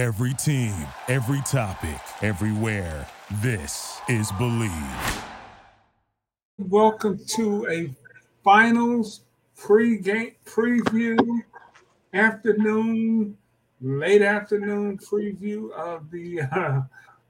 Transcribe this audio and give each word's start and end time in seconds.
Every 0.00 0.32
team, 0.32 0.72
every 1.08 1.42
topic, 1.42 2.00
everywhere. 2.22 3.06
This 3.42 4.00
is 4.08 4.32
Believe. 4.38 5.22
Welcome 6.56 7.20
to 7.26 7.68
a 7.68 7.94
finals 8.42 9.20
pre-game 9.58 10.36
preview, 10.46 11.42
afternoon, 12.14 13.36
late 13.82 14.22
afternoon 14.22 14.96
preview 14.96 15.70
of 15.72 16.10
the 16.10 16.40
uh, 16.50 16.80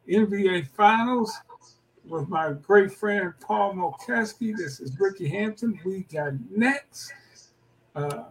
NBA 0.08 0.68
Finals 0.68 1.36
with 2.08 2.28
my 2.28 2.52
great 2.52 2.92
friend 2.92 3.32
Paul 3.40 3.74
Mokeski. 3.74 4.56
This 4.56 4.78
is 4.78 4.96
Rickey 5.00 5.26
Hampton. 5.26 5.76
We 5.84 6.02
got 6.04 6.34
next. 6.48 7.14
Uh, 7.96 8.26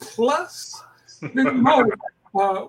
plus, 0.00 0.82
uh, 1.22 2.66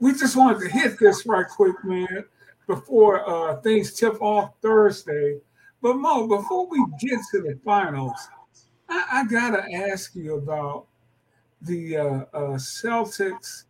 we 0.00 0.12
just 0.12 0.36
wanted 0.36 0.60
to 0.60 0.68
hit 0.68 0.98
this 0.98 1.26
right 1.26 1.46
quick, 1.46 1.76
man, 1.84 2.24
before 2.66 3.28
uh, 3.28 3.60
things 3.60 3.92
tip 3.92 4.20
off 4.20 4.54
Thursday. 4.62 5.38
But 5.82 5.96
Mo, 5.96 6.26
before 6.26 6.66
we 6.66 6.84
get 7.00 7.20
to 7.30 7.42
the 7.42 7.58
finals, 7.64 8.28
I, 8.88 9.06
I 9.12 9.24
gotta 9.26 9.64
ask 9.74 10.14
you 10.14 10.34
about 10.34 10.86
the 11.62 11.96
uh, 11.96 12.04
uh, 12.32 12.56
Celtics 12.56 13.64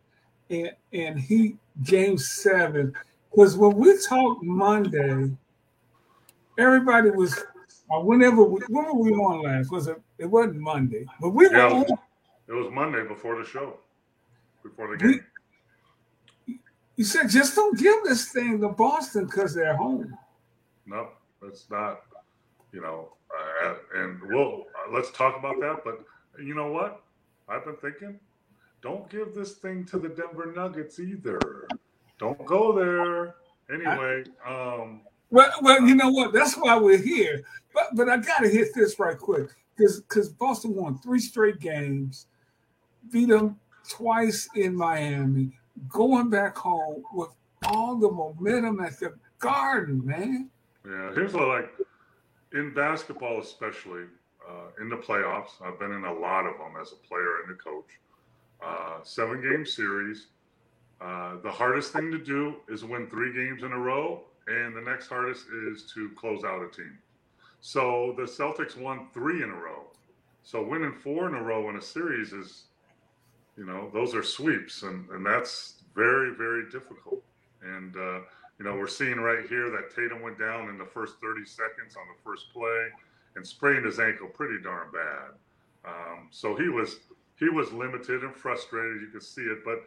and, 0.49 0.71
and 0.93 1.19
Heat 1.19 1.57
Game 1.83 2.17
Seven, 2.17 2.93
because 3.29 3.57
when 3.57 3.75
we 3.75 3.97
talked 4.07 4.43
Monday, 4.43 5.31
everybody 6.57 7.11
was. 7.11 7.37
Uh, 7.93 7.99
whenever 7.99 8.41
we, 8.43 8.61
when 8.69 8.85
were 8.85 8.93
we 8.93 9.11
on 9.11 9.41
last? 9.41 9.69
Was 9.69 9.87
it? 9.87 10.01
It 10.17 10.25
wasn't 10.25 10.61
Monday, 10.61 11.05
but 11.19 11.31
we 11.31 11.49
were. 11.49 11.57
Yeah, 11.57 11.73
on, 11.73 11.85
it 12.47 12.53
was 12.53 12.71
Monday 12.71 13.05
before 13.05 13.37
the 13.37 13.43
show, 13.43 13.79
before 14.63 14.95
the 14.95 15.03
game. 15.03 15.25
You 17.01 17.05
said 17.05 17.31
just 17.31 17.55
don't 17.55 17.79
give 17.79 17.95
this 18.03 18.25
thing 18.25 18.61
to 18.61 18.69
Boston 18.69 19.25
because 19.25 19.55
they're 19.55 19.75
home. 19.75 20.15
No, 20.85 21.09
that's 21.41 21.67
not. 21.71 22.01
You 22.71 22.81
know, 22.81 23.13
uh, 23.65 23.73
and 23.95 24.21
we'll 24.21 24.65
uh, 24.75 24.91
let's 24.93 25.09
talk 25.09 25.35
about 25.35 25.59
that. 25.61 25.77
But 25.83 26.05
you 26.39 26.53
know 26.53 26.71
what? 26.71 27.01
I've 27.49 27.65
been 27.65 27.77
thinking. 27.77 28.19
Don't 28.83 29.09
give 29.09 29.33
this 29.33 29.53
thing 29.53 29.83
to 29.85 29.97
the 29.97 30.09
Denver 30.09 30.53
Nuggets 30.55 30.99
either. 30.99 31.67
Don't 32.19 32.45
go 32.45 32.71
there. 32.71 33.33
Anyway, 33.73 34.23
um, 34.47 35.01
Well, 35.31 35.51
well, 35.63 35.81
you 35.81 35.95
know 35.95 36.11
what? 36.11 36.33
That's 36.33 36.53
why 36.53 36.77
we're 36.77 37.01
here. 37.01 37.41
But 37.73 37.95
but 37.95 38.09
I 38.09 38.17
gotta 38.17 38.47
hit 38.47 38.75
this 38.75 38.99
right 38.99 39.17
quick 39.17 39.49
because 39.75 40.01
because 40.01 40.29
Boston 40.29 40.75
won 40.75 40.99
three 40.99 41.19
straight 41.19 41.59
games, 41.59 42.27
beat 43.11 43.29
them 43.29 43.59
twice 43.89 44.47
in 44.53 44.75
Miami, 44.75 45.57
going 45.89 46.29
back 46.29 46.57
home 46.57 47.03
with 47.13 47.29
all 47.65 47.97
the 47.97 48.09
momentum 48.09 48.79
at 48.81 48.99
the 48.99 49.13
Garden, 49.39 50.05
man. 50.05 50.49
Yeah, 50.85 51.13
here's 51.13 51.33
what 51.33 51.43
I 51.43 51.61
like 51.61 51.71
in 52.53 52.73
basketball, 52.73 53.39
especially 53.39 54.03
uh, 54.47 54.81
in 54.81 54.89
the 54.89 54.97
playoffs. 54.97 55.61
I've 55.63 55.79
been 55.79 55.91
in 55.91 56.05
a 56.05 56.13
lot 56.13 56.45
of 56.45 56.57
them 56.57 56.73
as 56.79 56.91
a 56.91 57.07
player 57.07 57.41
and 57.43 57.53
a 57.53 57.57
coach. 57.57 57.99
Uh, 58.63 59.03
seven 59.03 59.41
game 59.41 59.65
series. 59.65 60.27
Uh, 60.99 61.37
the 61.41 61.49
hardest 61.49 61.93
thing 61.93 62.11
to 62.11 62.19
do 62.19 62.55
is 62.69 62.85
win 62.85 63.07
three 63.07 63.33
games 63.33 63.63
in 63.63 63.71
a 63.71 63.77
row, 63.77 64.21
and 64.47 64.75
the 64.75 64.81
next 64.81 65.07
hardest 65.07 65.45
is 65.67 65.91
to 65.93 66.09
close 66.15 66.43
out 66.43 66.61
a 66.61 66.69
team. 66.69 66.97
So 67.61 68.13
the 68.17 68.23
Celtics 68.23 68.77
won 68.77 69.07
three 69.13 69.41
in 69.41 69.49
a 69.49 69.55
row. 69.55 69.85
So 70.43 70.63
winning 70.63 70.93
four 70.93 71.27
in 71.27 71.35
a 71.35 71.41
row 71.41 71.69
in 71.69 71.77
a 71.77 71.81
series 71.81 72.33
is, 72.33 72.65
you 73.57 73.65
know, 73.65 73.89
those 73.93 74.15
are 74.15 74.23
sweeps, 74.23 74.83
and, 74.83 75.09
and 75.09 75.25
that's 75.25 75.75
very, 75.93 76.33
very 76.35 76.69
difficult. 76.69 77.21
And, 77.63 77.95
uh, 77.95 78.19
you 78.57 78.65
know, 78.65 78.75
we're 78.75 78.87
seeing 78.87 79.19
right 79.19 79.47
here 79.47 79.69
that 79.71 79.93
Tatum 79.95 80.21
went 80.21 80.39
down 80.39 80.69
in 80.69 80.77
the 80.77 80.85
first 80.85 81.15
30 81.21 81.45
seconds 81.45 81.95
on 81.95 82.03
the 82.07 82.21
first 82.23 82.51
play 82.53 82.87
and 83.35 83.45
sprained 83.45 83.85
his 83.85 83.99
ankle 83.99 84.27
pretty 84.27 84.61
darn 84.63 84.87
bad. 84.91 85.31
Um, 85.83 86.27
so 86.31 86.55
he 86.55 86.69
was 86.69 86.99
he 87.39 87.49
was 87.49 87.71
limited 87.71 88.23
and 88.23 88.35
frustrated. 88.35 89.01
You 89.01 89.07
could 89.07 89.23
see 89.23 89.41
it, 89.41 89.65
but 89.65 89.83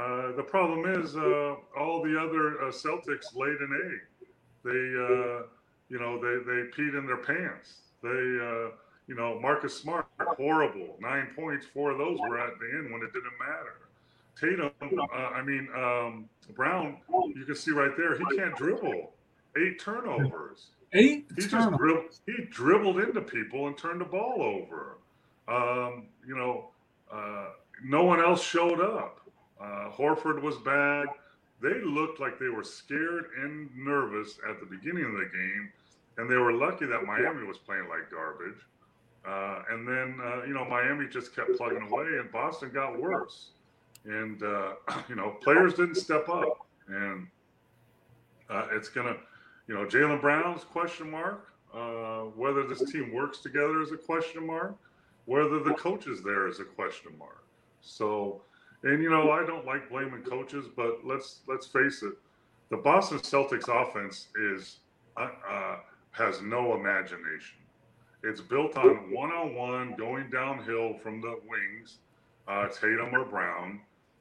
uh, 0.00 0.32
the 0.36 0.42
problem 0.42 0.86
is 1.00 1.14
uh, 1.16 1.56
all 1.78 2.02
the 2.02 2.18
other 2.18 2.62
uh, 2.62 2.72
Celtics 2.72 3.34
laid 3.36 3.58
an 3.60 3.92
egg. 3.92 4.28
They, 4.64 4.70
uh, 4.70 5.42
you 5.90 5.98
know, 6.00 6.18
they 6.18 6.42
they 6.44 6.68
peed 6.70 6.98
in 6.98 7.06
their 7.06 7.18
pants. 7.18 7.74
They, 8.02 8.08
uh, 8.08 8.70
you 9.06 9.14
know, 9.14 9.38
Marcus 9.40 9.76
Smart 9.76 10.06
horrible 10.18 10.96
nine 11.00 11.28
points. 11.36 11.66
Four 11.66 11.92
of 11.92 11.98
those 11.98 12.18
were 12.20 12.38
at 12.38 12.58
the 12.58 12.78
end 12.78 12.92
when 12.92 13.02
it 13.02 13.12
didn't 13.12 13.38
matter. 13.38 13.78
Tatum, 14.38 14.70
uh, 14.82 15.16
I 15.16 15.42
mean 15.42 15.68
um, 15.76 16.28
Brown, 16.54 16.98
you 17.34 17.44
can 17.44 17.54
see 17.54 17.70
right 17.70 17.96
there 17.96 18.18
he 18.18 18.24
can't 18.36 18.56
dribble. 18.56 19.12
Eight 19.56 19.78
turnovers. 19.78 20.68
Eight 20.92 21.26
He 21.36 21.46
just 21.46 21.70
dribbled, 21.76 22.06
he 22.26 22.44
dribbled 22.50 22.98
into 22.98 23.20
people 23.20 23.68
and 23.68 23.78
turned 23.78 24.00
the 24.00 24.04
ball 24.04 24.42
over. 24.42 24.98
Um, 25.46 26.06
you 26.26 26.36
know, 26.36 26.70
uh, 27.12 27.50
no 27.84 28.04
one 28.04 28.20
else 28.20 28.42
showed 28.42 28.80
up. 28.80 29.20
Uh, 29.60 29.90
Horford 29.90 30.42
was 30.42 30.56
bad. 30.58 31.06
They 31.62 31.80
looked 31.82 32.20
like 32.20 32.38
they 32.38 32.48
were 32.48 32.64
scared 32.64 33.26
and 33.40 33.70
nervous 33.76 34.38
at 34.48 34.60
the 34.60 34.66
beginning 34.66 35.04
of 35.04 35.12
the 35.12 35.30
game, 35.32 35.72
and 36.18 36.30
they 36.30 36.36
were 36.36 36.52
lucky 36.52 36.86
that 36.86 37.04
Miami 37.04 37.46
was 37.46 37.58
playing 37.58 37.88
like 37.88 38.10
garbage. 38.10 38.60
Uh, 39.26 39.62
and 39.70 39.88
then, 39.88 40.18
uh, 40.22 40.42
you 40.44 40.52
know, 40.52 40.64
Miami 40.64 41.06
just 41.08 41.34
kept 41.34 41.56
plugging 41.56 41.82
away, 41.82 42.04
and 42.20 42.30
Boston 42.30 42.70
got 42.72 43.00
worse. 43.00 43.50
And, 44.04 44.42
uh, 44.42 44.72
you 45.08 45.14
know, 45.16 45.36
players 45.42 45.74
didn't 45.74 45.96
step 45.96 46.28
up. 46.28 46.66
And 46.88 47.26
uh, 48.50 48.68
it's 48.72 48.88
going 48.88 49.06
to, 49.06 49.18
you 49.66 49.74
know, 49.74 49.86
Jaylen 49.86 50.20
Brown's 50.20 50.64
question 50.64 51.10
mark. 51.10 51.48
Uh, 51.74 52.26
whether 52.36 52.64
this 52.64 52.88
team 52.92 53.12
works 53.12 53.38
together 53.38 53.82
is 53.82 53.90
a 53.90 53.96
question 53.96 54.46
mark. 54.46 54.76
Whether 55.24 55.58
the 55.58 55.74
coach 55.74 56.06
is 56.06 56.22
there 56.22 56.46
is 56.46 56.60
a 56.60 56.64
question 56.64 57.12
mark. 57.18 57.42
So, 57.80 58.42
and 58.84 59.02
you 59.02 59.10
know, 59.10 59.30
I 59.32 59.44
don't 59.44 59.66
like 59.66 59.90
blaming 59.90 60.22
coaches, 60.22 60.66
but 60.76 61.04
let's 61.04 61.40
let's 61.48 61.66
face 61.66 62.02
it, 62.02 62.12
the 62.70 62.76
Boston 62.76 63.18
Celtics 63.18 63.68
offense 63.68 64.28
is 64.36 64.76
uh, 65.16 65.76
has 66.12 66.42
no 66.42 66.74
imagination. 66.74 67.58
It's 68.24 68.40
built 68.40 68.76
on 68.78 69.12
one-on-one 69.12 69.96
going 69.98 70.30
downhill 70.30 70.94
from 70.94 71.20
the 71.20 71.38
wings, 71.46 71.98
uh, 72.48 72.68
Tatum 72.68 73.14
or 73.14 73.24
Brown, 73.24 73.80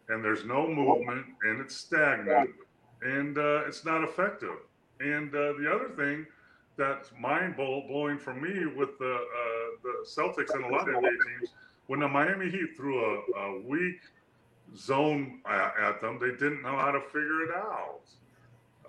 and 0.10 0.24
there's 0.24 0.44
no 0.44 0.68
movement, 0.68 1.26
and 1.44 1.62
it's 1.62 1.76
stagnant, 1.76 2.50
and 3.02 3.38
uh, 3.38 3.64
it's 3.66 3.86
not 3.86 4.04
effective. 4.04 4.58
And 5.00 5.34
uh, 5.34 5.54
the 5.60 5.72
other 5.74 5.90
thing 5.96 6.26
that's 6.76 7.12
mind 7.18 7.56
blowing 7.56 8.18
for 8.18 8.34
me 8.34 8.66
with 8.66 8.98
the 9.00 9.14
uh, 9.16 9.78
the 9.84 10.06
Celtics 10.06 10.54
and 10.54 10.66
a 10.66 10.68
lot 10.68 10.90
of 10.90 10.96
NBA 10.96 11.02
teams, 11.40 11.54
when 11.88 12.02
the 12.02 12.08
Miami 12.08 12.50
Heat 12.50 12.76
threw 12.76 13.00
a, 13.00 13.40
a 13.40 13.62
weak 13.62 14.00
zone 14.76 15.40
at, 15.46 15.74
at 15.82 16.02
them, 16.02 16.20
they 16.20 16.32
didn't 16.32 16.62
know 16.62 16.76
how 16.76 16.92
to 16.92 17.00
figure 17.00 17.44
it 17.44 17.56
out. 17.56 18.02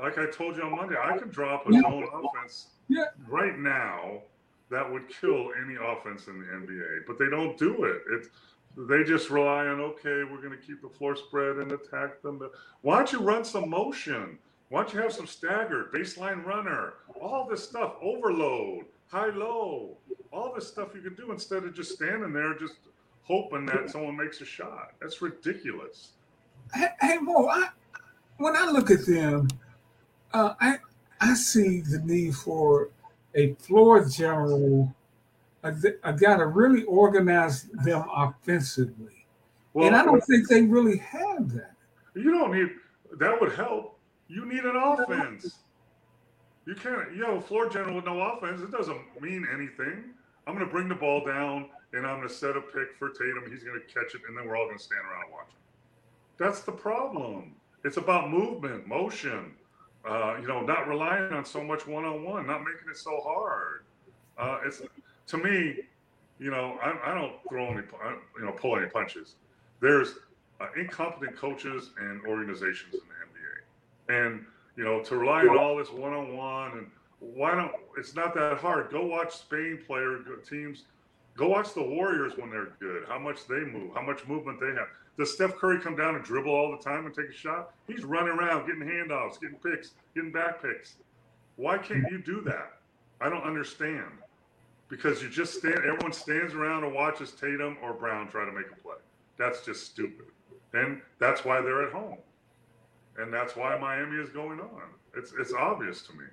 Like 0.02 0.18
I 0.18 0.26
told 0.26 0.56
you 0.56 0.64
on 0.64 0.72
Monday, 0.76 0.96
I 1.00 1.16
could 1.18 1.30
drop 1.30 1.68
a 1.68 1.72
zone 1.72 2.08
offense 2.12 2.68
Yeah. 2.88 3.04
right 3.28 3.56
now 3.58 4.22
that 4.70 4.90
would 4.90 5.08
kill 5.08 5.50
any 5.64 5.74
offense 5.74 6.26
in 6.26 6.38
the 6.38 6.46
NBA, 6.46 7.06
but 7.06 7.18
they 7.18 7.28
don't 7.28 7.56
do 7.58 7.84
it. 7.84 8.02
It's 8.12 8.28
they 8.76 9.04
just 9.04 9.30
rely 9.30 9.66
on 9.66 9.80
okay, 9.80 10.24
we're 10.24 10.42
going 10.42 10.50
to 10.50 10.66
keep 10.66 10.82
the 10.82 10.88
floor 10.88 11.14
spread 11.14 11.56
and 11.56 11.70
attack 11.72 12.20
them. 12.22 12.40
Why 12.82 12.96
don't 12.96 13.12
you 13.12 13.20
run 13.20 13.44
some 13.44 13.70
motion? 13.70 14.38
Why 14.68 14.82
don't 14.82 14.94
you 14.94 15.00
have 15.00 15.12
some 15.12 15.26
staggered 15.26 15.92
baseline 15.92 16.44
runner? 16.44 16.94
All 17.20 17.46
this 17.48 17.62
stuff, 17.62 17.94
overload, 18.02 18.86
high 19.06 19.30
low, 19.30 19.96
all 20.32 20.52
this 20.54 20.66
stuff 20.66 20.88
you 20.94 21.02
can 21.02 21.14
do 21.14 21.30
instead 21.30 21.62
of 21.62 21.74
just 21.74 21.92
standing 21.92 22.32
there 22.32 22.58
just 22.58 22.74
hoping 23.22 23.66
that 23.66 23.90
someone 23.90 24.16
makes 24.16 24.40
a 24.40 24.44
shot. 24.44 24.92
That's 25.00 25.22
ridiculous. 25.22 26.10
Hey, 26.74 26.88
hey 27.00 27.18
Mo, 27.18 27.46
I, 27.46 27.68
when 28.38 28.56
I 28.56 28.70
look 28.70 28.90
at 28.90 29.06
them, 29.06 29.48
uh, 30.32 30.54
I 30.60 30.78
I 31.20 31.34
see 31.34 31.80
the 31.80 32.00
need 32.00 32.34
for 32.34 32.90
a 33.34 33.54
floor 33.54 34.04
general, 34.08 34.94
a, 35.62 35.74
a 36.02 36.12
guy 36.12 36.36
to 36.36 36.46
really 36.46 36.84
organize 36.84 37.64
them 37.84 38.04
offensively. 38.14 39.26
Well, 39.72 39.86
and 39.86 39.96
I 39.96 40.04
don't 40.04 40.20
think 40.22 40.48
they 40.48 40.62
really 40.62 40.98
have 40.98 41.52
that. 41.52 41.72
You 42.14 42.30
don't 42.30 42.52
need 42.52 42.68
that 43.18 43.40
would 43.40 43.52
help. 43.52 43.98
You 44.28 44.46
need 44.46 44.64
an 44.64 44.76
offense. 44.76 45.58
You 46.66 46.74
can't 46.74 47.12
you 47.12 47.22
know, 47.22 47.36
a 47.36 47.40
floor 47.40 47.68
general 47.68 47.96
with 47.96 48.04
no 48.04 48.20
offense. 48.20 48.60
It 48.60 48.70
doesn't 48.70 49.00
mean 49.20 49.46
anything. 49.52 50.04
I'm 50.46 50.54
gonna 50.54 50.66
bring 50.66 50.88
the 50.88 50.94
ball 50.94 51.24
down 51.24 51.66
and 51.92 52.06
I'm 52.06 52.18
gonna 52.18 52.28
set 52.28 52.56
a 52.56 52.60
pick 52.60 52.96
for 52.98 53.10
Tatum. 53.10 53.50
He's 53.50 53.64
gonna 53.64 53.80
catch 53.80 54.14
it, 54.14 54.22
and 54.28 54.36
then 54.36 54.46
we're 54.46 54.56
all 54.56 54.66
gonna 54.66 54.78
stand 54.78 55.02
around 55.10 55.24
and 55.24 55.32
watch 55.32 55.48
him. 55.48 55.60
That's 56.38 56.60
the 56.60 56.72
problem. 56.72 57.54
It's 57.84 57.96
about 57.96 58.30
movement, 58.30 58.86
motion. 58.86 59.54
Uh, 60.06 60.36
you 60.40 60.46
know, 60.46 60.60
not 60.60 60.86
relying 60.86 61.32
on 61.32 61.44
so 61.44 61.64
much 61.64 61.86
one-on-one, 61.86 62.46
not 62.46 62.60
making 62.60 62.90
it 62.90 62.96
so 62.96 63.20
hard. 63.22 63.84
Uh, 64.36 64.58
it's 64.66 64.82
to 65.28 65.38
me, 65.38 65.78
you 66.38 66.50
know, 66.50 66.78
I, 66.82 67.12
I 67.12 67.14
don't 67.14 67.32
throw 67.48 67.68
any, 67.68 67.82
you 68.38 68.44
know, 68.44 68.52
pull 68.52 68.76
any 68.76 68.88
punches. 68.88 69.36
There's 69.80 70.16
uh, 70.60 70.66
incompetent 70.76 71.36
coaches 71.36 71.90
and 71.98 72.24
organizations 72.26 72.94
in 72.94 73.00
the 73.00 74.16
NBA. 74.16 74.26
And 74.26 74.44
you 74.76 74.84
know, 74.84 75.02
to 75.04 75.16
rely 75.16 75.42
on 75.42 75.56
all 75.56 75.76
this 75.76 75.90
one-on-one 75.90 76.72
and 76.72 76.86
why 77.20 77.54
don't 77.54 77.72
it's 77.96 78.14
not 78.14 78.34
that 78.34 78.58
hard. 78.58 78.90
Go 78.90 79.06
watch 79.06 79.34
Spain 79.34 79.78
player 79.86 80.18
teams. 80.48 80.84
Go 81.36 81.48
watch 81.48 81.74
the 81.74 81.82
Warriors 81.82 82.36
when 82.36 82.50
they're 82.50 82.72
good. 82.78 83.04
How 83.08 83.18
much 83.18 83.46
they 83.46 83.60
move, 83.60 83.94
how 83.94 84.02
much 84.02 84.26
movement 84.26 84.60
they 84.60 84.68
have. 84.68 84.88
Does 85.16 85.32
Steph 85.32 85.56
Curry 85.56 85.80
come 85.80 85.94
down 85.94 86.16
and 86.16 86.24
dribble 86.24 86.52
all 86.52 86.72
the 86.72 86.82
time 86.82 87.06
and 87.06 87.14
take 87.14 87.28
a 87.28 87.32
shot? 87.32 87.72
He's 87.86 88.04
running 88.04 88.36
around, 88.36 88.66
getting 88.66 88.82
handoffs, 88.82 89.40
getting 89.40 89.58
picks, 89.58 89.92
getting 90.14 90.32
back 90.32 90.60
picks. 90.60 90.96
Why 91.56 91.78
can't 91.78 92.10
you 92.10 92.18
do 92.18 92.40
that? 92.42 92.72
I 93.20 93.28
don't 93.28 93.44
understand. 93.44 94.10
Because 94.88 95.22
you 95.22 95.30
just 95.30 95.54
stand, 95.54 95.78
everyone 95.78 96.12
stands 96.12 96.52
around 96.54 96.84
and 96.84 96.92
watches 96.92 97.30
Tatum 97.32 97.76
or 97.82 97.94
Brown 97.94 98.28
try 98.28 98.44
to 98.44 98.52
make 98.52 98.66
a 98.70 98.82
play. 98.82 98.96
That's 99.38 99.64
just 99.64 99.86
stupid. 99.86 100.26
And 100.72 101.00
that's 101.18 101.44
why 101.44 101.60
they're 101.60 101.86
at 101.86 101.92
home. 101.92 102.18
And 103.16 103.32
that's 103.32 103.54
why 103.54 103.78
Miami 103.78 104.20
is 104.20 104.30
going 104.30 104.60
on. 104.60 104.82
It's 105.16 105.32
it's 105.38 105.52
obvious 105.52 106.02
to 106.02 106.12
me. 106.12 106.24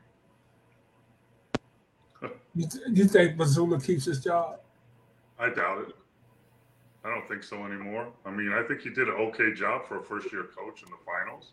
you, 2.56 2.68
th- 2.68 2.83
you 2.92 3.06
think 3.06 3.38
Mazzulla 3.38 3.83
keeps 3.83 4.06
his 4.06 4.24
job? 4.24 4.60
I 5.39 5.50
doubt 5.50 5.89
it. 5.89 5.95
I 7.03 7.09
don't 7.09 7.27
think 7.27 7.44
so 7.44 7.65
anymore. 7.65 8.07
I 8.25 8.31
mean, 8.31 8.53
I 8.53 8.62
think 8.63 8.81
he 8.81 8.89
did 8.89 9.07
an 9.07 9.15
okay 9.15 9.53
job 9.53 9.88
for 9.88 10.00
a 10.00 10.03
first 10.03 10.31
year 10.31 10.45
coach 10.56 10.83
in 10.83 10.89
the 10.89 10.98
finals. 11.06 11.51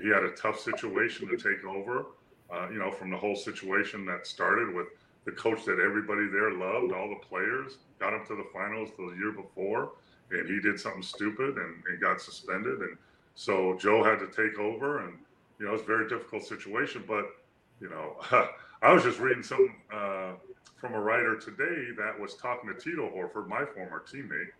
He 0.00 0.08
had 0.08 0.22
a 0.22 0.30
tough 0.30 0.58
situation 0.58 1.28
to 1.28 1.36
take 1.36 1.64
over, 1.64 2.06
uh, 2.50 2.68
you 2.70 2.78
know, 2.78 2.90
from 2.90 3.10
the 3.10 3.16
whole 3.16 3.36
situation 3.36 4.06
that 4.06 4.26
started 4.26 4.74
with 4.74 4.86
the 5.26 5.32
coach 5.32 5.66
that 5.66 5.78
everybody 5.78 6.26
there 6.28 6.52
loved, 6.52 6.92
all 6.92 7.10
the 7.10 7.26
players, 7.28 7.76
got 7.98 8.14
him 8.14 8.24
to 8.26 8.36
the 8.36 8.46
finals 8.54 8.88
the 8.96 9.14
year 9.18 9.32
before, 9.32 9.92
and 10.30 10.48
he 10.48 10.60
did 10.60 10.80
something 10.80 11.02
stupid 11.02 11.56
and, 11.56 11.82
and 11.86 12.00
got 12.00 12.20
suspended. 12.20 12.80
And 12.80 12.96
so 13.34 13.76
Joe 13.78 14.02
had 14.02 14.18
to 14.20 14.28
take 14.28 14.58
over, 14.58 15.04
and, 15.04 15.18
you 15.58 15.66
know, 15.66 15.74
it's 15.74 15.82
a 15.82 15.86
very 15.86 16.08
difficult 16.08 16.44
situation. 16.44 17.04
But, 17.06 17.26
you 17.82 17.90
know, 17.90 18.16
I 18.82 18.94
was 18.94 19.02
just 19.02 19.18
reading 19.18 19.42
something 19.42 19.76
uh, 19.92 20.32
from 20.78 20.94
a 20.94 21.00
writer 21.00 21.36
today 21.36 21.88
that 21.98 22.18
was 22.18 22.34
talking 22.36 22.72
to 22.72 22.80
Tito 22.80 23.10
Horford, 23.10 23.46
my 23.46 23.66
former 23.66 24.02
teammate 24.10 24.52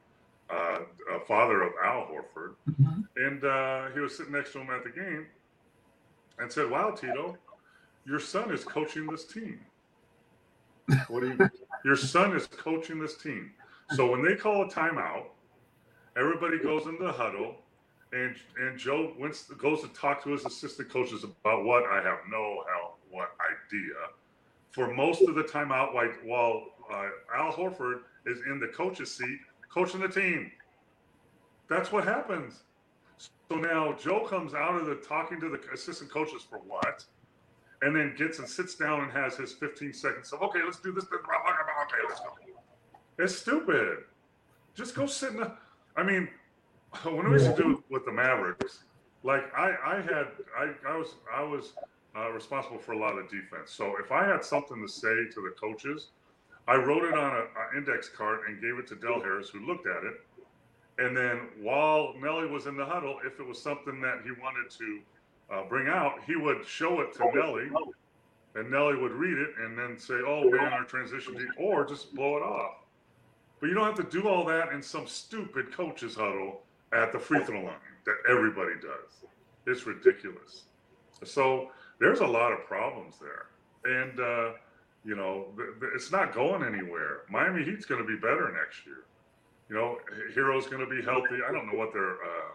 uh, 0.53 0.79
father 1.27 1.63
of 1.63 1.73
Al 1.85 2.07
Horford, 2.07 2.55
mm-hmm. 2.69 3.01
and 3.17 3.45
uh, 3.45 3.91
he 3.95 4.01
was 4.01 4.17
sitting 4.17 4.33
next 4.33 4.53
to 4.53 4.61
him 4.61 4.71
at 4.71 4.85
the 4.85 4.91
game, 4.91 5.27
and 6.39 6.51
said, 6.51 6.71
"Wow, 6.71 6.91
Tito, 6.91 7.37
your 8.07 8.21
son 8.21 8.53
is 8.53 8.65
coaching 8.65 9.07
this 9.07 9.25
team. 9.25 9.61
What 11.09 11.21
do 11.21 11.29
you? 11.29 11.51
your 11.85 11.97
son 11.97 12.35
is 12.37 12.47
coaching 12.47 13.01
this 13.01 13.17
team. 13.17 13.53
So 13.91 14.11
when 14.11 14.25
they 14.25 14.37
call 14.37 14.63
a 14.63 14.69
timeout, 14.69 15.25
everybody 16.17 16.59
goes 16.59 16.87
into 16.87 17.05
the 17.05 17.13
huddle." 17.13 17.57
And, 18.13 18.35
and 18.59 18.77
Joe 18.77 19.13
went, 19.21 19.41
goes 19.57 19.83
to 19.83 19.89
talk 19.89 20.25
to 20.25 20.31
his 20.31 20.45
assistant 20.45 20.91
coaches 20.91 21.23
about 21.23 21.63
what 21.63 21.85
I 21.85 22.03
have 22.03 22.19
no 22.29 22.65
hell 22.67 22.97
what 23.11 23.31
idea. 23.41 23.95
For 24.71 24.93
most 24.93 25.23
of 25.23 25.35
the 25.35 25.43
time 25.43 25.73
out, 25.73 25.95
while, 25.95 26.13
while 26.25 26.65
uh, 26.93 27.09
Al 27.37 27.53
Horford 27.53 28.01
is 28.27 28.41
in 28.47 28.61
the 28.61 28.69
coach's 28.69 29.15
seat, 29.17 29.39
coaching 29.73 30.01
the 30.01 30.09
team. 30.09 30.51
That's 31.69 31.93
what 31.93 32.05
happens. 32.05 32.63
So 33.51 33.57
now 33.57 33.93
Joe 33.95 34.27
comes 34.27 34.55
out 34.55 34.77
of 34.77 34.87
the 34.87 34.97
talking 34.97 35.41
to 35.41 35.49
the 35.49 35.61
assistant 35.73 36.11
coaches 36.11 36.43
for 36.49 36.59
what? 36.59 37.05
And 37.83 37.97
then 37.97 38.15
gets 38.17 38.39
and 38.39 38.49
sits 38.49 38.75
down 38.75 39.03
and 39.03 39.13
has 39.13 39.37
his 39.37 39.53
15 39.53 39.93
seconds 39.93 40.33
of, 40.33 40.43
okay, 40.43 40.61
let's 40.65 40.81
do 40.81 40.93
this. 40.93 41.05
Okay, 41.05 41.97
let's 42.09 42.21
go. 42.21 42.37
It's 43.19 43.37
stupid. 43.37 44.05
Just 44.75 44.95
go 44.95 45.07
sit 45.07 45.33
in 45.33 45.39
the. 45.39 45.53
I 45.97 46.03
mean, 46.03 46.29
when 47.03 47.31
we 47.31 47.33
used 47.33 47.57
to 47.57 47.63
do 47.63 47.83
with 47.91 48.05
the 48.05 48.13
Mavericks, 48.13 48.81
like 49.23 49.53
I, 49.57 49.75
I 49.85 49.95
had, 49.97 50.29
I, 50.57 50.73
I 50.89 50.97
was, 50.97 51.15
I 51.33 51.43
was 51.43 51.73
uh, 52.17 52.31
responsible 52.31 52.79
for 52.79 52.93
a 52.93 52.99
lot 52.99 53.19
of 53.19 53.29
defense. 53.29 53.71
So 53.71 53.97
if 54.03 54.13
I 54.13 54.27
had 54.27 54.45
something 54.45 54.81
to 54.83 54.89
say 54.89 55.27
to 55.35 55.41
the 55.41 55.55
coaches, 55.61 56.09
I 56.69 56.77
wrote 56.77 57.05
it 57.05 57.15
on 57.15 57.37
an 57.37 57.47
index 57.77 58.09
card 58.09 58.41
and 58.49 58.61
gave 58.61 58.79
it 58.79 58.87
to 58.89 58.95
Del 58.95 59.21
Harris, 59.21 59.49
who 59.49 59.67
looked 59.67 59.87
at 59.87 60.05
it. 60.05 60.21
And 60.99 61.17
then 61.17 61.49
while 61.61 62.15
Nelly 62.21 62.47
was 62.47 62.67
in 62.67 62.77
the 62.77 62.85
huddle, 62.85 63.19
if 63.25 63.41
it 63.41 63.47
was 63.47 63.61
something 63.61 64.01
that 64.03 64.21
he 64.23 64.31
wanted 64.33 64.71
to 64.79 65.01
uh, 65.51 65.65
bring 65.69 65.89
out, 65.89 66.23
he 66.27 66.37
would 66.37 66.67
show 66.67 67.01
it 67.01 67.13
to 67.15 67.31
Nelly, 67.35 67.71
and 68.55 68.71
Nelly 68.71 68.97
would 68.97 69.13
read 69.13 69.39
it 69.39 69.51
and 69.63 69.79
then 69.79 69.99
say, 69.99 70.15
"Oh 70.15 70.49
man, 70.51 70.73
our 70.73 70.85
transition 70.85 71.35
team," 71.35 71.49
or 71.57 71.85
just 71.87 72.15
blow 72.15 72.37
it 72.37 72.43
off. 72.43 72.85
But 73.61 73.69
you 73.69 73.75
don't 73.75 73.87
have 73.87 73.97
to 73.97 74.21
do 74.21 74.29
all 74.29 74.45
that 74.47 74.73
in 74.73 74.83
some 74.83 75.07
stupid 75.07 75.73
coach's 75.73 76.15
huddle 76.15 76.63
at 76.93 77.13
the 77.13 77.19
free 77.19 77.43
throw 77.45 77.63
line 77.63 77.75
that 78.05 78.17
everybody 78.29 78.75
does. 78.81 79.25
It's 79.67 79.87
ridiculous. 79.87 80.65
So 81.25 81.71
there's 81.99 82.21
a 82.21 82.27
lot 82.27 82.53
of 82.53 82.65
problems 82.67 83.17
there, 83.19 83.47
and. 83.85 84.21
Uh, 84.21 84.53
you 85.05 85.17
know, 85.17 85.47
it's 85.95 86.13
not 86.13 86.35
going 86.35 86.63
anywhere. 86.63 87.23
Miami 87.31 87.65
Heat's 87.65 87.87
going 87.87 88.01
to 88.01 88.07
be 88.07 88.17
better 88.17 88.53
next 88.53 88.85
year. 88.87 89.05
You 89.69 89.77
know, 89.77 89.99
Herro's 90.35 90.67
going 90.67 90.87
to 90.87 90.91
be 90.91 91.03
healthy. 91.03 91.39
I 91.47 91.53
don't 91.53 91.67
know 91.67 91.79
what 91.79 91.93
their 91.93 92.15
uh, 92.15 92.53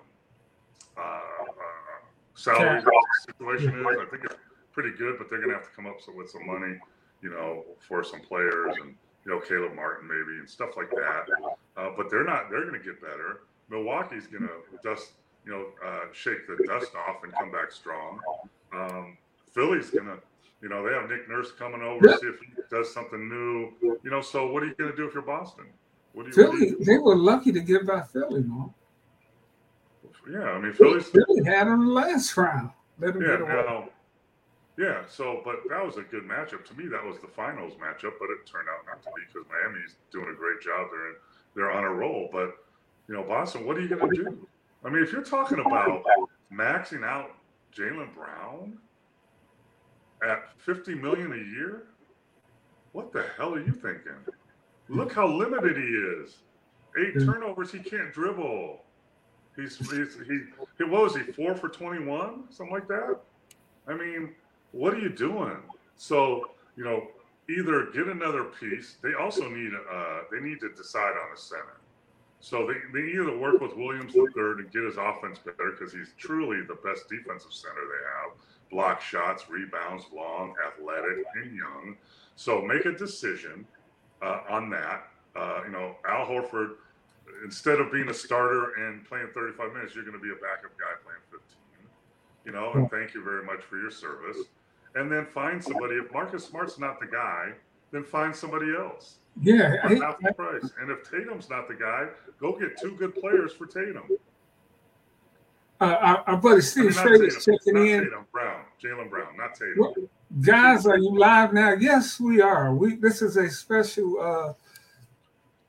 uh, 0.98 1.02
uh, 1.02 2.06
salary 2.36 2.84
situation 3.26 3.80
is. 3.80 3.86
I 3.86 4.06
think 4.12 4.26
it's 4.26 4.36
pretty 4.74 4.92
good, 4.98 5.18
but 5.18 5.30
they're 5.30 5.40
going 5.40 5.52
to 5.52 5.56
have 5.56 5.70
to 5.70 5.76
come 5.76 5.88
up 5.88 5.96
with 6.14 6.30
some 6.30 6.46
money, 6.46 6.78
you 7.22 7.30
know, 7.30 7.64
for 7.80 8.04
some 8.04 8.20
players 8.22 8.76
and 8.82 8.96
you 9.26 9.32
know 9.32 9.40
Caleb 9.40 9.74
Martin 9.74 10.08
maybe 10.08 10.40
and 10.40 10.50
stuff 10.50 10.72
like 10.78 10.90
that. 10.92 11.26
Uh, 11.78 11.90
but 11.98 12.12
they're 12.12 12.26
not. 12.26 12.50
They're 12.52 12.66
going 12.66 12.80
to 12.80 12.86
get 12.86 13.02
better. 13.02 13.42
Milwaukee's 13.70 14.28
going 14.28 14.48
to 14.48 14.78
dust, 14.84 15.14
you 15.46 15.52
know, 15.52 15.66
uh, 15.84 16.06
shake 16.14 16.46
the 16.48 16.64
dust 16.68 16.92
off 16.96 17.24
and 17.24 17.34
come 17.34 17.52
back 17.52 17.72
strong. 17.72 18.20
Um, 18.74 19.18
Philly's 19.52 19.90
going 19.90 20.06
to 20.06 20.20
you 20.62 20.70
know, 20.70 20.88
they 20.88 20.94
have 20.94 21.10
Nick 21.10 21.30
Nurse 21.30 21.52
coming 21.52 21.82
over 21.82 22.10
yep. 22.10 22.20
see 22.20 22.28
if 22.28 22.40
he 22.40 22.48
does 22.72 22.94
something 22.94 23.30
new. 23.30 23.74
You 24.04 24.10
know, 24.10 24.22
so 24.22 24.52
what 24.52 24.64
are 24.64 24.68
you 24.68 24.76
going 24.76 24.92
to 24.92 24.98
do 24.98 25.08
if 25.08 25.14
you're 25.14 25.24
Boston? 25.24 25.66
What 26.14 26.24
do 26.24 26.30
you, 26.30 26.34
Philly, 26.36 26.70
do 26.72 26.86
they 26.86 26.98
were 26.98 27.16
lucky 27.16 27.52
to 27.52 27.60
get 27.60 27.86
by 27.86 28.02
Philly, 28.02 28.42
man. 28.42 28.74
Yeah, 30.32 30.40
I 30.40 30.60
mean, 30.60 30.74
Philly's 30.74 31.08
Philly 31.08 31.44
had 31.46 31.68
them 31.68 31.88
last 31.88 32.36
round. 32.36 32.72
Yeah, 33.00 33.12
now, 33.12 33.90
yeah. 34.78 35.04
So, 35.08 35.42
but 35.44 35.58
that 35.70 35.86
was 35.86 35.98
a 35.98 36.02
good 36.02 36.24
matchup 36.24 36.66
to 36.66 36.74
me. 36.74 36.88
That 36.88 37.04
was 37.04 37.20
the 37.20 37.28
finals 37.28 37.74
matchup, 37.74 38.14
but 38.20 38.30
it 38.32 38.46
turned 38.46 38.68
out 38.70 38.86
not 38.88 39.04
to 39.04 39.10
be 39.16 39.22
because 39.28 39.48
Miami's 39.52 39.96
doing 40.12 40.30
a 40.30 40.36
great 40.36 40.62
job. 40.62 40.88
They're 40.92 41.10
in, 41.10 41.16
they're 41.56 41.72
on 41.72 41.84
a 41.84 41.94
roll, 41.94 42.30
but 42.32 42.56
you 43.08 43.14
know, 43.14 43.24
Boston, 43.24 43.68
what 43.68 43.78
are 43.78 43.82
you 43.82 43.90
going 43.90 44.10
to 44.10 44.24
do? 44.24 44.48
I 44.84 44.90
mean, 44.90 45.04
if 45.04 45.12
you're 45.12 45.22
talking 45.22 45.60
about 45.60 46.04
maxing 46.52 47.04
out 47.04 47.32
Jaylen 47.76 48.14
Brown 48.16 48.78
at 50.24 50.60
50 50.60 50.96
million 50.96 51.34
a 51.34 51.58
year? 51.58 51.84
What 52.92 53.12
the 53.12 53.26
hell 53.38 53.54
are 53.54 53.60
you 53.60 53.74
thinking? 53.74 54.16
Look 54.88 55.14
how 55.14 55.28
limited 55.28 55.78
he 55.78 55.84
is. 55.84 56.38
Eight 56.98 57.26
turnovers, 57.26 57.72
he 57.72 57.80
can't 57.80 58.14
dribble. 58.14 58.80
He's, 59.56 59.78
he's 59.78 60.18
he, 60.28 60.40
he 60.78 60.84
what 60.84 61.04
was 61.04 61.16
he 61.16 61.24
four 61.24 61.56
for 61.56 61.70
21 61.70 62.44
something 62.50 62.74
like 62.74 62.90
that 62.90 63.20
i 63.88 63.94
mean 63.94 64.36
what 64.72 64.94
are 64.94 65.00
you 65.00 65.10
doing 65.10 65.58
so 65.96 66.50
you 66.76 66.84
know 66.84 67.08
either 67.50 67.88
get 67.94 68.08
another 68.08 68.44
piece 68.46 68.98
they 69.02 69.14
also 69.14 69.48
need 69.50 69.72
uh 69.90 70.20
they 70.30 70.42
need 70.42 70.60
to 70.60 70.70
decide 70.74 71.12
on 71.12 71.34
a 71.34 71.38
center 71.38 71.78
so 72.42 72.68
they, 72.68 72.76
they 73.00 73.08
either 73.14 73.38
work 73.38 73.62
with 73.62 73.74
williams 73.78 74.12
the 74.14 74.28
third 74.36 74.60
and 74.60 74.72
get 74.74 74.84
his 74.84 74.98
offense 74.98 75.40
better 75.40 75.72
because 75.72 75.94
he's 75.94 76.12
truly 76.18 76.62
the 76.68 76.78
best 76.84 77.08
defensive 77.08 77.54
center 77.54 77.76
they 77.76 78.04
have 78.20 78.38
block 78.70 79.02
shots, 79.02 79.50
rebounds, 79.50 80.06
long, 80.14 80.54
athletic, 80.68 81.26
and 81.36 81.56
young. 81.56 81.98
So 82.36 82.62
make 82.62 82.86
a 82.86 82.92
decision 82.92 83.66
uh, 84.22 84.42
on 84.50 84.70
that. 84.72 85.08
Uh, 85.36 85.62
you 85.66 85.72
know, 85.72 85.96
Al 86.08 86.26
Horford, 86.26 86.76
instead 87.44 87.80
of 87.80 87.92
being 87.92 88.10
a 88.10 88.14
starter 88.14 88.74
and 88.76 89.06
playing 89.06 89.28
35 89.34 89.74
minutes, 89.74 89.96
you're 89.96 90.06
going 90.06 90.18
to 90.18 90.24
be 90.24 90.32
a 90.32 90.36
backup 90.36 90.78
guy 90.78 90.94
playing 91.04 91.22
15. 91.32 91.42
You 92.46 92.52
know, 92.52 92.74
and 92.74 92.90
thank 92.92 93.14
you 93.14 93.24
very 93.24 93.44
much 93.44 93.62
for 93.64 93.78
your 93.78 93.92
service. 93.92 94.38
And 94.94 95.12
then 95.12 95.26
find 95.26 95.64
somebody. 95.64 95.96
If 95.96 96.12
Marcus 96.14 96.46
Smart's 96.46 96.80
not 96.80 97.00
the 97.00 97.08
guy, 97.08 97.52
then 97.92 98.04
find 98.04 98.36
somebody 98.36 98.74
else. 98.76 99.18
Yeah, 99.42 99.76
half 99.88 100.20
the 100.22 100.34
price. 100.34 100.72
And 100.80 100.90
if 100.90 101.10
Tatum's 101.10 101.50
not 101.50 101.68
the 101.68 101.74
guy, 101.74 102.08
go 102.40 102.58
get 102.58 102.80
two 102.80 102.96
good 102.98 103.16
players 103.16 103.52
for 103.52 103.66
Tatum. 103.66 104.04
Uh, 105.82 105.98
our, 106.00 106.24
our, 106.28 106.38
buddy 106.38 106.62
Steve 106.62 106.98
I 106.98 107.06
mean, 107.06 107.26
is 107.26 107.44
checking 107.44 107.76
in. 107.76 108.04
Tatum, 108.06 108.26
Brown, 108.32 108.64
Jaylen 108.82 109.10
Brown, 109.10 109.36
not 109.36 109.56
Tatum. 109.56 109.76
Well, 109.78 109.94
guys, 110.42 110.88
are 110.88 110.98
you 110.98 111.18
live 111.18 111.52
now? 111.54 111.74
Yes, 111.74 112.18
we 112.18 112.40
are. 112.40 112.74
We 112.74 112.96
this 112.96 113.22
is 113.22 113.36
a 113.36 113.50
special. 113.50 114.20
Uh, 114.20 114.54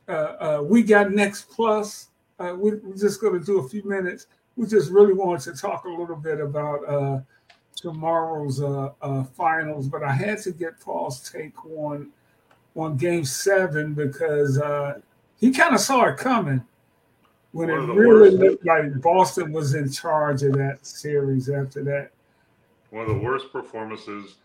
uh, 0.08 0.12
uh 0.12 0.62
we 0.62 0.84
got 0.84 1.10
next 1.10 1.50
plus. 1.50 2.08
Uh, 2.38 2.54
we, 2.56 2.70
are 2.70 2.80
just 2.96 3.20
going 3.20 3.38
to 3.38 3.44
do 3.44 3.58
a 3.58 3.68
few 3.68 3.82
minutes. 3.82 4.28
We 4.56 4.66
just 4.66 4.92
really 4.92 5.12
wanted 5.12 5.52
to 5.52 5.60
talk 5.60 5.84
a 5.84 5.88
little 5.88 6.16
bit 6.16 6.40
about 6.40 6.88
uh, 6.88 7.20
tomorrow's 7.74 8.60
finals, 9.34 9.88
but 9.88 10.04
I 10.04 10.12
had 10.12 10.38
to 10.42 10.52
get 10.52 10.80
Paul's 10.80 11.28
take 11.28 11.64
on 11.66 12.10
on 12.76 12.96
Game 12.96 13.24
Seven 13.24 13.92
because 13.92 14.60
he 15.40 15.50
kind 15.50 15.74
of 15.74 15.80
saw 15.80 16.04
it 16.04 16.16
coming 16.16 16.62
when 17.56 17.70
it 17.70 17.72
really 17.72 18.36
worst. 18.36 18.36
looked 18.36 18.66
like 18.66 19.00
Boston 19.00 19.50
was 19.50 19.74
in 19.74 19.90
charge 19.90 20.42
of 20.42 20.52
that 20.52 20.84
series 20.86 21.48
after 21.48 21.82
that. 21.84 22.10
One 22.90 23.08
of 23.08 23.08
the 23.08 23.22
worst 23.22 23.50
performances 23.50 24.36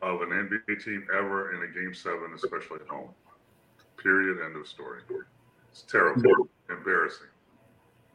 of 0.00 0.22
an 0.22 0.30
NBA 0.30 0.82
team 0.82 1.06
ever 1.14 1.54
in 1.54 1.62
a 1.62 1.72
game 1.72 1.92
seven, 1.92 2.32
especially 2.34 2.80
at 2.80 2.88
home. 2.88 3.10
Period. 4.02 4.38
End 4.42 4.56
of 4.56 4.66
story. 4.66 5.00
It's 5.70 5.82
terrible, 5.82 6.48
embarrassing. 6.70 7.26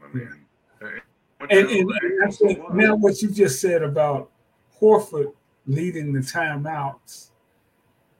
I 0.03 0.15
mean, 0.15 0.45
and, 1.49 1.69
and, 1.69 1.91
and 2.41 2.63
now 2.73 2.95
what 2.95 3.21
you 3.21 3.29
just 3.29 3.61
said 3.61 3.83
about 3.83 4.31
Horford 4.81 5.33
leading 5.67 6.11
the 6.11 6.21
timeouts, 6.21 7.29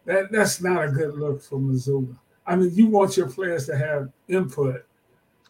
that 0.06 0.32
that's 0.32 0.62
not 0.62 0.86
a 0.86 0.90
good 0.90 1.16
look 1.16 1.42
for 1.42 1.58
Mazzulla. 1.58 2.16
I 2.46 2.56
mean, 2.56 2.70
you 2.74 2.88
want 2.88 3.18
your 3.18 3.30
players 3.30 3.66
to 3.68 3.78
have 3.78 4.10
input. 4.28 4.86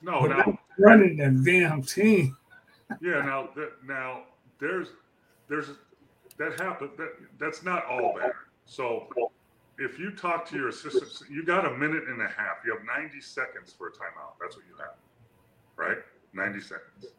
No, 0.01 0.21
now 0.21 0.58
running 0.79 1.17
the 1.17 1.29
damn 1.43 1.83
team. 1.83 2.35
yeah, 3.01 3.21
now 3.21 3.49
now 3.85 4.23
there's 4.59 4.89
there's 5.47 5.67
that 6.37 6.59
happened. 6.59 6.91
That 6.97 7.13
that's 7.39 7.63
not 7.63 7.85
all 7.85 8.15
bad. 8.17 8.31
So 8.65 9.07
if 9.77 9.97
you 9.97 10.11
talk 10.11 10.47
to 10.49 10.55
your 10.55 10.69
assistants, 10.69 11.23
you 11.29 11.43
got 11.45 11.65
a 11.65 11.77
minute 11.77 12.03
and 12.07 12.21
a 12.21 12.27
half. 12.27 12.57
You 12.65 12.75
have 12.75 12.83
90 12.85 13.21
seconds 13.21 13.73
for 13.75 13.87
a 13.87 13.91
timeout. 13.91 14.33
That's 14.39 14.55
what 14.55 14.65
you 14.69 14.75
have, 14.77 14.95
right? 15.75 15.97
90 16.33 16.59
seconds. 16.59 17.13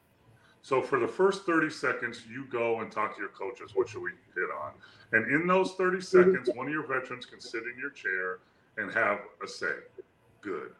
So 0.62 0.82
for 0.82 1.00
the 1.00 1.08
first 1.08 1.46
30 1.46 1.70
seconds, 1.70 2.22
you 2.30 2.44
go 2.50 2.80
and 2.80 2.92
talk 2.92 3.16
to 3.16 3.20
your 3.20 3.30
coaches. 3.30 3.72
What 3.74 3.88
should 3.88 4.02
we 4.02 4.10
hit 4.34 4.50
on? 4.62 4.72
And 5.12 5.32
in 5.32 5.46
those 5.46 5.72
30 5.72 6.02
seconds, 6.02 6.50
one 6.54 6.66
of 6.66 6.72
your 6.72 6.86
veterans 6.86 7.24
can 7.24 7.40
sit 7.40 7.62
in 7.62 7.78
your 7.78 7.90
chair 7.90 8.38
and 8.76 8.92
have 8.92 9.20
a 9.42 9.48
say. 9.48 9.72
Good. 10.42 10.72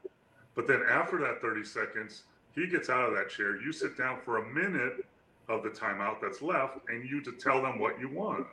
But 0.54 0.66
then 0.66 0.82
after 0.88 1.18
that 1.20 1.40
30 1.40 1.64
seconds, 1.64 2.24
he 2.54 2.66
gets 2.66 2.90
out 2.90 3.08
of 3.08 3.14
that 3.14 3.30
chair. 3.30 3.60
You 3.60 3.72
sit 3.72 3.96
down 3.96 4.18
for 4.24 4.38
a 4.38 4.46
minute 4.52 5.04
of 5.48 5.62
the 5.62 5.70
timeout 5.70 6.20
that's 6.20 6.42
left 6.42 6.78
and 6.88 7.08
you 7.08 7.20
to 7.22 7.32
tell 7.32 7.60
them 7.60 7.78
what 7.78 7.98
you 8.00 8.08
want. 8.08 8.46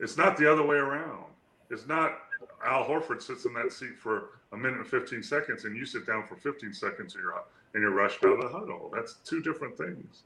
It's 0.00 0.16
not 0.16 0.36
the 0.36 0.50
other 0.50 0.62
way 0.64 0.76
around. 0.76 1.24
It's 1.70 1.86
not 1.86 2.18
Al 2.64 2.84
Horford 2.84 3.22
sits 3.22 3.44
in 3.44 3.54
that 3.54 3.72
seat 3.72 3.98
for 3.98 4.40
a 4.52 4.56
minute 4.56 4.78
and 4.78 4.86
15 4.86 5.22
seconds 5.22 5.64
and 5.64 5.76
you 5.76 5.86
sit 5.86 6.06
down 6.06 6.26
for 6.26 6.36
15 6.36 6.72
seconds 6.72 7.14
and 7.14 7.22
you're, 7.22 7.34
and 7.74 7.82
you're 7.82 7.92
rushed 7.92 8.24
out 8.24 8.32
of 8.32 8.42
the 8.42 8.48
huddle. 8.48 8.90
That's 8.94 9.14
two 9.24 9.42
different 9.42 9.76
things. 9.76 10.24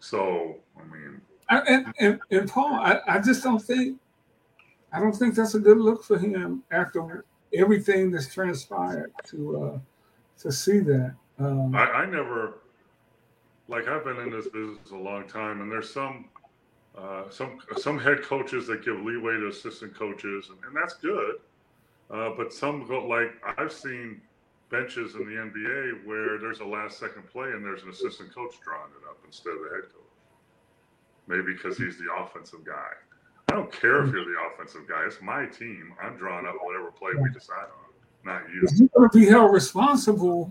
So, 0.00 0.56
I 0.76 0.84
mean. 0.92 1.20
And, 1.50 1.94
and, 1.98 2.20
and, 2.30 2.48
Paul, 2.48 2.74
I, 2.74 3.00
I 3.06 3.20
just 3.20 3.42
don't 3.42 3.62
think, 3.62 3.98
I 4.92 4.98
don't 4.98 5.14
think 5.14 5.34
that's 5.34 5.54
a 5.54 5.60
good 5.60 5.78
look 5.78 6.02
for 6.02 6.18
him 6.18 6.62
after 6.70 7.24
everything 7.52 8.10
that's 8.10 8.32
transpired 8.32 9.12
to, 9.26 9.62
uh, 9.62 9.78
to 10.40 10.52
see 10.52 10.78
that. 10.80 11.14
Um, 11.38 11.74
I, 11.74 11.84
I 11.84 12.06
never, 12.06 12.58
like 13.68 13.88
I've 13.88 14.04
been 14.04 14.18
in 14.18 14.30
this 14.30 14.46
business 14.46 14.90
a 14.92 14.96
long 14.96 15.26
time, 15.28 15.60
and 15.60 15.70
there's 15.70 15.92
some 15.92 16.26
uh, 16.96 17.28
some 17.30 17.58
some 17.76 17.98
head 17.98 18.22
coaches 18.22 18.66
that 18.68 18.84
give 18.84 18.96
leeway 19.00 19.32
to 19.32 19.48
assistant 19.48 19.96
coaches, 19.96 20.50
and, 20.50 20.58
and 20.66 20.76
that's 20.76 20.94
good. 20.94 21.36
Uh, 22.10 22.30
but 22.36 22.52
some 22.52 22.86
go 22.86 23.06
like 23.06 23.32
I've 23.58 23.72
seen 23.72 24.20
benches 24.70 25.14
in 25.14 25.20
the 25.26 25.34
NBA 25.34 26.06
where 26.06 26.38
there's 26.38 26.60
a 26.60 26.64
last 26.64 26.98
second 26.98 27.26
play 27.30 27.50
and 27.50 27.64
there's 27.64 27.82
an 27.82 27.90
assistant 27.90 28.34
coach 28.34 28.54
drawing 28.62 28.90
it 28.90 29.08
up 29.08 29.18
instead 29.24 29.50
of 29.50 29.60
the 29.60 29.70
head 29.70 29.84
coach. 29.84 30.04
Maybe 31.26 31.54
because 31.54 31.78
he's 31.78 31.96
the 31.96 32.12
offensive 32.20 32.64
guy. 32.64 32.90
I 33.50 33.54
don't 33.54 33.70
care 33.72 34.04
if 34.04 34.12
you're 34.12 34.24
the 34.24 34.36
offensive 34.52 34.88
guy. 34.88 35.04
It's 35.06 35.20
my 35.22 35.46
team. 35.46 35.94
I'm 36.02 36.16
drawing 36.16 36.46
up 36.46 36.56
whatever 36.60 36.90
play 36.90 37.12
we 37.20 37.30
decide 37.30 37.66
on, 37.66 38.24
not 38.24 38.42
you. 38.48 38.66
You're 38.74 38.88
going 38.96 39.10
to 39.10 39.18
be 39.18 39.26
held 39.26 39.52
responsible 39.52 40.50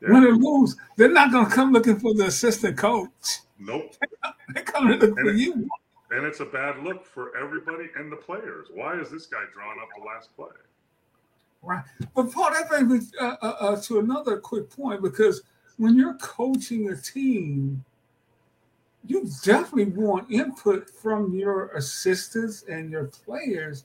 yeah. 0.00 0.12
Win 0.12 0.24
or 0.24 0.32
lose, 0.32 0.76
they're 0.96 1.12
not 1.12 1.32
going 1.32 1.46
to 1.46 1.52
come 1.52 1.72
looking 1.72 1.98
for 1.98 2.14
the 2.14 2.26
assistant 2.26 2.76
coach. 2.76 3.40
Nope. 3.58 3.94
they're 4.54 4.62
coming 4.62 4.98
to 4.98 5.06
look 5.06 5.18
and 5.18 5.26
for 5.26 5.34
it, 5.34 5.38
you. 5.38 5.68
And 6.10 6.24
it's 6.24 6.40
a 6.40 6.44
bad 6.44 6.82
look 6.82 7.04
for 7.04 7.36
everybody 7.36 7.88
and 7.96 8.12
the 8.12 8.16
players. 8.16 8.68
Why 8.72 8.98
is 9.00 9.10
this 9.10 9.26
guy 9.26 9.42
drawing 9.52 9.78
up 9.80 9.88
the 9.96 10.04
last 10.04 10.34
play? 10.36 10.48
Right. 11.62 11.82
But 12.14 12.30
Paul, 12.32 12.50
that 12.52 12.68
brings 12.68 12.88
me 12.88 13.18
uh, 13.20 13.36
uh, 13.42 13.56
uh, 13.60 13.80
to 13.82 13.98
another 13.98 14.38
quick 14.38 14.70
point 14.70 15.02
because 15.02 15.42
when 15.78 15.96
you're 15.96 16.14
coaching 16.14 16.90
a 16.90 16.96
team, 16.96 17.84
you 19.04 19.28
definitely 19.42 19.92
want 19.92 20.30
input 20.30 20.90
from 20.90 21.34
your 21.34 21.68
assistants 21.68 22.64
and 22.68 22.90
your 22.90 23.04
players. 23.06 23.84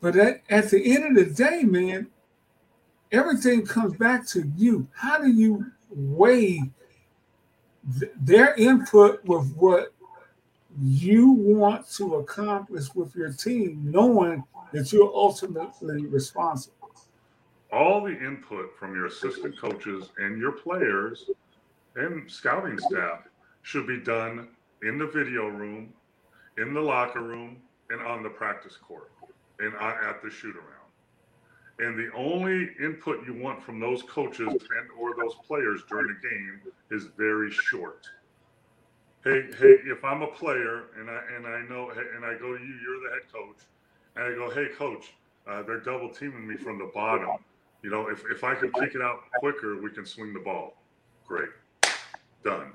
But 0.00 0.16
at, 0.16 0.42
at 0.50 0.70
the 0.70 0.94
end 0.94 1.16
of 1.16 1.28
the 1.28 1.32
day, 1.32 1.62
man, 1.62 2.08
everything 3.12 3.64
comes 3.64 3.96
back 3.96 4.26
to 4.28 4.50
you. 4.56 4.86
How 4.94 5.18
do 5.18 5.28
you 5.28 5.66
weigh 5.90 6.60
th- 7.98 8.12
their 8.20 8.54
input 8.54 9.24
with 9.24 9.54
what 9.54 9.92
you 10.80 11.30
want 11.30 11.88
to 11.90 12.16
accomplish 12.16 12.94
with 12.94 13.14
your 13.14 13.32
team, 13.32 13.80
knowing 13.84 14.44
that 14.72 14.92
you're 14.92 15.12
ultimately 15.14 16.06
responsible? 16.06 16.90
All 17.72 18.04
the 18.04 18.16
input 18.18 18.76
from 18.78 18.94
your 18.94 19.06
assistant 19.06 19.58
coaches 19.58 20.10
and 20.18 20.38
your 20.38 20.52
players 20.52 21.30
and 21.96 22.30
scouting 22.30 22.78
staff 22.78 23.20
should 23.62 23.86
be 23.86 23.98
done 23.98 24.48
in 24.82 24.98
the 24.98 25.06
video 25.06 25.48
room, 25.48 25.92
in 26.58 26.74
the 26.74 26.80
locker 26.80 27.22
room, 27.22 27.56
and 27.90 28.00
on 28.02 28.22
the 28.22 28.28
practice 28.28 28.76
court 28.76 29.10
and 29.60 29.74
uh, 29.76 29.94
at 30.08 30.22
the 30.22 30.30
shoot 30.30 30.56
around 30.56 30.75
and 31.78 31.98
the 31.98 32.10
only 32.14 32.70
input 32.80 33.26
you 33.26 33.34
want 33.34 33.62
from 33.62 33.78
those 33.78 34.02
coaches 34.02 34.48
and 34.48 34.88
or 34.98 35.14
those 35.14 35.34
players 35.46 35.82
during 35.88 36.16
a 36.16 36.28
game 36.28 36.60
is 36.90 37.08
very 37.16 37.50
short. 37.50 38.06
Hey, 39.24 39.42
hey, 39.58 39.76
if 39.86 40.04
I'm 40.04 40.22
a 40.22 40.28
player 40.28 40.84
and 40.98 41.10
I 41.10 41.20
and 41.36 41.46
I 41.46 41.62
know 41.68 41.90
and 41.90 42.24
I 42.24 42.34
go 42.34 42.56
to 42.56 42.62
you, 42.62 42.74
you're 42.82 43.00
the 43.08 43.14
head 43.14 43.32
coach, 43.32 43.56
and 44.14 44.24
I 44.24 44.34
go, 44.34 44.50
hey, 44.50 44.68
coach, 44.76 45.12
uh, 45.46 45.62
they're 45.62 45.80
double 45.80 46.08
teaming 46.08 46.46
me 46.46 46.56
from 46.56 46.78
the 46.78 46.90
bottom. 46.94 47.36
You 47.82 47.90
know, 47.90 48.08
if 48.08 48.22
if 48.30 48.44
I 48.44 48.54
can 48.54 48.72
kick 48.72 48.94
it 48.94 49.02
out 49.02 49.30
quicker, 49.38 49.80
we 49.80 49.90
can 49.90 50.06
swing 50.06 50.32
the 50.32 50.40
ball. 50.40 50.76
Great, 51.26 51.50
done. 52.44 52.72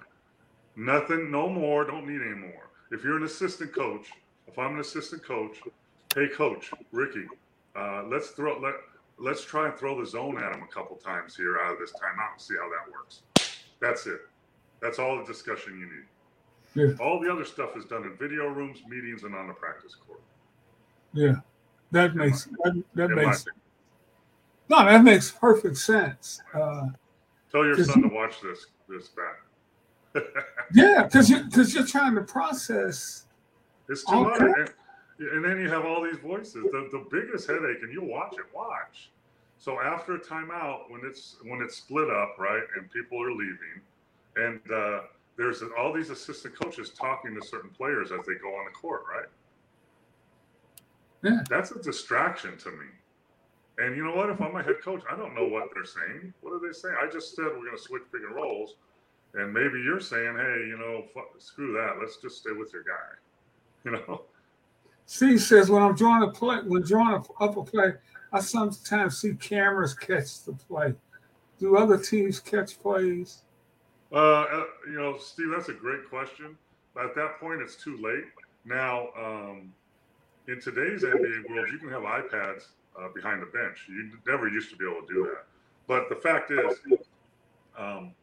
Nothing, 0.76 1.32
no 1.32 1.50
more. 1.50 1.86
Don't 1.86 2.08
need 2.08 2.22
any 2.22 2.36
more. 2.36 2.70
If 2.92 3.04
you're 3.04 3.18
an 3.18 3.24
assistant 3.24 3.74
coach, 3.74 4.08
if 4.48 4.60
I'm 4.60 4.76
an 4.76 4.80
assistant 4.82 5.24
coach, 5.24 5.58
hey, 6.14 6.28
coach, 6.28 6.72
Rickey, 6.92 7.26
uh, 7.76 8.04
let's 8.08 8.30
throw 8.32 8.60
let 8.60 8.76
let's 9.22 9.46
try 9.46 9.68
and 9.68 9.78
throw 9.78 10.00
the 10.00 10.06
zone 10.06 10.42
at 10.44 10.54
him 10.54 10.64
a 10.64 10.74
couple 10.74 10.98
times 10.98 11.36
here 11.36 11.60
out 11.60 11.74
of 11.74 11.80
this 11.80 11.92
timeout 11.92 12.34
and 12.34 12.42
see 12.42 12.56
how 12.60 12.70
that 12.70 12.92
works. 12.92 13.22
That's 13.80 14.08
it. 14.08 14.22
That's 14.82 15.00
all 15.00 15.18
the 15.18 15.24
discussion 15.24 15.80
you 15.80 15.86
need. 15.86 16.06
Yeah. 16.74 17.06
All 17.06 17.20
the 17.20 17.32
other 17.32 17.46
stuff 17.46 17.78
is 17.78 17.86
done 17.86 18.04
in 18.04 18.16
video 18.18 18.48
rooms, 18.48 18.80
meetings, 18.88 19.24
and 19.24 19.36
on 19.36 19.48
the 19.48 19.54
practice 19.54 19.96
court. 19.96 20.22
Yeah, 21.14 21.36
that 21.92 22.16
makes 22.16 22.46
that, 22.64 22.84
that 22.96 23.10
makes 23.10 23.46
no, 24.70 24.86
that 24.86 25.04
makes 25.04 25.30
perfect 25.32 25.78
sense. 25.78 26.42
Uh, 26.54 26.88
Tell 27.52 27.66
your 27.66 27.84
son 27.84 28.04
to 28.04 28.08
watch 28.08 28.36
this 28.42 28.68
this 28.88 29.10
back. 29.10 30.24
yeah, 30.74 31.04
because 31.04 31.30
you 31.30 31.44
because 31.44 31.76
you're 31.76 31.86
trying 31.86 32.16
to 32.16 32.22
process. 32.22 33.26
It's 33.90 34.06
too 34.06 34.24
much. 34.24 34.70
And, 35.22 35.46
then 35.46 35.60
you 35.60 35.70
have 35.70 35.86
all 35.86 36.02
these 36.02 36.18
voices. 36.18 36.64
The, 36.72 36.90
the 36.92 37.06
biggest 37.12 37.48
headache, 37.48 37.84
and 37.84 37.94
you 37.94 38.02
watch 38.02 38.34
it, 38.34 38.46
watch. 38.56 39.12
So 39.60 39.80
after 39.80 40.16
a 40.16 40.20
timeout, 40.20 40.90
when 40.90 41.02
it's 41.04 41.38
when 41.44 41.62
it's 41.62 41.76
split 41.76 42.10
up, 42.10 42.36
right, 42.40 42.64
and 42.76 42.90
people 42.90 43.22
are 43.22 43.32
leaving, 43.32 43.82
and 44.36 44.60
uh, 44.72 45.02
there's 45.38 45.62
all 45.78 45.94
these 45.94 46.10
assistant 46.10 46.60
coaches 46.60 46.90
talking 46.90 47.36
to 47.40 47.46
certain 47.46 47.70
players 47.70 48.12
as 48.12 48.26
they 48.26 48.34
go 48.42 48.50
on 48.50 48.66
the 48.66 48.72
court, 48.72 49.04
right? 49.08 49.28
Yeah. 51.24 51.44
That's 51.48 51.70
a 51.72 51.80
distraction 51.80 52.58
to 52.58 52.72
me. 52.72 52.88
And 53.78 53.96
you 53.96 54.04
know 54.04 54.16
what? 54.16 54.30
If 54.30 54.42
I'm 54.42 54.56
a 54.56 54.64
head 54.64 54.82
coach, 54.84 55.04
I 55.10 55.16
don't 55.16 55.36
know 55.36 55.48
what 55.48 55.70
they're 55.74 55.86
saying. 55.86 56.34
What 56.42 56.54
are 56.54 56.60
they 56.60 56.74
saying? 56.74 56.96
I 57.02 57.08
just 57.12 57.36
said 57.36 57.46
we're 57.46 57.66
going 57.66 57.78
to 57.78 57.82
switch 57.82 58.04
pick 58.12 58.22
and 58.26 58.36
rolls, 58.36 58.76
and 59.36 59.54
maybe 59.54 59.80
you're 59.82 60.00
saying, 60.00 60.36
hey, 60.36 60.66
you 60.68 60.78
know, 60.78 61.04
screw 61.38 61.74
that. 61.74 61.98
Let's 62.00 62.18
just 62.18 62.38
stay 62.38 62.52
with 62.52 62.74
your 62.74 62.84
guy. 62.84 62.94
You 63.84 63.94
know. 63.94 64.22
Steve 65.12 65.42
says 65.42 65.70
when 65.70 65.84
I'm 65.84 65.94
drawing 65.94 66.24
a 66.24 66.32
play, 66.32 66.60
when 66.66 66.84
drawing 66.84 67.16
up 67.42 67.58
a 67.58 67.64
play, 67.64 67.96
I 68.32 68.40
sometimes 68.40 69.18
see 69.18 69.34
cameras 69.34 69.94
catch 69.94 70.46
the 70.46 70.54
play. 70.54 70.94
Do 71.60 71.76
other 71.76 71.98
teams 71.98 72.40
catch 72.40 72.82
plays? 72.82 73.42
Uh, 74.10 74.16
uh, 74.16 74.64
you 74.88 74.98
know, 74.98 75.18
Steve, 75.18 75.48
that's 75.54 75.68
a 75.68 75.74
great 75.74 76.10
question. 76.10 76.58
But 76.94 77.08
at 77.08 77.16
that 77.16 77.42
point, 77.42 77.62
it's 77.62 77.76
too 77.76 77.98
late. 77.98 78.24
Now, 78.64 79.10
um, 79.20 79.74
in 80.48 80.62
today's 80.62 81.04
NBA 81.04 81.50
world, 81.50 81.68
you 81.74 81.78
can 81.78 81.90
have 81.90 82.04
iPads 82.04 82.68
uh, 82.98 83.10
behind 83.14 83.42
the 83.42 83.48
bench. 83.48 83.88
You 83.90 84.12
never 84.26 84.48
used 84.48 84.70
to 84.70 84.78
be 84.78 84.86
able 84.90 85.06
to 85.06 85.14
do 85.14 85.24
that. 85.24 85.44
But 85.88 86.08
the 86.08 86.16
fact 86.16 86.52
is, 86.52 86.80
um, 87.78 88.14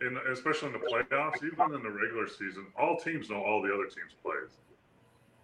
in, 0.00 0.16
especially 0.30 0.68
in 0.68 0.74
the 0.74 0.78
playoffs, 0.78 1.38
even 1.38 1.74
in 1.74 1.82
the 1.82 1.90
regular 1.90 2.28
season, 2.28 2.68
all 2.78 2.96
teams 2.98 3.30
know 3.30 3.42
all 3.42 3.60
the 3.60 3.74
other 3.74 3.86
teams' 3.86 4.14
plays. 4.22 4.60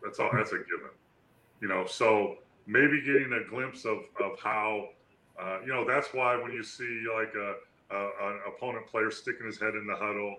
That's 0.03 0.19
all. 0.19 0.31
That's 0.33 0.53
a 0.53 0.59
given. 0.59 0.91
You 1.61 1.69
know, 1.69 1.87
so 1.87 2.37
maybe 2.67 3.01
getting 3.03 3.33
a 3.33 3.49
glimpse 3.49 3.85
of 3.85 3.99
of 4.23 4.39
how, 4.43 4.89
uh, 5.41 5.59
you 5.61 5.69
know, 5.69 5.85
that's 5.87 6.15
why 6.15 6.41
when 6.41 6.53
you 6.53 6.63
see 6.63 7.05
like 7.15 7.35
a, 7.35 7.55
uh, 7.95 8.11
an 8.23 8.41
opponent 8.47 8.87
player 8.87 9.11
sticking 9.11 9.47
his 9.47 9.61
head 9.61 9.75
in 9.75 9.87
the 9.87 9.97
huddle 9.97 10.37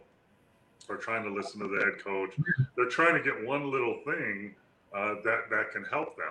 or 0.89 0.97
trying 0.97 1.23
to 1.23 1.29
listen 1.31 1.59
to 1.61 1.67
the 1.67 1.83
head 1.83 2.03
coach. 2.03 2.33
They're 2.75 2.89
trying 2.89 3.13
to 3.13 3.21
get 3.21 3.45
one 3.45 3.71
little 3.71 3.99
thing 4.05 4.55
uh, 4.95 5.15
that 5.23 5.49
that 5.49 5.71
can 5.71 5.83
help 5.85 6.15
them. 6.17 6.25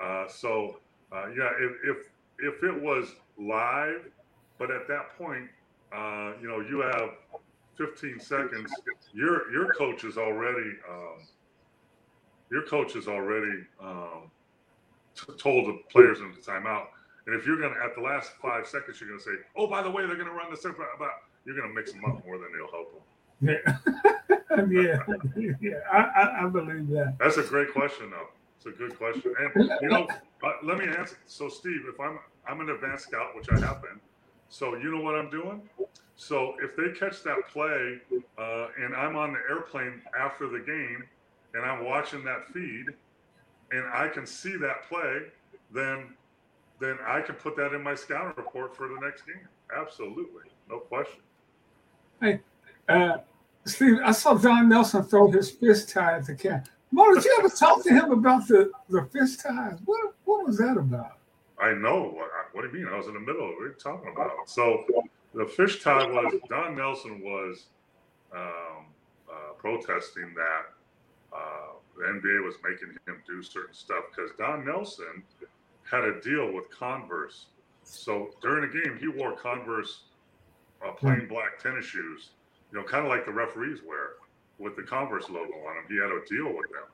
Uh, 0.00 0.28
so 0.28 0.78
uh, 1.12 1.26
yeah, 1.28 1.50
if, 1.58 1.72
if 1.84 1.96
if 2.38 2.64
it 2.64 2.82
was 2.82 3.14
live, 3.38 4.04
but 4.58 4.70
at 4.70 4.88
that 4.88 5.16
point, 5.16 5.48
uh, 5.92 6.32
you 6.40 6.48
know, 6.48 6.60
you 6.60 6.80
have 6.80 7.10
15 7.76 8.18
seconds. 8.20 8.72
Your 9.12 9.50
your 9.52 9.72
coach 9.74 10.04
is 10.04 10.18
already 10.18 10.72
um, 10.90 11.26
your 12.54 12.62
coach 12.62 12.94
is 12.94 13.08
already 13.08 13.64
um, 13.82 14.30
t- 15.16 15.32
told 15.36 15.66
the 15.66 15.80
players 15.90 16.20
in 16.20 16.32
the 16.32 16.40
timeout. 16.40 16.86
And 17.26 17.34
if 17.34 17.44
you're 17.46 17.60
gonna 17.60 17.74
at 17.84 17.96
the 17.96 18.00
last 18.00 18.30
five 18.40 18.68
seconds, 18.68 19.00
you're 19.00 19.10
gonna 19.10 19.20
say, 19.20 19.32
"Oh, 19.56 19.66
by 19.66 19.82
the 19.82 19.90
way, 19.90 20.06
they're 20.06 20.16
gonna 20.16 20.30
run 20.30 20.50
the 20.50 20.56
this," 20.56 20.64
but 20.64 21.08
you're 21.44 21.56
gonna 21.56 21.74
mix 21.74 21.92
them 21.92 22.04
up 22.04 22.24
more 22.24 22.38
than 22.38 22.48
they'll 22.52 22.70
help 22.70 22.92
them. 22.92 23.02
Yeah, 23.40 23.78
yeah, 25.36 25.52
yeah. 25.60 25.80
I, 25.92 25.98
I, 25.98 26.44
I, 26.44 26.48
believe 26.48 26.88
that. 26.90 27.16
That's 27.18 27.38
a 27.38 27.42
great 27.42 27.72
question, 27.72 28.10
though. 28.10 28.28
It's 28.56 28.66
a 28.66 28.70
good 28.70 28.96
question, 28.96 29.34
and 29.36 29.70
you 29.82 29.88
know, 29.88 30.06
uh, 30.44 30.52
let 30.62 30.78
me 30.78 30.86
answer. 30.86 31.18
So, 31.26 31.48
Steve, 31.48 31.82
if 31.92 31.98
I'm 31.98 32.20
I'm 32.46 32.60
an 32.60 32.70
advanced 32.70 33.08
scout, 33.08 33.34
which 33.34 33.50
I 33.50 33.58
have 33.66 33.82
been, 33.82 34.00
so 34.48 34.76
you 34.76 34.94
know 34.94 35.02
what 35.02 35.16
I'm 35.16 35.30
doing. 35.30 35.62
So 36.16 36.54
if 36.62 36.76
they 36.76 36.96
catch 36.96 37.24
that 37.24 37.48
play, 37.52 37.98
uh, 38.38 38.68
and 38.80 38.94
I'm 38.94 39.16
on 39.16 39.32
the 39.32 39.40
airplane 39.50 40.00
after 40.16 40.48
the 40.48 40.60
game, 40.60 41.04
and 41.54 41.64
I'm 41.64 41.84
watching 41.84 42.24
that 42.24 42.48
feed, 42.52 42.86
and 43.70 43.84
I 43.92 44.08
can 44.08 44.26
see 44.26 44.56
that 44.56 44.88
play, 44.88 45.22
then 45.72 46.14
then 46.80 46.98
I 47.06 47.20
can 47.20 47.36
put 47.36 47.56
that 47.56 47.72
in 47.72 47.82
my 47.82 47.94
scouting 47.94 48.34
report 48.36 48.76
for 48.76 48.88
the 48.88 48.98
next 49.00 49.22
game. 49.22 49.48
Absolutely, 49.74 50.50
no 50.68 50.80
question. 50.80 51.20
Hey, 52.20 52.40
uh, 52.88 53.18
Steve, 53.64 53.98
I 54.04 54.12
saw 54.12 54.34
Don 54.34 54.68
Nelson 54.68 55.04
throw 55.04 55.30
his 55.30 55.50
fish 55.50 55.84
tie 55.84 56.16
at 56.16 56.26
the 56.26 56.34
cat. 56.34 56.68
Mo, 56.90 57.14
did 57.14 57.24
you 57.24 57.36
ever 57.38 57.48
talk 57.48 57.82
to 57.84 57.90
him 57.90 58.12
about 58.12 58.46
the, 58.46 58.70
the 58.88 59.08
fish 59.12 59.36
ties? 59.36 59.78
What 59.84 60.14
what 60.24 60.46
was 60.46 60.58
that 60.58 60.76
about? 60.76 61.18
I 61.60 61.72
know. 61.72 62.12
What, 62.14 62.28
what 62.52 62.62
do 62.62 62.78
you 62.78 62.84
mean? 62.84 62.92
I 62.92 62.96
was 62.96 63.06
in 63.06 63.14
the 63.14 63.20
middle. 63.20 63.48
Of 63.48 63.54
what 63.54 63.64
are 63.64 63.68
you 63.68 63.74
talking 63.74 64.12
about? 64.12 64.30
So 64.46 64.84
the 65.34 65.46
fish 65.46 65.82
tie 65.82 66.06
was 66.06 66.34
Don 66.48 66.76
Nelson 66.76 67.20
was 67.20 67.66
um, 68.34 68.86
uh, 69.30 69.52
protesting 69.58 70.34
that 70.34 70.73
the 71.96 72.04
NBA 72.04 72.44
was 72.44 72.56
making 72.62 72.96
him 73.06 73.22
do 73.26 73.42
certain 73.42 73.74
stuff 73.74 74.04
because 74.14 74.30
Don 74.38 74.64
Nelson 74.64 75.22
had 75.90 76.04
a 76.04 76.20
deal 76.20 76.52
with 76.52 76.70
Converse. 76.70 77.46
So 77.84 78.30
during 78.42 78.70
the 78.70 78.82
game, 78.82 78.98
he 78.98 79.08
wore 79.08 79.36
Converse 79.36 80.04
uh, 80.84 80.92
plain 80.92 81.26
black 81.28 81.58
tennis 81.62 81.84
shoes, 81.84 82.30
you 82.72 82.78
know, 82.78 82.84
kind 82.84 83.04
of 83.04 83.10
like 83.10 83.26
the 83.26 83.32
referees 83.32 83.80
wear 83.86 84.14
with 84.58 84.76
the 84.76 84.82
Converse 84.82 85.28
logo 85.28 85.54
on 85.68 85.76
them. 85.76 85.84
He 85.88 85.96
had 85.96 86.10
a 86.10 86.24
deal 86.28 86.56
with 86.56 86.70
them. 86.70 86.88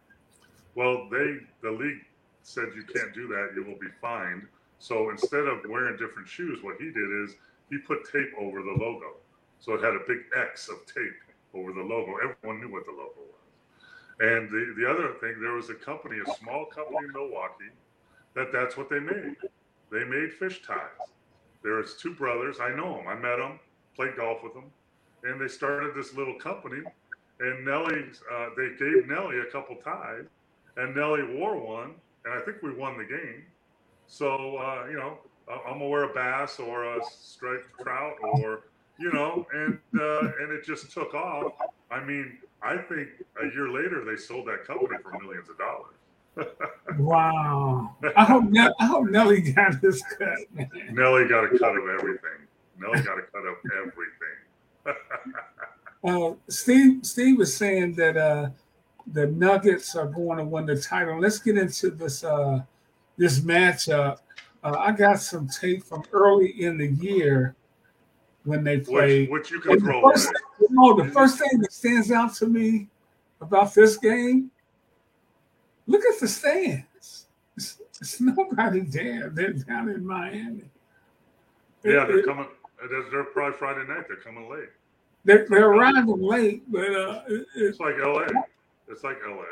Well, 0.75 1.09
they 1.11 1.38
the 1.62 1.71
league 1.71 2.04
said 2.42 2.69
you 2.75 2.83
can't 2.83 3.14
do 3.14 3.28
that. 3.28 3.50
You 3.54 3.64
will 3.64 3.78
be 3.78 3.92
fined. 4.00 4.47
So 4.78 5.11
instead 5.11 5.47
of 5.47 5.61
wearing 5.69 5.97
different 5.97 6.28
shoes, 6.28 6.61
what 6.62 6.76
he 6.78 6.87
did 6.87 7.25
is 7.25 7.37
he 7.69 7.78
put 7.78 8.11
tape 8.11 8.30
over 8.38 8.62
the 8.62 8.73
logo. 8.73 9.16
So 9.61 9.75
it 9.75 9.85
had 9.85 9.95
a 9.95 10.00
big 10.09 10.19
X 10.37 10.69
of 10.69 10.87
tape 10.87 11.21
over 11.54 11.73
the 11.73 11.83
logo. 11.83 12.16
Everyone 12.16 12.61
knew 12.61 12.73
what 12.73 12.87
the 12.87 12.92
logo 12.92 13.12
was. 13.19 13.30
And 14.21 14.50
the, 14.50 14.75
the 14.77 14.89
other 14.89 15.15
thing, 15.21 15.41
there 15.41 15.53
was 15.53 15.71
a 15.71 15.75
company, 15.75 16.19
a 16.21 16.35
small 16.35 16.67
company 16.67 16.99
in 17.07 17.12
Milwaukee, 17.12 17.73
that 18.35 18.53
that's 18.53 18.77
what 18.77 18.91
they 18.91 19.00
made. 19.00 19.37
They 19.91 20.05
made 20.05 20.33
fish 20.35 20.62
ties. 20.62 21.09
There 21.62 21.75
was 21.75 21.97
two 21.97 22.15
brothers. 22.15 22.59
I 22.61 22.71
know 22.71 22.97
them. 22.97 23.09
I 23.09 23.15
met 23.15 23.37
them, 23.39 23.59
played 23.97 24.17
golf 24.17 24.43
with 24.43 24.55
them, 24.55 24.71
and 25.25 25.41
they 25.41 25.49
started 25.49 25.95
this 25.95 26.15
little 26.15 26.35
company. 26.35 26.83
And 27.41 27.65
Nelly, 27.65 28.05
uh, 28.33 28.49
they 28.57 28.69
gave 28.79 29.09
Nelly 29.09 29.41
a 29.41 29.47
couple 29.47 29.77
ties, 29.77 30.27
and 30.77 30.95
Nelly 30.95 31.23
wore 31.23 31.59
one, 31.59 31.95
and 32.25 32.35
I 32.35 32.41
think 32.41 32.62
we 32.62 32.73
won 32.75 32.99
the 32.99 33.04
game. 33.04 33.45
So 34.06 34.56
uh, 34.59 34.87
you 34.91 34.97
know, 34.97 35.19
I'm 35.49 35.78
gonna 35.78 35.89
wear 35.89 36.04
a 36.04 36.15
bass 36.15 36.59
or 36.59 36.85
a 36.85 37.00
striped 37.11 37.80
trout 37.80 38.17
or 38.23 38.65
you 38.99 39.13
know, 39.13 39.47
and 39.52 39.78
uh, 39.99 40.33
and 40.41 40.52
it 40.52 40.65
just 40.65 40.93
took 40.93 41.15
off. 41.15 41.52
I 41.91 42.04
mean, 42.04 42.39
I 42.63 42.76
think 42.76 43.09
a 43.50 43.54
year 43.54 43.69
later 43.69 44.04
they 44.04 44.17
sold 44.17 44.47
that 44.47 44.65
company 44.65 44.99
for 45.02 45.19
millions 45.21 45.49
of 45.49 45.58
dollars. 45.58 45.95
wow! 46.99 47.95
I 48.17 48.25
hope 48.25 48.45
I 48.78 48.86
hope 48.86 49.08
Nelly 49.08 49.41
got 49.41 49.80
his 49.80 50.02
cut. 50.19 50.39
Man. 50.54 50.71
Nelly 50.93 51.28
got 51.28 51.45
a 51.45 51.58
cut 51.58 51.76
of 51.76 51.89
everything. 51.89 52.47
Nelly 52.78 53.02
got 53.02 53.19
a 53.19 53.23
cut 53.23 53.45
of 53.45 53.56
everything. 53.76 55.02
uh, 56.04 56.34
Steve 56.49 57.04
Steve 57.04 57.39
was 57.39 57.54
saying 57.54 57.95
that 57.95 58.17
uh, 58.17 58.50
the 59.13 59.26
Nuggets 59.26 59.97
are 59.97 60.06
going 60.06 60.39
to 60.39 60.45
win 60.45 60.67
the 60.67 60.80
title. 60.80 61.19
Let's 61.19 61.39
get 61.39 61.58
into 61.58 61.91
this 61.91 62.23
uh, 62.23 62.63
this 63.17 63.41
matchup. 63.41 64.19
Uh, 64.63 64.76
I 64.78 64.93
got 64.93 65.21
some 65.21 65.49
tape 65.49 65.84
from 65.84 66.04
early 66.13 66.63
in 66.63 66.78
the 66.78 66.89
year 66.89 67.56
when 68.45 68.63
they 68.63 68.78
played. 68.78 69.30
Which, 69.30 69.43
which 69.43 69.50
you 69.50 69.60
can 69.60 69.73
and 69.73 69.80
throw. 69.82 70.00
The 70.00 70.13
first, 70.13 70.32
know, 70.71 71.02
the 71.02 71.10
first 71.10 71.39
thing 71.39 71.60
that 71.60 71.73
stands 71.73 72.10
out 72.10 72.34
to 72.36 72.47
me 72.47 72.89
about 73.41 73.75
this 73.75 73.97
game, 73.97 74.50
look 75.87 76.03
at 76.05 76.21
the 76.21 76.29
stands. 76.29 77.26
It's, 77.57 77.81
it's 78.00 78.21
nobody 78.21 78.81
there. 78.81 79.31
They're 79.31 79.53
down 79.53 79.89
in 79.89 80.07
Miami. 80.07 80.65
Yeah, 81.85 82.05
they're 82.07 82.23
coming. 82.23 82.47
They're 83.11 83.25
probably 83.25 83.59
Friday 83.59 83.87
night. 83.89 84.05
They're 84.09 84.17
coming 84.19 84.49
late. 84.50 84.69
They're, 85.25 85.47
they're 85.49 85.69
arriving 85.69 86.21
late, 86.21 86.63
but 86.71 86.95
uh, 86.95 87.23
it, 87.29 87.47
it's 87.55 87.81
like 87.81 87.95
LA. 87.99 88.26
It's 88.89 89.05
like 89.05 89.19
LA. 89.26 89.45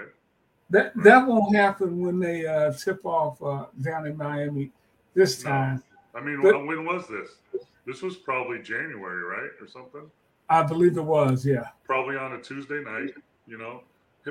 That 0.71 0.93
that 1.03 1.27
won't 1.27 1.55
happen 1.55 2.01
when 2.01 2.19
they 2.19 2.47
uh, 2.47 2.73
tip 2.73 3.05
off 3.05 3.43
uh, 3.43 3.67
down 3.83 4.07
in 4.07 4.17
Miami 4.17 4.71
this 5.15 5.43
time. 5.43 5.83
No. 6.15 6.21
I 6.21 6.25
mean, 6.25 6.41
but, 6.43 6.67
when 6.67 6.85
was 6.85 7.07
this? 7.07 7.63
This 7.87 8.03
was 8.03 8.17
probably 8.17 8.61
January, 8.61 9.23
right, 9.23 9.51
or 9.61 9.67
something. 9.67 10.11
I 10.51 10.63
believe 10.63 10.97
it 10.97 11.03
was, 11.03 11.45
yeah. 11.45 11.69
Probably 11.85 12.17
on 12.17 12.33
a 12.33 12.41
Tuesday 12.41 12.83
night, 12.83 13.15
you 13.49 13.59
know. 13.59 13.83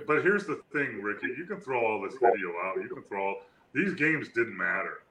But 0.05 0.21
here's 0.23 0.45
the 0.45 0.61
thing, 0.71 1.01
Rickey. 1.01 1.27
You 1.37 1.45
can 1.45 1.59
throw 1.59 1.83
all 1.83 2.01
this 2.01 2.13
video 2.13 2.53
out. 2.63 2.75
You 2.77 2.87
can 2.87 3.03
throw 3.03 3.29
all, 3.29 3.35
these 3.73 3.93
games 3.93 4.29
didn't 4.29 4.55
matter. 4.55 5.01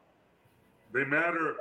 They 0.92 1.04
matter. 1.04 1.56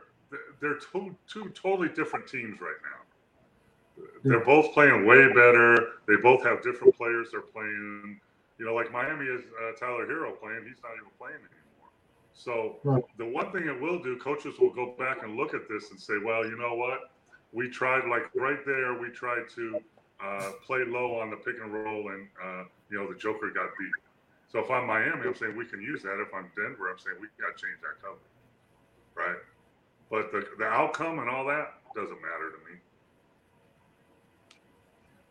They're 0.61 0.77
two 0.77 1.15
two 1.27 1.49
totally 1.49 1.89
different 1.89 2.27
teams 2.27 2.59
right 2.61 2.77
now. 2.83 4.03
They're 4.23 4.43
both 4.43 4.73
playing 4.73 5.05
way 5.05 5.27
better. 5.29 5.93
They 6.07 6.15
both 6.21 6.43
have 6.43 6.61
different 6.61 6.95
players 6.95 7.29
they're 7.31 7.41
playing. 7.41 8.19
You 8.59 8.65
know, 8.65 8.73
like 8.73 8.91
Miami 8.91 9.25
is 9.25 9.43
uh, 9.61 9.71
Tyler 9.79 10.05
Herro 10.05 10.39
playing. 10.39 10.63
He's 10.67 10.81
not 10.83 10.91
even 10.97 11.11
playing 11.17 11.35
anymore. 11.35 11.91
So 12.33 12.77
right. 12.83 13.03
the 13.17 13.25
one 13.25 13.51
thing 13.51 13.67
it 13.67 13.79
will 13.79 14.01
do, 14.01 14.17
coaches 14.17 14.55
will 14.59 14.73
go 14.73 14.93
back 14.97 15.23
and 15.23 15.35
look 15.35 15.53
at 15.53 15.67
this 15.69 15.91
and 15.91 15.99
say, 15.99 16.15
well, 16.23 16.45
you 16.45 16.57
know 16.57 16.75
what? 16.75 17.11
We 17.53 17.69
tried 17.69 18.07
like 18.09 18.23
right 18.35 18.65
there. 18.65 18.93
We 18.99 19.09
tried 19.09 19.49
to 19.55 19.79
uh, 20.23 20.51
play 20.65 20.83
low 20.85 21.19
on 21.19 21.29
the 21.29 21.37
pick 21.37 21.55
and 21.61 21.73
roll, 21.73 22.09
and 22.09 22.27
uh, 22.43 22.63
you 22.89 22.97
know 22.97 23.11
the 23.11 23.17
Joker 23.17 23.51
got 23.53 23.69
beat. 23.77 23.91
So 24.51 24.59
if 24.59 24.71
I'm 24.71 24.87
Miami, 24.87 25.27
I'm 25.27 25.35
saying 25.35 25.55
we 25.57 25.65
can 25.65 25.81
use 25.81 26.01
that. 26.03 26.21
If 26.21 26.33
I'm 26.33 26.49
Denver, 26.55 26.89
I'm 26.89 26.99
saying 26.99 27.17
we 27.19 27.27
got 27.39 27.57
to 27.57 27.61
change 27.61 27.77
that 27.81 28.01
cover, 28.01 28.17
right? 29.15 29.37
But 30.09 30.31
the 30.31 30.47
the 30.57 30.65
outcome 30.65 31.19
and 31.19 31.29
all 31.29 31.45
that 31.47 31.73
doesn't 31.95 32.21
matter 32.21 32.51
to 32.51 32.57
me. 32.71 32.79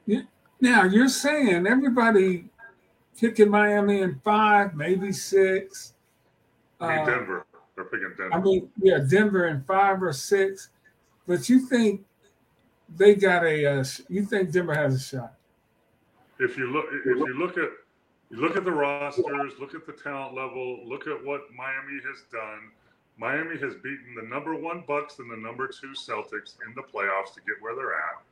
Yeah. 0.06 0.22
Now 0.60 0.84
you're 0.84 1.08
saying 1.08 1.66
everybody 1.66 2.46
kicking 3.18 3.50
Miami 3.50 4.02
in 4.02 4.20
five, 4.24 4.74
maybe 4.74 5.12
six. 5.12 5.94
I 6.80 6.88
mean, 6.88 6.98
uh, 6.98 7.06
Denver. 7.06 7.46
They're 7.76 7.84
picking 7.84 8.12
Denver. 8.16 8.34
I 8.34 8.40
mean, 8.40 8.70
yeah, 8.80 8.98
Denver 8.98 9.48
in 9.48 9.62
five 9.64 10.02
or 10.02 10.12
six. 10.12 10.70
But 11.26 11.48
you 11.48 11.60
think 11.60 12.04
they 12.88 13.14
got 13.14 13.44
a? 13.44 13.80
Uh, 13.80 13.84
you 14.08 14.24
think 14.24 14.50
Denver 14.50 14.74
has 14.74 14.94
a 14.94 15.00
shot? 15.00 15.34
If 16.38 16.56
you 16.58 16.70
look, 16.70 16.86
if 16.90 17.04
you 17.04 17.38
look 17.38 17.56
at, 17.56 17.70
you 18.30 18.40
look 18.40 18.56
at 18.56 18.64
the 18.64 18.72
rosters, 18.72 19.52
look 19.60 19.74
at 19.74 19.86
the 19.86 19.92
talent 19.92 20.34
level, 20.34 20.80
look 20.86 21.06
at 21.06 21.24
what 21.24 21.42
Miami 21.56 22.00
has 22.08 22.22
done. 22.32 22.70
Miami 23.16 23.58
has 23.60 23.74
beaten 23.76 24.14
the 24.16 24.26
number 24.26 24.54
one 24.56 24.82
Bucks 24.88 25.20
and 25.20 25.30
the 25.30 25.36
number 25.36 25.68
two 25.68 25.92
Celtics 25.92 26.56
in 26.66 26.74
the 26.74 26.82
playoffs 26.82 27.32
to 27.34 27.40
get 27.46 27.60
where 27.60 27.76
they're 27.76 27.94
at. 27.94 28.22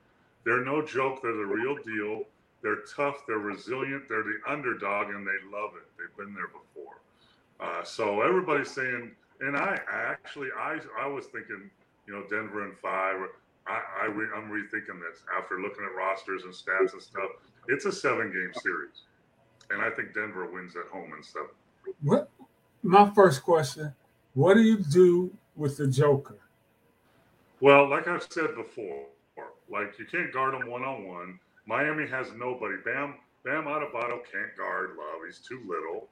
They're 0.44 0.64
no 0.64 0.82
joke. 0.82 1.22
They're 1.22 1.36
the 1.36 1.46
real 1.46 1.76
deal. 1.76 2.24
They're 2.62 2.82
tough. 2.96 3.24
They're 3.26 3.38
resilient. 3.38 4.08
They're 4.08 4.24
the 4.24 4.40
underdog, 4.48 5.10
and 5.10 5.26
they 5.26 5.38
love 5.52 5.70
it. 5.76 5.86
They've 5.96 6.16
been 6.16 6.34
there 6.34 6.48
before. 6.48 7.00
Uh, 7.60 7.84
so 7.84 8.22
everybody's 8.22 8.70
saying, 8.70 9.12
and 9.40 9.56
I, 9.56 9.78
actually, 9.92 10.48
I, 10.58 10.80
I 11.00 11.06
was 11.06 11.26
thinking, 11.26 11.70
you 12.06 12.12
know, 12.12 12.24
Denver 12.28 12.64
and 12.64 12.76
five. 12.78 13.16
I, 13.66 13.80
I 14.02 14.06
re, 14.06 14.26
I'm 14.36 14.50
rethinking 14.50 15.00
this 15.00 15.22
after 15.38 15.60
looking 15.60 15.84
at 15.84 15.96
rosters 15.96 16.42
and 16.44 16.52
stats 16.52 16.92
and 16.92 17.02
stuff. 17.02 17.30
It's 17.68 17.84
a 17.84 17.92
seven-game 17.92 18.52
series, 18.54 19.02
and 19.70 19.80
I 19.80 19.90
think 19.90 20.14
Denver 20.14 20.50
wins 20.50 20.74
at 20.76 20.86
home 20.92 21.12
and 21.14 21.24
stuff. 21.24 21.46
What? 22.02 22.28
My 22.82 23.10
first 23.14 23.42
question: 23.42 23.94
What 24.34 24.54
do 24.54 24.62
you 24.62 24.78
do 24.78 25.30
with 25.56 25.76
the 25.76 25.86
Joker? 25.86 26.38
Well, 27.60 27.88
like 27.88 28.08
I've 28.08 28.26
said 28.28 28.56
before, 28.56 29.06
Like 29.70 29.98
you 29.98 30.04
can't 30.06 30.32
guard 30.32 30.54
him 30.54 30.68
one 30.68 30.82
on 30.82 31.06
one. 31.06 31.38
Miami 31.66 32.08
has 32.08 32.28
nobody. 32.36 32.76
Bam 32.84 33.14
Bam 33.44 33.64
Adebayo 33.64 34.20
can't 34.30 34.56
guard 34.56 34.90
Love. 34.98 35.20
He's 35.26 35.38
too 35.38 35.60
little. 35.66 36.08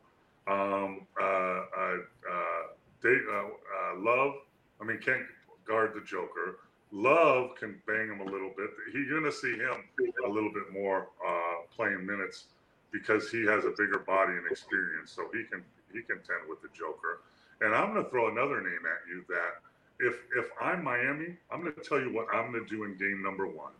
Um, 0.47 1.07
uh, 1.21 1.25
uh, 1.25 1.97
uh, 2.31 2.63
Dave, 3.03 3.23
uh, 3.33 3.45
uh, 3.45 3.99
Love, 3.99 4.35
I 4.81 4.85
mean, 4.85 4.99
can't 4.99 5.23
guard 5.67 5.93
the 5.95 6.01
Joker. 6.01 6.59
Love 6.93 7.55
can 7.55 7.81
bang 7.87 8.09
him 8.09 8.21
a 8.21 8.25
little 8.25 8.51
bit. 8.57 8.71
You're 8.93 9.21
going 9.21 9.31
to 9.31 9.37
see 9.37 9.53
him 9.53 9.85
a 10.27 10.29
little 10.29 10.53
bit 10.53 10.73
more 10.73 11.09
uh, 11.27 11.67
playing 11.75 12.05
minutes 12.05 12.47
because 12.91 13.31
he 13.31 13.45
has 13.47 13.65
a 13.65 13.71
bigger 13.71 14.01
body 14.01 14.33
and 14.33 14.51
experience, 14.51 15.13
so 15.13 15.29
he 15.33 15.45
can 15.45 15.63
he 15.93 16.03
can 16.03 16.17
tend 16.17 16.49
with 16.49 16.61
the 16.63 16.69
Joker. 16.77 17.21
And 17.61 17.75
I'm 17.75 17.93
going 17.93 18.05
to 18.05 18.11
throw 18.11 18.31
another 18.31 18.61
name 18.61 18.81
at 18.85 19.09
you 19.09 19.25
that 19.29 19.61
if 20.01 20.15
if 20.37 20.51
I'm 20.61 20.83
Miami, 20.83 21.37
I'm 21.51 21.63
going 21.63 21.75
to 21.75 21.81
tell 21.81 22.01
you 22.01 22.13
what 22.13 22.27
I'm 22.35 22.51
going 22.51 22.65
to 22.65 22.69
do 22.69 22.85
in 22.85 22.97
game 22.97 23.23
number 23.23 23.47
one. 23.47 23.73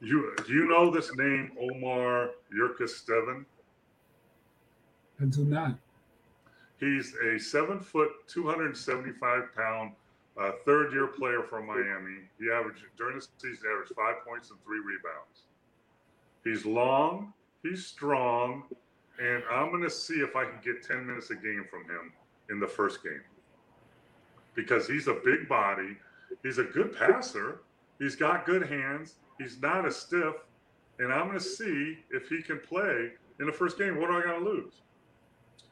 You 0.00 0.34
do 0.46 0.52
you 0.52 0.68
know 0.68 0.90
this 0.90 1.10
name, 1.16 1.52
Omer 1.58 2.30
Yurtseven? 2.54 3.44
I 5.20 5.24
do 5.24 5.44
not. 5.44 5.76
He's 6.78 7.14
a 7.24 7.38
seven 7.38 7.80
foot, 7.80 8.10
275 8.28 9.54
pound 9.56 9.92
uh, 10.38 10.52
third 10.64 10.92
year 10.92 11.08
player 11.08 11.42
from 11.42 11.66
Miami. 11.66 12.20
He 12.38 12.50
averaged 12.50 12.84
during 12.96 13.16
the 13.16 13.26
season 13.38 13.64
averaged 13.72 13.92
five 13.96 14.24
points 14.26 14.50
and 14.50 14.58
three 14.64 14.78
rebounds. 14.78 15.42
He's 16.44 16.64
long, 16.64 17.32
he's 17.62 17.86
strong, 17.86 18.64
and 19.18 19.42
I'm 19.50 19.70
going 19.70 19.82
to 19.82 19.90
see 19.90 20.14
if 20.14 20.36
I 20.36 20.44
can 20.44 20.60
get 20.62 20.82
10 20.82 21.06
minutes 21.06 21.30
a 21.30 21.34
game 21.34 21.66
from 21.68 21.82
him 21.84 22.12
in 22.50 22.60
the 22.60 22.66
first 22.66 23.02
game 23.02 23.22
because 24.54 24.86
he's 24.86 25.08
a 25.08 25.14
big 25.24 25.48
body. 25.48 25.96
He's 26.42 26.58
a 26.58 26.64
good 26.64 26.96
passer. 26.96 27.60
He's 27.98 28.16
got 28.16 28.46
good 28.46 28.68
hands. 28.68 29.16
He's 29.38 29.60
not 29.60 29.86
a 29.86 29.90
stiff. 29.90 30.34
And 30.98 31.12
I'm 31.12 31.26
going 31.26 31.38
to 31.38 31.44
see 31.44 31.98
if 32.10 32.28
he 32.28 32.42
can 32.42 32.58
play 32.58 33.12
in 33.40 33.46
the 33.46 33.52
first 33.52 33.78
game. 33.78 34.00
What 34.00 34.10
do 34.10 34.18
I 34.18 34.22
to 34.22 34.38
lose? 34.38 34.82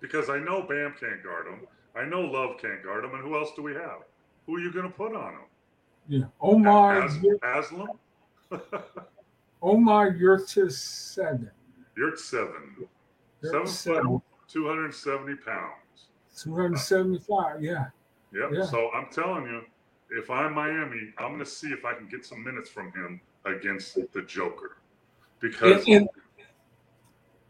Because 0.01 0.31
I 0.31 0.39
know 0.39 0.63
Bam 0.63 0.95
can't 0.99 1.23
guard 1.23 1.47
him. 1.47 1.67
I 1.97 2.05
know 2.05 2.21
Love 2.21 2.59
can't 2.61 2.83
guard 2.85 3.05
him. 3.05 3.15
And 3.15 3.23
who 3.23 3.37
else 3.37 3.51
do 3.57 3.63
we 3.63 3.75
have? 3.75 4.03
Who 4.47 4.57
are 4.57 4.61
you 4.61 4.73
going 4.73 4.87
to 4.87 4.97
put 4.97 5.15
on 5.15 5.33
him? 5.33 5.41
Yeah, 6.09 6.25
Omar 6.41 7.03
As- 7.03 7.19
Aslam? 7.19 7.89
Omer 9.63 10.17
Yurtseven. 10.17 11.51
You're 11.97 12.17
seven. 12.17 12.87
Seven 13.43 13.67
foot, 13.67 14.23
270 14.49 15.37
pounds. 15.37 16.09
275. 16.39 17.63
Yeah. 17.63 17.87
Yep. 18.33 18.51
Yeah. 18.53 18.65
So 18.67 18.91
I'm 18.93 19.07
telling 19.11 19.45
you, 19.45 19.63
if 20.11 20.31
I'm 20.31 20.55
Miami, 20.55 21.13
I'm 21.19 21.29
going 21.29 21.39
to 21.41 21.47
see 21.47 21.69
if 21.69 21.85
I 21.85 21.95
can 21.95 22.09
get 22.09 22.25
some 22.25 22.45
minutes 22.45 22.71
from 22.71 22.93
him 22.93 23.21
against 23.45 23.99
the 24.13 24.23
Joker. 24.23 24.77
Because 25.41 25.85
And, 25.87 25.97
and, 25.97 26.09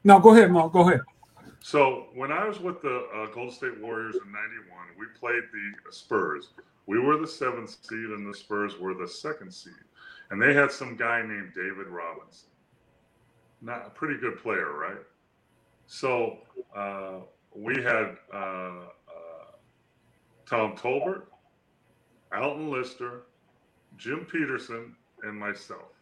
no, 0.04 0.20
go 0.20 0.30
ahead, 0.30 0.50
Mark. 0.50 0.72
Go 0.72 0.88
ahead. 0.88 1.00
So 1.60 2.06
when 2.14 2.30
I 2.32 2.46
was 2.46 2.60
with 2.60 2.80
the 2.82 3.06
uh, 3.14 3.26
Golden 3.26 3.50
State 3.50 3.80
Warriors 3.80 4.16
in 4.16 4.32
'91, 4.32 4.78
we 4.98 5.06
played 5.18 5.42
the 5.52 5.92
Spurs. 5.92 6.50
We 6.86 7.00
were 7.00 7.18
the 7.18 7.26
seventh 7.26 7.76
seed, 7.82 8.10
and 8.10 8.32
the 8.32 8.36
Spurs 8.36 8.78
were 8.78 8.94
the 8.94 9.08
second 9.08 9.52
seed. 9.52 9.72
And 10.30 10.40
they 10.40 10.54
had 10.54 10.70
some 10.70 10.96
guy 10.96 11.22
named 11.22 11.52
David 11.54 11.88
Robinson. 11.88 12.48
Not 13.60 13.86
a 13.86 13.90
pretty 13.90 14.20
good 14.20 14.38
player, 14.38 14.72
right? 14.72 15.02
So 15.86 16.38
uh, 16.74 17.20
we 17.54 17.82
had 17.82 18.16
uh, 18.32 18.36
uh, 18.36 19.52
Tom 20.44 20.76
Tolbert, 20.76 21.22
Alton 22.36 22.70
Lister, 22.70 23.22
Jim 23.96 24.26
Peterson, 24.30 24.94
and 25.22 25.38
myself. 25.38 25.92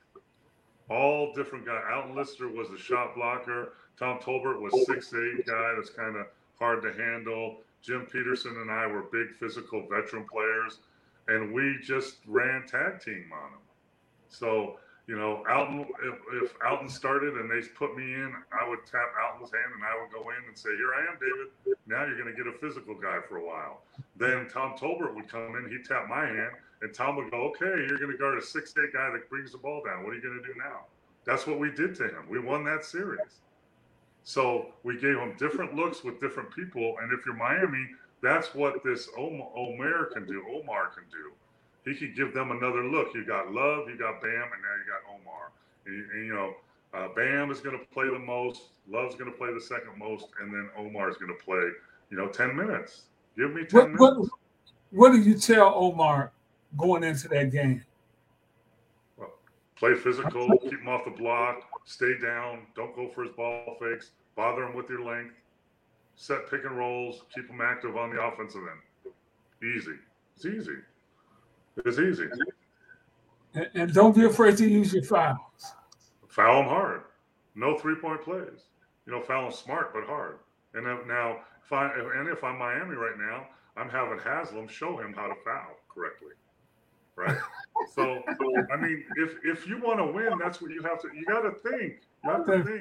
All 0.91 1.33
different 1.35 1.65
guys. 1.65 1.83
Alton 1.93 2.15
Lister 2.15 2.49
was 2.49 2.71
a 2.71 2.79
shot 2.79 3.15
blocker. 3.15 3.73
Tom 3.99 4.19
Tolbert 4.19 4.61
was 4.61 4.87
six 4.87 5.13
eight 5.15 5.47
guy 5.47 5.75
that's 5.77 5.91
kind 5.91 6.17
of 6.17 6.27
hard 6.59 6.83
to 6.83 6.93
handle. 6.93 7.59
Jim 7.83 8.07
Peterson 8.11 8.57
and 8.61 8.71
I 8.71 8.87
were 8.87 9.03
big 9.03 9.35
physical 9.39 9.87
veteran 9.89 10.25
players, 10.31 10.79
and 11.29 11.53
we 11.53 11.79
just 11.83 12.17
ran 12.27 12.67
tag 12.67 13.01
team 13.01 13.31
on 13.33 13.51
him. 13.53 13.59
So 14.29 14.79
you 15.07 15.19
know, 15.19 15.45
Alton, 15.51 15.85
if, 16.03 16.17
if 16.43 16.55
Alton 16.65 16.89
started 16.89 17.35
and 17.35 17.51
they 17.51 17.67
put 17.69 17.97
me 17.97 18.05
in, 18.05 18.33
I 18.53 18.67
would 18.67 18.87
tap 18.87 19.13
Alton's 19.21 19.53
hand 19.53 19.77
and 19.77 19.85
I 19.85 19.93
would 20.01 20.11
go 20.11 20.31
in 20.31 20.49
and 20.49 20.57
say, 20.57 20.71
Here 20.77 20.95
I 20.97 21.13
am, 21.13 21.19
David. 21.21 21.77
Now 21.87 22.07
you're 22.07 22.17
going 22.17 22.35
to 22.35 22.37
get 22.37 22.49
a 22.49 22.57
physical 22.57 22.95
guy 22.95 23.19
for 23.29 23.37
a 23.37 23.45
while. 23.45 23.83
Then 24.17 24.49
Tom 24.49 24.77
Tolbert 24.79 25.15
would 25.15 25.29
come 25.29 25.57
in, 25.57 25.69
he'd 25.69 25.85
tap 25.85 26.09
my 26.09 26.25
hand, 26.25 26.57
and 26.81 26.95
Tom 26.95 27.17
would 27.17 27.31
go, 27.31 27.53
Okay, 27.53 27.85
you're 27.85 27.99
going 27.99 28.13
to 28.13 28.17
guard 28.17 28.39
a 28.39 28.43
six 28.43 28.73
eight 28.81 28.95
guy 28.95 29.11
that 29.11 29.29
brings 29.29 29.53
the 29.53 29.59
ball 29.59 29.83
down. 29.85 30.05
What 30.05 30.15
are 30.15 30.17
you 30.17 30.23
going 30.23 30.41
to 30.41 30.47
do 30.47 30.55
now? 30.57 30.89
That's 31.27 31.47
what 31.47 31.59
we 31.59 31.71
did 31.71 31.95
to 31.97 32.05
him. 32.05 32.25
We 32.31 32.39
won 32.39 32.65
that 32.65 32.85
series. 32.85 33.45
So 34.25 34.67
we 34.83 34.95
gave 34.95 35.17
him 35.17 35.37
different 35.39 35.75
looks 35.75 36.03
with 36.03 36.21
different 36.21 36.55
people. 36.55 36.97
And 37.01 37.13
if 37.13 37.25
you're 37.25 37.37
Miami, 37.37 37.87
that's 38.23 38.55
what 38.55 38.83
this 38.83 39.09
Omar, 39.17 39.49
Omer 39.55 40.07
can 40.07 40.27
do. 40.27 40.43
Omar 40.51 40.89
can 40.89 41.05
do 41.11 41.33
he 41.85 41.95
could 41.95 42.17
give 42.17 42.33
them 42.33 42.51
another 42.51 42.85
look. 42.85 43.15
You 43.15 43.25
got 43.25 43.53
Love, 43.53 43.89
you 43.89 43.97
got 43.99 44.21
Bam, 44.21 44.31
and 44.33 44.63
now 44.63 44.75
you 44.79 44.87
got 44.89 45.03
Omar. 45.15 45.51
And, 45.87 46.11
and, 46.13 46.27
you 46.27 46.35
know, 46.35 46.55
uh, 46.95 47.09
Bam 47.15 47.51
is 47.51 47.61
going 47.61 47.79
to 47.79 47.85
play 47.87 48.09
the 48.09 48.19
most, 48.19 48.63
Love's 48.89 49.15
going 49.15 49.31
to 49.31 49.37
play 49.37 49.53
the 49.53 49.61
second 49.61 49.99
most, 49.99 50.27
and 50.41 50.53
then 50.53 50.71
Omar 50.77 51.11
is 51.11 51.17
going 51.17 51.33
to 51.37 51.45
play, 51.45 51.63
you 52.11 52.17
know, 52.17 52.29
10 52.29 52.57
minutes. 52.57 53.03
Give 53.37 53.53
me 53.53 53.65
10 53.65 53.79
What, 53.97 54.15
minutes. 54.17 54.31
what, 54.31 54.31
what 54.91 55.13
did 55.13 55.27
you 55.27 55.37
tell 55.37 55.75
Omar 55.75 56.33
going 56.79 57.05
into 57.05 57.29
that 57.29 57.53
game? 57.53 57.85
Play 59.77 59.95
physical, 59.95 60.57
keep 60.59 60.81
him 60.81 60.89
off 60.89 61.05
the 61.05 61.11
block, 61.11 61.63
stay 61.85 62.17
down, 62.23 62.61
don't 62.77 62.95
go 62.95 63.09
for 63.09 63.25
his 63.25 63.33
ball 63.33 63.77
fakes, 63.81 64.13
bother 64.37 64.63
him 64.65 64.75
with 64.75 64.89
your 64.89 65.05
length, 65.05 65.35
set 66.15 66.49
pick 66.49 66.65
and 66.65 66.77
rolls, 66.77 67.23
keep 67.35 67.49
him 67.49 67.61
active 67.61 67.97
on 67.97 68.15
the 68.15 68.23
offensive 68.23 68.63
end. 68.63 69.13
Easy. 69.77 69.97
It's 70.37 70.47
easy. 70.47 70.77
It's 71.85 71.99
easy. 71.99 72.29
And, 73.55 73.71
and 73.75 73.95
don't 73.95 74.15
be 74.15 74.25
afraid 74.25 74.57
to 74.59 74.69
use 74.69 74.93
your 74.93 75.03
fouls. 75.03 75.75
foul 76.29 76.63
him 76.63 76.69
hard. 76.69 77.03
No 77.55 77.79
three 77.79 77.97
point 77.97 78.23
plays. 78.23 78.69
You 79.07 79.13
know, 79.13 79.21
foul 79.21 79.45
them 79.45 79.53
smart 79.53 79.93
but 79.93 80.05
hard. 80.05 80.39
And 80.75 80.85
now, 81.07 81.39
if 81.65 81.73
I 81.73 81.87
and 82.17 82.29
if 82.29 82.43
I'm 82.43 82.59
Miami 82.59 82.97
right 82.97 83.17
now, 83.19 83.47
I'm 83.77 83.89
having 83.89 84.19
Haslem 84.19 84.69
show 84.69 84.99
him 84.99 85.13
how 85.13 85.27
to 85.27 85.35
foul 85.45 85.77
correctly. 85.89 86.33
Right. 87.17 87.39
so 87.95 88.23
I 88.73 88.77
mean, 88.77 89.05
if 89.17 89.37
if 89.45 89.67
you 89.67 89.81
want 89.81 89.99
to 89.99 90.07
win, 90.07 90.39
that's 90.39 90.61
what 90.61 90.71
you 90.71 90.83
have 90.83 91.01
to. 91.03 91.09
You 91.15 91.25
got 91.27 91.43
to 91.43 91.53
think. 91.53 92.01
You 92.25 92.31
have 92.31 92.47
to 92.47 92.65
think. 92.65 92.81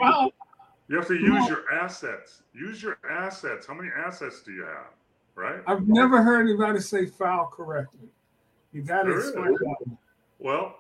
You 0.90 0.98
have 0.98 1.08
to 1.08 1.16
use 1.16 1.48
your 1.48 1.72
assets. 1.72 2.42
Use 2.54 2.82
your 2.82 2.98
assets. 3.10 3.66
How 3.68 3.74
many 3.74 3.90
assets 3.96 4.42
do 4.42 4.52
you 4.52 4.64
have? 4.64 4.88
Right. 5.36 5.62
I've 5.66 5.88
never 5.88 6.22
heard 6.22 6.42
anybody 6.42 6.80
say 6.80 7.06
foul 7.06 7.48
correctly. 7.48 8.10
You 8.72 8.82
got 8.82 9.04
to 9.04 9.18
explain. 9.18 9.58
Well, 10.40 10.76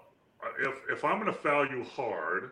if 0.60 0.76
if 0.90 1.06
I'm 1.06 1.20
going 1.20 1.32
to 1.32 1.40
foul 1.40 1.68
you 1.68 1.84
hard, 1.84 2.52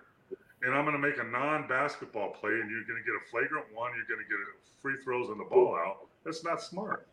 and 0.64 0.74
I'm 0.74 0.86
going 0.86 1.00
to 1.00 1.02
make 1.02 1.18
a 1.20 1.24
non-basketball 1.24 2.30
play, 2.30 2.52
and 2.52 2.70
you're 2.70 2.86
going 2.86 3.02
to 3.02 3.06
get 3.06 3.16
a 3.16 3.30
flagrant 3.30 3.66
one, 3.74 3.92
you're 3.96 4.16
going 4.16 4.26
to 4.26 4.30
get 4.30 4.38
free 4.82 4.96
throws 5.04 5.30
and 5.30 5.40
the 5.40 5.46
ball 5.46 5.76
out. 5.76 6.08
That's 6.24 6.44
not 6.44 6.62
smart. 6.62 7.08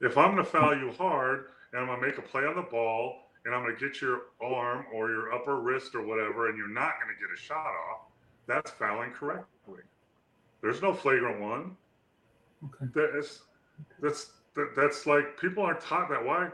If 0.00 0.18
I'm 0.18 0.32
going 0.32 0.44
to 0.44 0.50
foul 0.50 0.76
you 0.76 0.90
hard, 0.92 1.46
and 1.72 1.80
I'm 1.80 1.86
going 1.86 2.00
to 2.00 2.06
make 2.06 2.18
a 2.18 2.22
play 2.22 2.44
on 2.44 2.56
the 2.56 2.62
ball, 2.62 3.30
and 3.44 3.54
I'm 3.54 3.62
going 3.62 3.76
to 3.76 3.80
get 3.80 4.00
your 4.00 4.22
arm 4.40 4.86
or 4.92 5.10
your 5.10 5.32
upper 5.32 5.60
wrist 5.60 5.94
or 5.94 6.02
whatever, 6.02 6.48
and 6.48 6.56
you're 6.56 6.68
not 6.68 6.94
going 7.02 7.14
to 7.14 7.20
get 7.20 7.32
a 7.32 7.40
shot 7.40 7.66
off, 7.66 8.02
that's 8.46 8.70
fouling 8.70 9.10
correctly. 9.10 9.80
There's 10.60 10.82
no 10.82 10.94
flagrant 10.94 11.40
one. 11.40 11.76
Okay. 12.64 12.92
That's 12.94 13.42
that's 14.00 14.30
that, 14.54 14.72
that's 14.76 15.06
like 15.06 15.38
people 15.40 15.62
aren't 15.62 15.80
taught 15.80 16.08
that. 16.10 16.24
Why? 16.24 16.48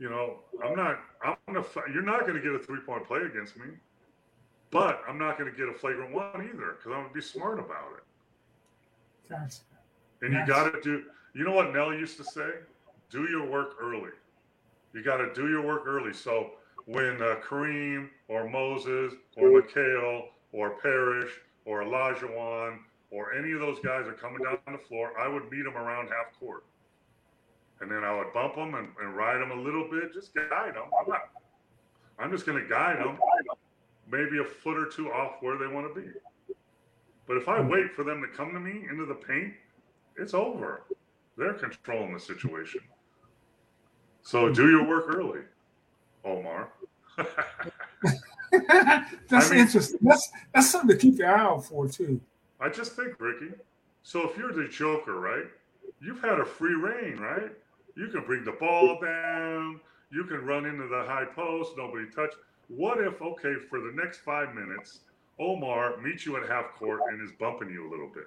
You 0.00 0.10
know, 0.10 0.38
I'm 0.64 0.74
not. 0.74 1.00
I'm 1.24 1.36
gonna. 1.46 1.64
You're 1.92 2.02
not 2.02 2.26
gonna 2.26 2.40
get 2.40 2.52
a 2.52 2.58
three 2.58 2.80
point 2.80 3.06
play 3.06 3.20
against 3.20 3.56
me, 3.56 3.66
but 4.70 5.02
I'm 5.08 5.18
not 5.18 5.38
gonna 5.38 5.52
get 5.52 5.68
a 5.68 5.74
flagrant 5.74 6.12
one 6.12 6.50
either 6.52 6.76
because 6.76 6.86
I'm 6.86 7.02
gonna 7.02 7.14
be 7.14 7.20
smart 7.20 7.58
about 7.60 7.92
it. 7.96 9.30
Gotcha. 9.30 9.60
And 10.22 10.32
you 10.32 10.46
got 10.46 10.72
to 10.72 10.80
do. 10.80 11.04
You 11.34 11.44
know 11.44 11.52
what 11.52 11.72
Nell 11.72 11.92
used 11.92 12.16
to 12.18 12.24
say? 12.24 12.50
Do 13.10 13.24
your 13.24 13.46
work 13.46 13.76
early. 13.80 14.10
You 14.94 15.02
got 15.02 15.18
to 15.18 15.32
do 15.34 15.48
your 15.48 15.62
work 15.62 15.84
early. 15.86 16.12
So 16.12 16.52
when 16.86 17.22
uh, 17.22 17.36
Kareem 17.46 18.08
or 18.28 18.48
Moses 18.48 19.14
or 19.36 19.48
McHale 19.48 20.24
or 20.52 20.70
Parish 20.82 21.30
or 21.64 21.82
Elijah 21.82 22.26
or 23.10 23.34
any 23.34 23.52
of 23.52 23.60
those 23.60 23.78
guys 23.80 24.06
are 24.06 24.14
coming 24.14 24.42
down 24.42 24.58
the 24.70 24.78
floor, 24.78 25.12
I 25.18 25.28
would 25.28 25.50
meet 25.50 25.64
them 25.64 25.76
around 25.76 26.08
half 26.08 26.38
court. 26.38 26.64
And 27.80 27.90
then 27.90 28.04
I 28.04 28.16
would 28.16 28.32
bump 28.32 28.54
them 28.54 28.74
and, 28.74 28.88
and 29.02 29.16
ride 29.16 29.40
them 29.40 29.50
a 29.50 29.60
little 29.60 29.88
bit, 29.90 30.12
just 30.12 30.34
guide 30.34 30.74
them. 30.74 30.84
I'm 31.00 31.08
not. 31.08 31.30
I'm 32.18 32.30
just 32.30 32.46
going 32.46 32.62
to 32.62 32.68
guide 32.68 32.98
them, 32.98 33.18
maybe 34.08 34.38
a 34.38 34.44
foot 34.44 34.78
or 34.78 34.86
two 34.86 35.10
off 35.10 35.36
where 35.40 35.58
they 35.58 35.66
want 35.66 35.92
to 35.92 36.00
be. 36.00 36.06
But 37.26 37.36
if 37.36 37.48
I 37.48 37.60
wait 37.60 37.92
for 37.92 38.04
them 38.04 38.20
to 38.20 38.28
come 38.28 38.52
to 38.52 38.60
me 38.60 38.86
into 38.88 39.06
the 39.06 39.14
paint, 39.14 39.54
it's 40.16 40.34
over. 40.34 40.84
They're 41.36 41.54
controlling 41.54 42.12
the 42.12 42.20
situation. 42.20 42.80
So 44.22 44.52
do 44.52 44.70
your 44.70 44.86
work 44.86 45.06
early, 45.08 45.40
Omar. 46.24 46.68
that's 47.16 47.26
I 48.52 49.50
mean- 49.50 49.58
interesting. 49.60 49.98
That's 50.02 50.30
that's 50.54 50.70
something 50.70 50.90
to 50.90 50.96
keep 50.96 51.18
your 51.18 51.34
eye 51.36 51.40
out 51.40 51.64
for 51.64 51.88
too. 51.88 52.20
I 52.60 52.68
just 52.68 52.92
think, 52.92 53.20
Rickey. 53.20 53.54
So 54.02 54.28
if 54.28 54.36
you're 54.36 54.52
the 54.52 54.68
Joker, 54.68 55.18
right? 55.18 55.44
You've 56.00 56.20
had 56.20 56.40
a 56.40 56.44
free 56.44 56.74
reign, 56.74 57.16
right? 57.18 57.50
You 57.96 58.08
can 58.08 58.24
bring 58.24 58.44
the 58.44 58.52
ball 58.52 58.98
down. 59.00 59.80
You 60.10 60.24
can 60.24 60.44
run 60.44 60.66
into 60.66 60.86
the 60.88 61.04
high 61.04 61.24
post. 61.24 61.72
Nobody 61.76 62.06
touch. 62.14 62.32
What 62.68 62.98
if, 62.98 63.20
okay, 63.20 63.54
for 63.68 63.80
the 63.80 63.92
next 63.94 64.18
five 64.18 64.54
minutes, 64.54 65.00
Omar 65.38 65.98
meets 65.98 66.24
you 66.26 66.36
at 66.36 66.48
half 66.48 66.74
court 66.74 67.00
and 67.10 67.20
is 67.22 67.32
bumping 67.38 67.70
you 67.70 67.88
a 67.88 67.90
little 67.90 68.08
bit, 68.08 68.24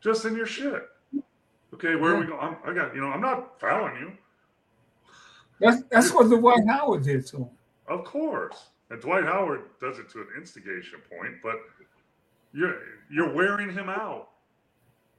just 0.00 0.24
in 0.24 0.36
your 0.36 0.46
shit. 0.46 0.88
Okay, 1.74 1.94
where 1.96 2.14
are 2.14 2.20
we 2.20 2.26
going? 2.26 2.40
I'm, 2.40 2.56
I 2.64 2.72
got 2.74 2.94
you 2.94 3.00
know. 3.00 3.08
I'm 3.08 3.20
not 3.20 3.60
fouling 3.60 3.96
you, 3.96 4.12
That's 5.60 5.82
that's 5.90 6.12
what 6.12 6.28
Dwight 6.28 6.66
Howard 6.66 7.04
did 7.04 7.26
to 7.28 7.36
him. 7.38 7.50
of 7.86 8.04
course. 8.04 8.68
And 8.90 9.00
Dwight 9.00 9.24
Howard 9.24 9.62
does 9.80 9.98
it 9.98 10.08
to 10.10 10.18
an 10.20 10.28
instigation 10.36 10.98
point, 11.08 11.34
but 11.42 11.56
you're 12.52 12.78
you're 13.10 13.32
wearing 13.32 13.72
him 13.72 13.88
out. 13.88 14.30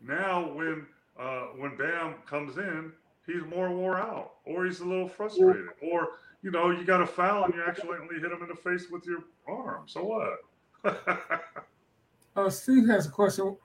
Now, 0.05 0.51
when 0.51 0.85
uh, 1.19 1.45
when 1.57 1.77
Bam 1.77 2.15
comes 2.25 2.57
in, 2.57 2.91
he's 3.25 3.43
more 3.45 3.69
wore 3.69 3.97
out, 3.97 4.33
or 4.45 4.65
he's 4.65 4.79
a 4.81 4.85
little 4.85 5.07
frustrated, 5.07 5.67
or 5.81 6.09
you 6.41 6.51
know, 6.51 6.71
you 6.71 6.83
got 6.83 7.01
a 7.01 7.07
foul 7.07 7.45
and 7.45 7.53
you 7.53 7.61
accidentally 7.63 8.19
hit 8.19 8.31
him 8.31 8.41
in 8.41 8.47
the 8.47 8.55
face 8.55 8.89
with 8.91 9.05
your 9.05 9.23
arm. 9.47 9.83
So 9.85 10.03
what? 10.03 10.97
Uh, 12.35 12.49
Steve 12.49 12.87
has 12.87 13.07
a 13.07 13.09
question. 13.09 13.57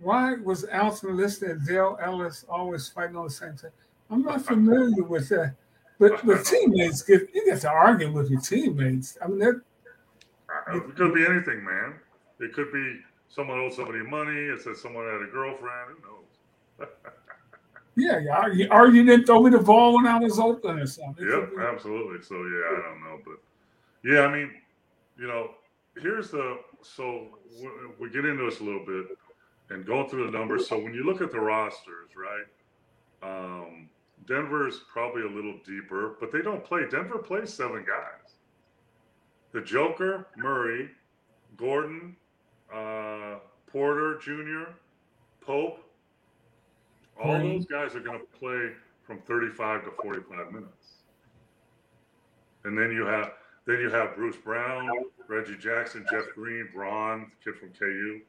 Why 0.00 0.34
was 0.34 0.64
Alton 0.64 1.16
Lister 1.16 1.52
and 1.52 1.66
Dale 1.66 1.96
Ellis 2.02 2.44
always 2.48 2.88
fighting 2.88 3.16
on 3.16 3.24
the 3.24 3.30
same 3.30 3.56
team? 3.56 3.70
I'm 4.10 4.22
not 4.22 4.42
familiar 4.42 5.04
with 5.04 5.28
that. 5.28 5.54
But 5.98 6.24
but 6.24 6.44
teammates 6.44 7.02
get 7.02 7.28
you 7.34 7.44
get 7.44 7.60
to 7.62 7.68
argue 7.68 8.12
with 8.12 8.30
your 8.30 8.40
teammates. 8.40 9.18
I 9.22 9.28
mean 9.28 9.38
that 9.40 9.60
it 10.72 10.96
could 10.96 11.14
be 11.14 11.26
anything, 11.26 11.64
man. 11.64 11.94
It 12.40 12.52
could 12.52 12.72
be 12.72 13.00
someone 13.28 13.58
owed 13.58 13.72
somebody 13.72 14.00
money. 14.00 14.38
It 14.38 14.62
says 14.62 14.80
someone 14.80 15.04
had 15.06 15.22
a 15.22 15.30
girlfriend. 15.30 15.96
Who 15.96 16.86
knows? 16.86 16.88
yeah, 17.96 18.18
you 18.20 18.30
argue, 18.30 18.68
or 18.70 18.88
you 18.88 19.04
didn't 19.04 19.26
throw 19.26 19.42
me 19.42 19.50
the 19.50 19.58
ball 19.58 19.94
when 19.94 20.06
I 20.06 20.18
was 20.18 20.38
open 20.38 20.78
or 20.78 20.86
something. 20.86 21.26
It 21.26 21.30
Yep, 21.30 21.50
be- 21.56 21.62
absolutely. 21.62 22.22
So 22.22 22.36
yeah, 22.36 22.78
I 22.78 22.82
don't 22.88 23.00
know, 23.00 23.18
but 23.24 24.08
yeah, 24.08 24.20
I 24.20 24.32
mean, 24.32 24.52
you 25.18 25.26
know, 25.26 25.50
here's 26.00 26.30
the 26.30 26.58
so 26.82 27.28
we 27.98 28.10
get 28.10 28.24
into 28.24 28.44
this 28.48 28.60
a 28.60 28.64
little 28.64 28.86
bit 28.86 29.06
and 29.70 29.84
going 29.84 30.08
through 30.08 30.30
the 30.30 30.38
numbers. 30.38 30.68
So 30.68 30.78
when 30.78 30.94
you 30.94 31.04
look 31.04 31.20
at 31.20 31.32
the 31.32 31.40
rosters, 31.40 32.10
right? 32.16 32.46
Um, 33.22 33.88
Denver's 34.28 34.80
probably 34.92 35.22
a 35.22 35.28
little 35.28 35.54
deeper, 35.66 36.16
but 36.20 36.30
they 36.30 36.42
don't 36.42 36.62
play. 36.62 36.82
Denver 36.90 37.18
plays 37.18 37.52
seven 37.52 37.84
guys. 37.86 38.34
The 39.52 39.62
Joker, 39.62 40.26
Murray, 40.36 40.90
Gordon, 41.56 42.14
uh, 42.72 43.36
Porter 43.66 44.18
Jr., 44.18 44.72
Pope. 45.40 45.82
All 47.20 47.38
those 47.38 47.64
guys 47.64 47.96
are 47.96 48.00
going 48.00 48.20
to 48.20 48.38
play 48.38 48.70
from 49.02 49.20
35 49.20 49.84
to 49.84 49.90
45 50.02 50.52
minutes. 50.52 50.98
And 52.64 52.76
then 52.76 52.92
you 52.92 53.06
have 53.06 53.32
then 53.66 53.80
you 53.80 53.90
have 53.90 54.14
Bruce 54.14 54.36
Brown, 54.36 54.88
Reggie 55.26 55.56
Jackson, 55.56 56.04
Jeff 56.10 56.24
Green, 56.34 56.68
Braun, 56.74 57.30
the 57.44 57.52
kid 57.52 57.60
from 57.60 57.70
KU, 57.70 58.20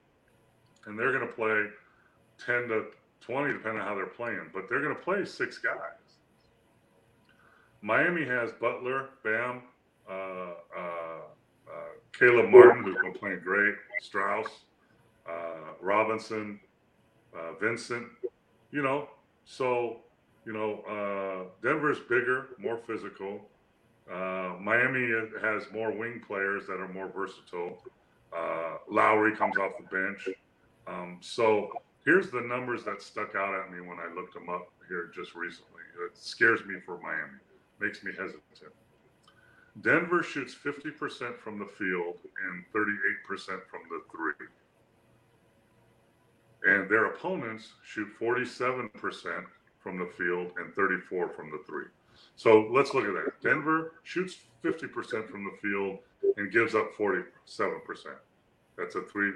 and 0.86 0.98
they're 0.98 1.14
going 1.14 1.26
to 1.26 1.34
play 1.34 1.68
10 2.46 2.68
to 2.70 2.86
20 3.22 3.54
depending 3.54 3.82
on 3.82 3.88
how 3.88 3.96
they're 3.96 4.06
playing. 4.06 4.50
But 4.54 4.70
they're 4.70 4.82
going 4.82 4.96
to 4.96 5.02
play 5.02 5.26
six 5.26 5.58
guys. 5.58 5.76
Miami 7.82 8.26
has 8.26 8.52
Butler, 8.60 9.10
Bam, 9.24 9.62
uh, 10.10 10.14
uh, 10.14 10.52
uh, 10.78 11.90
Caleb 12.18 12.50
Martin, 12.50 12.84
who's 12.84 12.98
been 13.02 13.14
playing 13.14 13.40
great, 13.42 13.76
Strus, 14.04 14.48
uh, 15.30 15.74
Robinson, 15.80 16.60
uh, 17.34 17.54
Vincent. 17.62 18.08
You 18.72 18.82
know, 18.82 19.10
so 19.46 19.98
you 20.46 20.54
know, 20.54 20.82
uh, 20.90 21.50
Denver's 21.66 22.00
bigger, 22.00 22.50
more 22.58 22.78
physical. 22.78 23.42
Miami 24.62 25.12
has 25.42 25.64
more 25.72 25.92
wing 25.92 26.22
players 26.26 26.66
that 26.68 26.80
are 26.80 26.88
more 26.88 27.08
versatile. 27.08 27.82
Lowry 28.90 29.36
comes 29.36 29.58
off 29.58 29.72
the 29.80 29.96
bench. 29.96 30.28
Um, 30.88 31.18
so 31.22 31.70
here's 32.10 32.32
the 32.32 32.42
numbers 32.42 32.84
that 32.84 33.04
stuck 33.04 33.36
out 33.36 33.54
at 33.54 33.72
me 33.72 33.80
when 33.82 34.00
I 34.00 34.12
looked 34.16 34.34
them 34.34 34.50
up 34.50 34.72
here 34.88 35.12
just 35.14 35.36
recently. 35.36 35.84
It 36.04 36.18
scares 36.18 36.60
me 36.66 36.80
for 36.84 36.98
Miami, 36.98 37.38
makes 37.80 38.04
me 38.04 38.12
hesitant. 38.12 38.74
Denver 39.82 40.24
shoots 40.24 40.56
50% 40.56 41.38
from 41.38 41.60
the 41.60 41.68
field 41.68 42.18
and 42.48 42.66
38% 42.74 43.46
from 43.70 43.82
the 43.92 44.02
three. 44.12 44.48
And 46.64 46.90
their 46.90 47.06
opponents 47.06 47.74
shoot 47.86 48.08
47% 48.20 49.44
from 49.80 50.00
the 50.00 50.10
field 50.18 50.54
and 50.58 50.74
34 50.74 51.30
from 51.30 51.52
the 51.52 51.62
three. 51.68 51.86
So 52.36 52.72
let's 52.72 52.96
look 52.96 53.06
at 53.06 53.14
that. 53.14 53.40
Denver 53.44 53.94
shoots 54.02 54.36
50% 54.64 55.30
from 55.30 55.44
the 55.44 55.56
field 55.62 56.00
and 56.38 56.52
gives 56.52 56.74
up 56.74 56.92
47%. 56.98 57.26
That's 58.80 58.96
a 58.96 59.02
three, 59.04 59.34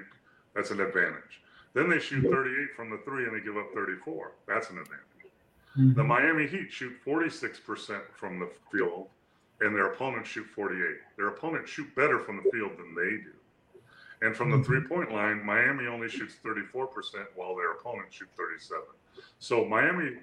that's 0.56 0.72
an 0.72 0.80
advantage. 0.80 1.40
Then 1.74 1.90
they 1.90 1.98
shoot 1.98 2.22
38 2.22 2.74
from 2.76 2.90
the 2.90 2.98
three 2.98 3.24
and 3.24 3.36
they 3.36 3.44
give 3.44 3.56
up 3.56 3.72
34. 3.74 4.32
That's 4.46 4.70
an 4.70 4.78
advantage. 4.78 5.94
The 5.96 6.04
Miami 6.04 6.46
Heat 6.46 6.70
shoot 6.70 6.92
46% 7.04 8.00
from 8.12 8.38
the 8.38 8.48
field 8.70 9.08
and 9.60 9.74
their 9.74 9.86
opponents 9.86 10.28
shoot 10.28 10.46
48. 10.46 10.78
Their 11.16 11.28
opponents 11.28 11.70
shoot 11.70 11.92
better 11.96 12.20
from 12.20 12.36
the 12.36 12.50
field 12.50 12.72
than 12.78 12.94
they 12.94 13.22
do. 13.22 13.32
And 14.22 14.36
from 14.36 14.50
the 14.50 14.62
three 14.62 14.82
point 14.82 15.12
line, 15.12 15.44
Miami 15.44 15.86
only 15.86 16.08
shoots 16.08 16.36
34% 16.44 16.86
while 17.34 17.56
their 17.56 17.72
opponents 17.72 18.16
shoot 18.16 18.28
37. 18.36 18.82
So 19.38 19.64
Miami 19.64 20.18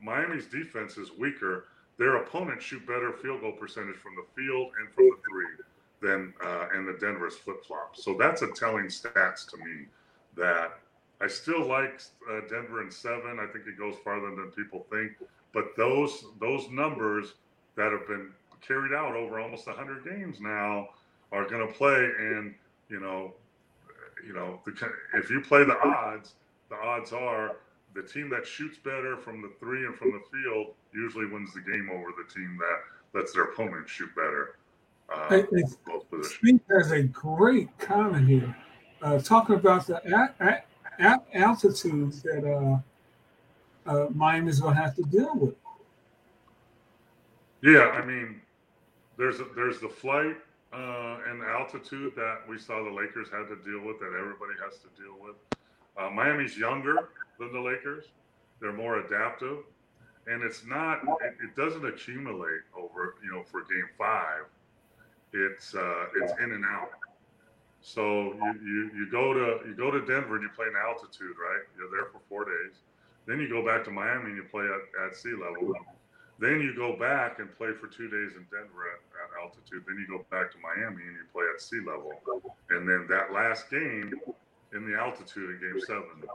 Miami's 0.00 0.46
defense 0.46 0.98
is 0.98 1.10
weaker. 1.18 1.66
Their 1.98 2.16
opponents 2.16 2.64
shoot 2.64 2.86
better 2.86 3.12
field 3.12 3.40
goal 3.40 3.52
percentage 3.52 3.96
from 3.96 4.12
the 4.16 4.26
field 4.34 4.72
and 4.78 4.92
from 4.92 5.04
the 5.04 5.16
three 5.28 5.64
than 6.02 6.34
uh, 6.44 6.68
and 6.74 6.86
the 6.86 6.98
Denver's 7.00 7.36
flip 7.36 7.64
flop. 7.64 7.96
So 7.96 8.14
that's 8.18 8.42
a 8.42 8.48
telling 8.48 8.86
stats 8.86 9.48
to 9.50 9.56
me 9.56 9.86
that 10.36 10.78
I 11.20 11.26
still 11.28 11.66
like 11.66 12.02
uh, 12.30 12.40
Denver 12.48 12.82
in 12.82 12.90
seven. 12.90 13.38
I 13.40 13.46
think 13.52 13.66
it 13.66 13.78
goes 13.78 13.94
farther 14.04 14.34
than 14.34 14.50
people 14.50 14.86
think. 14.90 15.12
But 15.52 15.76
those 15.76 16.26
those 16.40 16.68
numbers 16.70 17.34
that 17.76 17.92
have 17.92 18.06
been 18.06 18.30
carried 18.66 18.92
out 18.92 19.14
over 19.14 19.38
almost 19.40 19.66
100 19.66 20.04
games 20.04 20.40
now 20.40 20.88
are 21.32 21.48
going 21.48 21.66
to 21.66 21.72
play 21.72 22.10
and 22.18 22.54
you 22.88 23.00
know 23.00 23.32
you 24.26 24.32
know 24.32 24.60
the, 24.64 24.72
if 25.14 25.30
you 25.30 25.40
play 25.40 25.64
the 25.64 25.78
odds 25.80 26.34
the 26.70 26.76
odds 26.76 27.12
are 27.12 27.56
the 27.94 28.02
team 28.02 28.28
that 28.30 28.46
shoots 28.46 28.78
better 28.78 29.16
from 29.16 29.42
the 29.42 29.52
three 29.60 29.86
and 29.86 29.94
from 29.96 30.10
the 30.12 30.20
field 30.32 30.68
usually 30.92 31.26
wins 31.26 31.52
the 31.54 31.60
game 31.60 31.88
over 31.92 32.08
the 32.16 32.32
team 32.32 32.58
that 32.58 33.18
lets 33.18 33.32
their 33.32 33.44
opponent 33.44 33.88
shoot 33.88 34.14
better 34.14 34.56
uh, 35.14 35.28
Hey, 35.28 35.44
hey, 35.52 35.62
both 35.86 36.08
positions 36.10 36.38
Steve 36.42 36.60
has 36.70 36.90
a 36.92 37.02
great 37.02 37.68
comment 37.78 38.28
here, 38.28 38.56
uh, 39.02 39.18
talking 39.18 39.54
about 39.54 39.86
the 39.86 39.96
a- 40.14 40.62
a- 40.98 41.02
a- 41.04 41.36
altitude 41.36 42.12
that 42.24 42.44
uh, 42.44 43.90
uh, 43.90 44.06
Miami's 44.14 44.60
going 44.60 44.74
to 44.76 44.80
have 44.82 44.94
to 44.96 45.02
deal 45.02 45.34
with. 45.34 45.54
Yeah, 47.62 47.88
I 47.88 48.04
mean, 48.04 48.40
there's 49.16 49.40
a, 49.40 49.46
there's 49.54 49.80
the 49.80 49.88
flight 49.88 50.36
uh, 50.72 51.18
and 51.28 51.42
altitude 51.42 52.12
that 52.16 52.40
we 52.48 52.58
saw 52.58 52.84
the 52.84 52.90
Lakers 52.90 53.28
had 53.30 53.48
to 53.48 53.56
deal 53.68 53.84
with 53.84 53.98
that 54.00 54.12
everybody 54.18 54.52
has 54.62 54.78
to 54.78 54.88
deal 55.02 55.14
with. 55.22 55.36
Uh, 55.96 56.10
Miami's 56.10 56.56
younger 56.58 57.08
than 57.38 57.52
the 57.52 57.60
Lakers; 57.60 58.04
they're 58.60 58.72
more 58.72 58.98
adaptive, 58.98 59.58
and 60.26 60.42
it's 60.42 60.66
not 60.66 61.00
it, 61.22 61.34
it 61.42 61.56
doesn't 61.56 61.86
accumulate 61.86 62.60
over 62.76 63.14
you 63.24 63.32
know 63.32 63.42
for 63.50 63.60
Game 63.62 63.88
Five. 63.96 64.44
It's 65.32 65.74
uh, 65.74 66.04
it's 66.16 66.32
in 66.42 66.52
and 66.52 66.64
out. 66.64 66.90
So 67.86 68.34
you, 68.34 68.54
you 68.66 68.90
you 68.98 69.10
go 69.12 69.32
to 69.32 69.62
you 69.64 69.76
go 69.76 69.92
to 69.92 70.00
Denver 70.00 70.34
and 70.34 70.42
you 70.42 70.50
play 70.56 70.66
in 70.66 70.74
altitude, 70.74 71.38
right? 71.38 71.62
You're 71.78 71.88
there 71.88 72.10
for 72.10 72.18
four 72.28 72.44
days. 72.44 72.82
Then 73.26 73.38
you 73.38 73.48
go 73.48 73.64
back 73.64 73.84
to 73.84 73.92
Miami 73.92 74.34
and 74.34 74.36
you 74.36 74.42
play 74.42 74.66
at, 74.66 75.06
at 75.06 75.14
sea 75.14 75.34
level. 75.38 75.72
Then 76.40 76.60
you 76.60 76.74
go 76.74 76.96
back 76.96 77.38
and 77.38 77.46
play 77.56 77.70
for 77.80 77.86
two 77.86 78.10
days 78.10 78.34
in 78.34 78.42
Denver 78.50 78.90
at, 78.90 79.00
at 79.22 79.30
altitude. 79.40 79.84
Then 79.86 80.02
you 80.02 80.18
go 80.18 80.26
back 80.34 80.50
to 80.50 80.58
Miami 80.58 81.00
and 81.06 81.14
you 81.14 81.26
play 81.32 81.44
at 81.54 81.62
sea 81.62 81.78
level. 81.78 82.10
And 82.70 82.88
then 82.88 83.06
that 83.08 83.32
last 83.32 83.70
game 83.70 84.12
in 84.74 84.90
the 84.90 84.98
altitude 84.98 85.54
in 85.54 85.60
Game 85.60 85.80
Seven. 85.86 86.26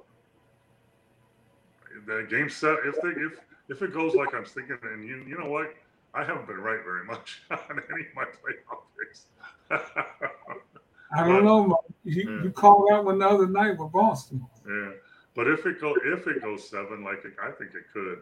The 2.08 2.28
Game 2.30 2.50
Seven, 2.50 2.80
if 2.86 2.96
they 3.04 3.22
if 3.22 3.34
if 3.68 3.82
it 3.82 3.94
goes 3.94 4.16
like 4.16 4.34
I'm 4.34 4.46
thinking, 4.46 4.80
and 4.84 5.06
you 5.06 5.26
you 5.28 5.38
know 5.38 5.50
what, 5.50 5.76
I 6.14 6.24
haven't 6.24 6.48
been 6.48 6.62
right 6.62 6.80
very 6.82 7.04
much 7.04 7.44
on 7.52 7.60
any 7.92 8.08
of 8.08 8.16
my 8.16 8.24
playoff 8.24 8.88
picks. 8.96 9.26
I 11.16 11.28
don't 11.28 11.44
know. 11.46 11.66
Mike. 11.68 11.78
You, 12.04 12.24
Yeah. 12.38 12.44
you 12.44 12.52
called 12.52 12.88
that 12.90 13.04
one 13.04 13.20
the 13.20 13.28
other 13.28 13.48
night 13.48 13.78
with 13.78 13.92
Boston. 13.92 14.46
Yeah, 14.68 14.92
but 15.36 15.48
if 15.48 15.66
it 15.66 15.80
go 15.82 15.94
if 16.04 16.26
it 16.28 16.42
goes 16.42 16.70
seven, 16.70 17.04
like 17.04 17.24
it, 17.26 17.34
I 17.42 17.52
think 17.52 17.72
it 17.76 17.84
could, 17.94 18.20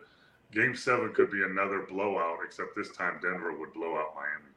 Game 0.51 0.75
Seven 0.75 1.13
could 1.13 1.31
be 1.31 1.43
another 1.43 1.85
blowout. 1.87 2.39
Except 2.45 2.75
this 2.75 2.91
time 2.91 3.19
Denver 3.21 3.57
would 3.57 3.73
blow 3.73 3.95
out 3.97 4.15
Miami. 4.15 4.53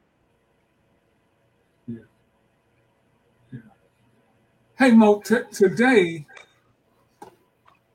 Yeah. 1.87 1.99
yeah. 3.53 3.59
Hey, 4.77 4.91
Mo, 4.91 5.21
t- 5.21 5.37
today, 5.51 6.25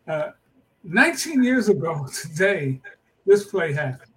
uh, 0.06 0.30
19 0.84 1.42
years 1.42 1.68
ago 1.68 2.06
today, 2.22 2.80
this 3.26 3.44
play 3.46 3.72
happened. 3.72 4.12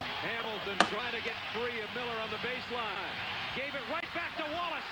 Hamilton 0.00 0.78
trying 0.88 1.12
to 1.12 1.22
get 1.24 1.34
free 1.52 1.80
of 1.82 1.90
Miller 1.94 2.18
on 2.22 2.30
the 2.30 2.36
baseline. 2.36 3.56
Gave 3.56 3.74
it 3.74 3.82
right 3.92 4.06
back 4.14 4.36
to 4.38 4.44
Wallace. 4.44 4.84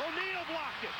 O'Neal 0.00 0.44
blocked 0.48 0.84
it. 0.88 0.96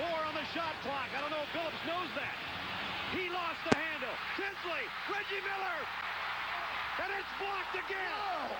Four 0.00 0.18
on 0.24 0.34
the 0.36 0.46
shot 0.56 0.72
clock. 0.80 1.08
I 1.12 1.20
don't 1.20 1.30
know 1.30 1.44
if 1.44 1.52
Phillips 1.52 1.82
knows 1.84 2.08
that. 2.16 2.36
He 3.12 3.28
lost 3.28 3.60
the 3.68 3.76
handle. 3.76 4.16
Tinsley, 4.36 4.84
Reggie 5.12 5.42
Miller. 5.44 5.78
And 7.04 7.12
it's 7.12 7.32
blocked 7.36 7.74
again. 7.76 8.16
Oh, 8.16 8.56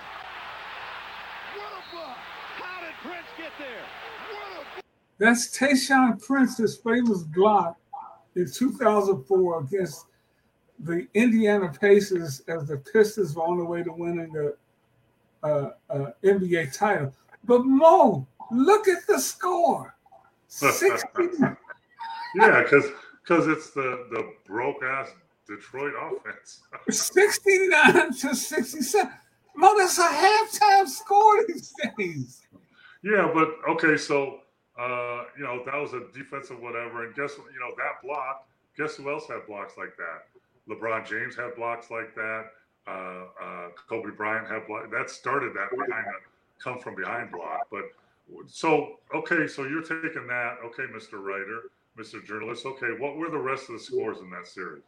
what 1.57 1.71
a 1.73 1.83
block! 1.91 2.17
How 2.61 2.81
did 2.81 2.93
Prince 3.01 3.27
get 3.37 3.51
there? 3.57 3.85
What 4.31 4.65
a 4.77 4.81
That's 5.17 5.57
Tayshaun 5.57 6.23
Prince's 6.23 6.77
famous 6.77 7.23
block 7.23 7.77
in 8.35 8.51
2004 8.51 9.61
against 9.61 10.05
the 10.79 11.07
Indiana 11.15 11.69
Pacers 11.69 12.41
as 12.47 12.67
the 12.67 12.77
Pistons 12.77 13.35
were 13.35 13.43
on 13.43 13.57
the 13.57 13.65
way 13.65 13.81
to 13.81 13.91
winning 13.91 14.31
the 14.31 14.55
uh, 15.43 15.71
uh, 15.89 16.11
NBA 16.23 16.77
title. 16.77 17.13
But 17.47 17.65
Mo, 17.65 18.27
look 18.51 18.87
at 18.87 19.07
the 19.07 19.19
score. 19.19 19.95
60, 20.47 21.07
Yeah, 22.35 22.61
because 22.61 22.85
because 23.23 23.47
it's 23.47 23.71
the 23.71 24.05
the 24.11 24.31
broke 24.45 24.83
ass 24.83 25.09
Detroit 25.47 25.93
offense. 25.99 26.61
69 26.89 28.13
to 28.13 28.35
67. 28.35 29.11
Mo, 29.55 29.77
that's 29.77 29.97
a 29.97 30.03
halftime 30.03 30.87
score 30.87 31.45
these 31.47 31.73
days. 31.97 32.41
yeah, 33.03 33.29
but 33.33 33.49
okay, 33.69 33.97
so 33.97 34.39
uh, 34.79 35.23
you 35.37 35.43
know 35.43 35.63
that 35.65 35.75
was 35.75 35.93
a 35.93 36.03
defensive 36.13 36.59
whatever, 36.61 37.05
and 37.05 37.15
guess 37.15 37.37
what? 37.37 37.47
You 37.53 37.59
know 37.59 37.73
that 37.77 38.01
block. 38.05 38.47
Guess 38.77 38.97
who 38.97 39.09
else 39.09 39.27
had 39.27 39.47
blocks 39.47 39.73
like 39.77 39.95
that? 39.97 40.27
LeBron 40.69 41.07
James 41.07 41.35
had 41.35 41.55
blocks 41.55 41.89
like 41.89 42.13
that. 42.15 42.51
Uh, 42.87 43.25
uh, 43.41 43.69
Kobe 43.89 44.11
Bryant 44.15 44.47
had 44.47 44.67
block. 44.67 44.91
That 44.91 45.09
started 45.09 45.53
that 45.55 45.71
behind 45.71 46.05
a 46.05 46.19
come 46.63 46.79
from 46.79 46.95
behind 46.95 47.31
block. 47.31 47.67
But 47.71 47.83
so 48.47 48.95
okay, 49.15 49.47
so 49.47 49.63
you're 49.63 49.81
taking 49.81 50.27
that. 50.27 50.57
Okay, 50.65 50.83
Mr. 50.93 51.21
Writer, 51.21 51.61
Mr. 51.97 52.23
Journalist. 52.25 52.65
Okay, 52.65 52.91
what 52.99 53.17
were 53.17 53.29
the 53.29 53.37
rest 53.37 53.69
of 53.69 53.73
the 53.75 53.79
scores 53.79 54.19
in 54.19 54.29
that 54.31 54.47
series? 54.47 54.83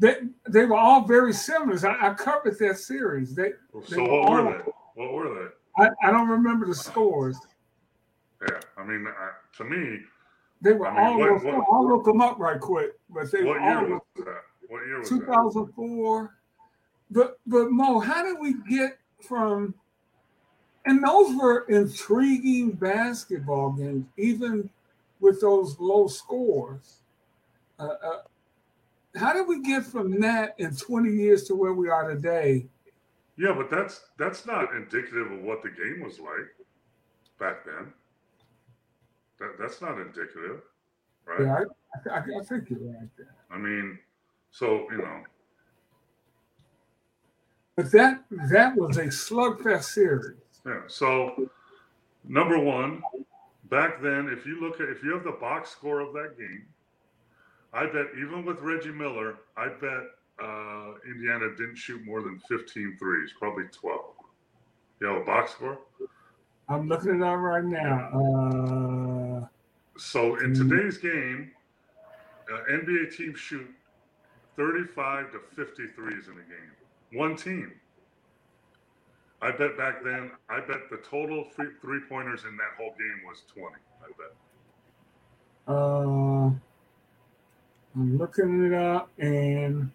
They, 0.00 0.14
they 0.48 0.64
were 0.64 0.76
all 0.76 1.04
very 1.04 1.32
similar. 1.32 1.76
I, 1.88 2.10
I 2.10 2.14
covered 2.14 2.56
that 2.60 2.78
series. 2.78 3.34
They, 3.34 3.50
So 3.72 3.96
They 3.96 4.00
were 4.00 4.08
what 4.08 4.30
were 4.30 4.38
all- 4.38 4.44
they? 4.44 4.72
What 4.94 5.12
were 5.12 5.52
I, 5.76 5.88
I 6.02 6.10
don't 6.10 6.28
remember 6.28 6.66
the 6.66 6.74
scores. 6.74 7.36
Yeah, 8.42 8.58
I 8.76 8.84
mean, 8.84 9.06
uh, 9.06 9.12
to 9.58 9.64
me, 9.64 10.00
They 10.60 10.72
were 10.72 10.86
I 10.88 11.14
mean, 11.14 11.22
all. 11.22 11.34
what- 11.34 11.44
what- 11.44 11.66
I'll 11.72 11.88
look 11.88 12.04
them 12.04 12.20
up 12.20 12.38
right 12.38 12.60
quick. 12.60 12.92
But 13.10 13.30
they 13.32 13.42
what 13.44 13.60
were 13.60 13.66
year 13.66 13.78
all 13.78 13.84
was 13.88 14.00
that? 14.16 14.42
What 14.68 14.86
year 14.86 14.98
was 15.00 15.08
that? 15.10 15.18
2004. 15.20 16.34
But 17.10 17.38
but 17.46 17.70
Mo, 17.70 18.00
how 18.00 18.22
did 18.22 18.36
we 18.40 18.54
get 18.68 18.98
from? 19.22 19.74
And 20.88 21.04
those 21.04 21.36
were 21.36 21.66
intriguing 21.68 22.70
basketball 22.70 23.72
games, 23.72 24.06
even 24.16 24.70
with 25.20 25.38
those 25.38 25.78
low 25.78 26.06
scores. 26.06 27.00
Uh, 27.78 27.94
uh, 28.02 28.22
how 29.14 29.34
did 29.34 29.46
we 29.46 29.60
get 29.60 29.84
from 29.84 30.18
that 30.20 30.54
in 30.56 30.74
20 30.74 31.10
years 31.10 31.44
to 31.44 31.54
where 31.54 31.74
we 31.74 31.90
are 31.90 32.08
today? 32.10 32.64
Yeah, 33.36 33.52
but 33.52 33.70
that's 33.70 34.06
that's 34.18 34.46
not 34.46 34.74
indicative 34.74 35.30
of 35.30 35.42
what 35.42 35.62
the 35.62 35.68
game 35.68 36.02
was 36.02 36.20
like 36.20 36.56
back 37.38 37.66
then. 37.66 37.92
That 39.40 39.56
that's 39.60 39.82
not 39.82 40.00
indicative, 40.00 40.62
right? 41.26 41.42
Yeah, 41.42 41.64
I, 42.06 42.18
I, 42.18 42.40
I 42.40 42.44
think 42.44 42.70
you're 42.70 42.78
right 42.78 43.10
there. 43.18 43.34
I 43.50 43.58
mean, 43.58 43.98
so 44.50 44.90
you 44.90 44.98
know, 44.98 45.22
But 47.76 47.92
that 47.92 48.24
that 48.50 48.74
was 48.74 48.96
a 48.96 49.04
slugfest 49.04 49.84
series. 49.84 50.47
Yeah. 50.68 50.80
So 50.86 51.48
number 52.26 52.58
one, 52.58 53.02
back 53.70 54.02
then, 54.02 54.28
if 54.28 54.46
you 54.46 54.60
look 54.60 54.80
at 54.80 54.88
if 54.88 55.02
you 55.02 55.12
have 55.14 55.24
the 55.24 55.32
box 55.32 55.70
score 55.70 56.00
of 56.00 56.12
that 56.14 56.38
game, 56.38 56.66
I 57.72 57.86
bet 57.86 58.06
even 58.20 58.44
with 58.44 58.60
Reggie 58.60 58.90
Miller, 58.90 59.36
I 59.56 59.68
bet 59.68 60.04
uh, 60.42 60.92
Indiana 61.06 61.50
didn't 61.56 61.76
shoot 61.76 62.04
more 62.04 62.22
than 62.22 62.38
15 62.48 62.96
threes, 62.98 63.32
probably 63.38 63.64
12. 63.72 64.00
You 65.00 65.06
have 65.08 65.22
a 65.22 65.24
box 65.24 65.52
score? 65.52 65.78
I'm 66.68 66.88
looking 66.88 67.16
it 67.16 67.22
up 67.22 67.38
right 67.38 67.64
now. 67.64 69.40
Uh, 69.42 69.46
So 69.96 70.36
in 70.36 70.54
today's 70.54 70.98
game, 70.98 71.50
uh, 72.52 72.60
NBA 72.70 73.16
teams 73.16 73.38
shoot 73.38 73.68
35 74.56 75.32
to 75.32 75.38
53s 75.56 76.28
in 76.28 76.34
a 76.34 76.46
game. 76.48 76.72
One 77.12 77.36
team. 77.36 77.72
I 79.40 79.52
bet 79.52 79.76
back 79.76 80.02
then, 80.02 80.32
I 80.48 80.60
bet 80.60 80.90
the 80.90 80.96
total 81.08 81.44
free, 81.54 81.68
three 81.80 82.00
pointers 82.08 82.44
in 82.44 82.56
that 82.56 82.70
whole 82.76 82.94
game 82.98 83.22
was 83.26 83.44
20. 83.54 83.76
I 84.02 84.08
bet. 84.18 84.34
uh, 85.68 86.50
I'm 87.94 88.18
looking 88.18 88.64
it 88.64 88.72
up, 88.72 89.10
and 89.18 89.90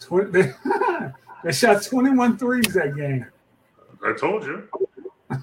twenty. 0.00 0.30
They, 0.30 0.52
they 1.44 1.52
shot 1.52 1.82
21 1.82 2.36
threes 2.38 2.72
that 2.74 2.96
game. 2.96 3.26
I 4.04 4.12
told 4.12 4.44
you. 4.44 4.68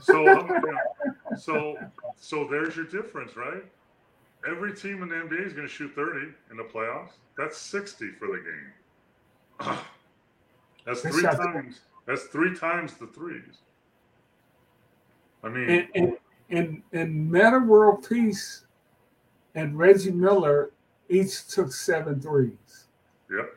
So, 0.02 0.28
um, 0.40 0.48
you 0.48 0.72
know, 0.72 1.36
so, 1.38 1.78
so 2.18 2.48
there's 2.50 2.76
your 2.76 2.86
difference, 2.86 3.36
right? 3.36 3.64
Every 4.48 4.74
team 4.76 5.02
in 5.02 5.10
the 5.10 5.16
NBA 5.16 5.46
is 5.46 5.54
going 5.54 5.68
to 5.68 5.74
shoot 5.74 5.92
30 5.96 6.28
in 6.52 6.58
the 6.58 6.64
playoffs. 6.64 7.12
That's 7.38 7.58
60 7.58 8.12
for 8.12 8.28
the 8.28 8.44
game. 8.44 9.78
That's 10.86 11.02
three 11.02 11.22
shot- 11.22 11.38
times. 11.38 11.80
That's 12.06 12.24
three 12.26 12.56
times 12.56 12.94
the 12.94 13.08
threes. 13.08 13.62
I 15.44 15.50
mean, 15.50 15.70
And 15.70 15.88
and 15.96 16.18
and, 16.52 16.82
and 16.94 17.32
Metta 17.32 17.60
World 17.60 18.08
Peace 18.08 18.66
and 19.56 19.76
Reggie 19.78 20.12
Miller 20.12 20.72
each 21.10 21.48
took 21.48 21.72
seven 21.72 22.22
threes. 22.22 22.86
yep. 23.32 23.56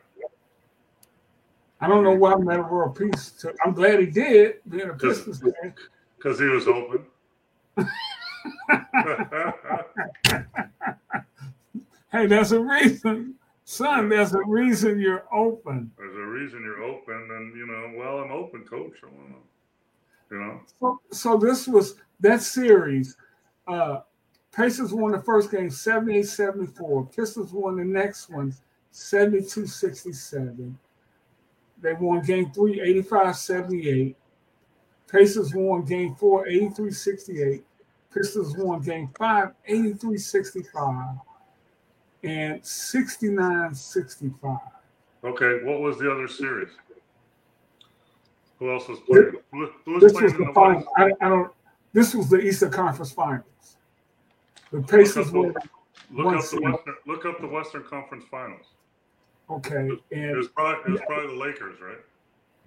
I 1.80 1.86
don't 1.86 2.02
know 2.02 2.14
why 2.14 2.34
Metta 2.36 2.62
World 2.62 2.96
Peace 2.96 3.30
took. 3.32 3.54
I'm 3.64 3.74
glad 3.74 4.00
he 4.00 4.06
did, 4.06 4.56
being 4.68 4.88
a 4.88 4.94
Pistons 4.94 5.40
fan. 5.40 5.74
Because 6.16 6.38
he 6.38 6.46
was 6.46 6.66
open. 6.66 7.04
Hey, 12.10 12.26
there's 12.26 12.52
a 12.52 12.60
reason, 12.60 13.34
son. 13.64 14.08
There's 14.08 14.34
a 14.34 14.42
reason 14.46 14.98
you're 14.98 15.24
open. 15.32 15.90
There's 15.98 16.16
a 16.16 16.26
reason 16.26 16.62
you're 16.62 16.82
open, 16.82 17.28
and 17.30 17.56
you 17.56 17.66
know, 17.66 17.92
well, 17.96 18.18
I'm 18.18 18.32
open, 18.32 18.64
coach. 18.64 18.94
I 19.02 19.06
wanna, 19.06 19.34
you 20.30 20.38
know, 20.38 20.60
So, 20.80 21.00
so 21.10 21.36
this 21.36 21.68
was 21.68 21.96
that 22.20 22.40
series. 22.40 23.16
Uh, 23.66 24.00
Pacers 24.52 24.94
won 24.94 25.12
the 25.12 25.20
first 25.20 25.50
game 25.50 25.70
78 25.70 26.22
74. 26.26 27.06
Pistons 27.06 27.52
won 27.52 27.76
the 27.76 27.84
next 27.84 28.30
one 28.30 28.54
72 28.90 29.66
67. 29.66 30.78
They 31.80 31.92
won 31.92 32.22
game 32.22 32.50
three 32.52 32.80
85 32.80 33.36
78. 33.36 34.16
Pacers 35.06 35.54
won 35.54 35.84
game 35.84 36.14
four 36.14 36.48
83 36.48 36.90
68. 36.90 37.64
Pistons 38.12 38.56
won 38.56 38.80
game 38.80 39.10
five 39.16 39.52
83 39.66 40.16
65. 40.16 41.16
And 42.24 42.64
69 42.64 43.74
65. 43.74 44.58
okay. 45.24 45.60
What 45.64 45.80
was 45.80 45.98
the 45.98 46.10
other 46.10 46.26
series? 46.28 46.70
Who 48.58 48.72
else 48.72 48.88
was 48.88 48.98
playing? 49.00 49.32
Who, 49.52 49.68
who 49.84 49.92
was 49.94 50.02
This 50.02 50.12
playing 50.12 50.24
was 50.24 50.32
the 50.34 50.44
the 50.46 50.52
final. 50.52 50.84
I, 50.96 51.10
I 51.20 51.28
don't. 51.28 51.52
This 51.92 52.14
was 52.14 52.28
the 52.28 52.38
Eastern 52.40 52.70
Conference 52.72 53.12
Finals. 53.12 53.44
The 54.72 54.78
Look 54.78 54.90
Pacers 54.90 55.28
up, 55.28 55.32
won. 55.34 55.52
the, 55.54 56.22
look 56.22 56.34
up 56.34 56.50
the. 56.50 56.60
Western. 56.60 56.94
Look 57.06 57.24
up 57.24 57.40
the 57.40 57.46
Western 57.46 57.84
Conference 57.84 58.24
Finals. 58.30 58.66
Okay, 59.50 59.88
It 60.10 60.16
and 60.18 60.36
was 60.36 60.48
probably 60.48 60.80
it 60.86 60.90
was 60.92 61.00
probably 61.06 61.28
the 61.34 61.40
Lakers, 61.40 61.80
right? 61.80 61.96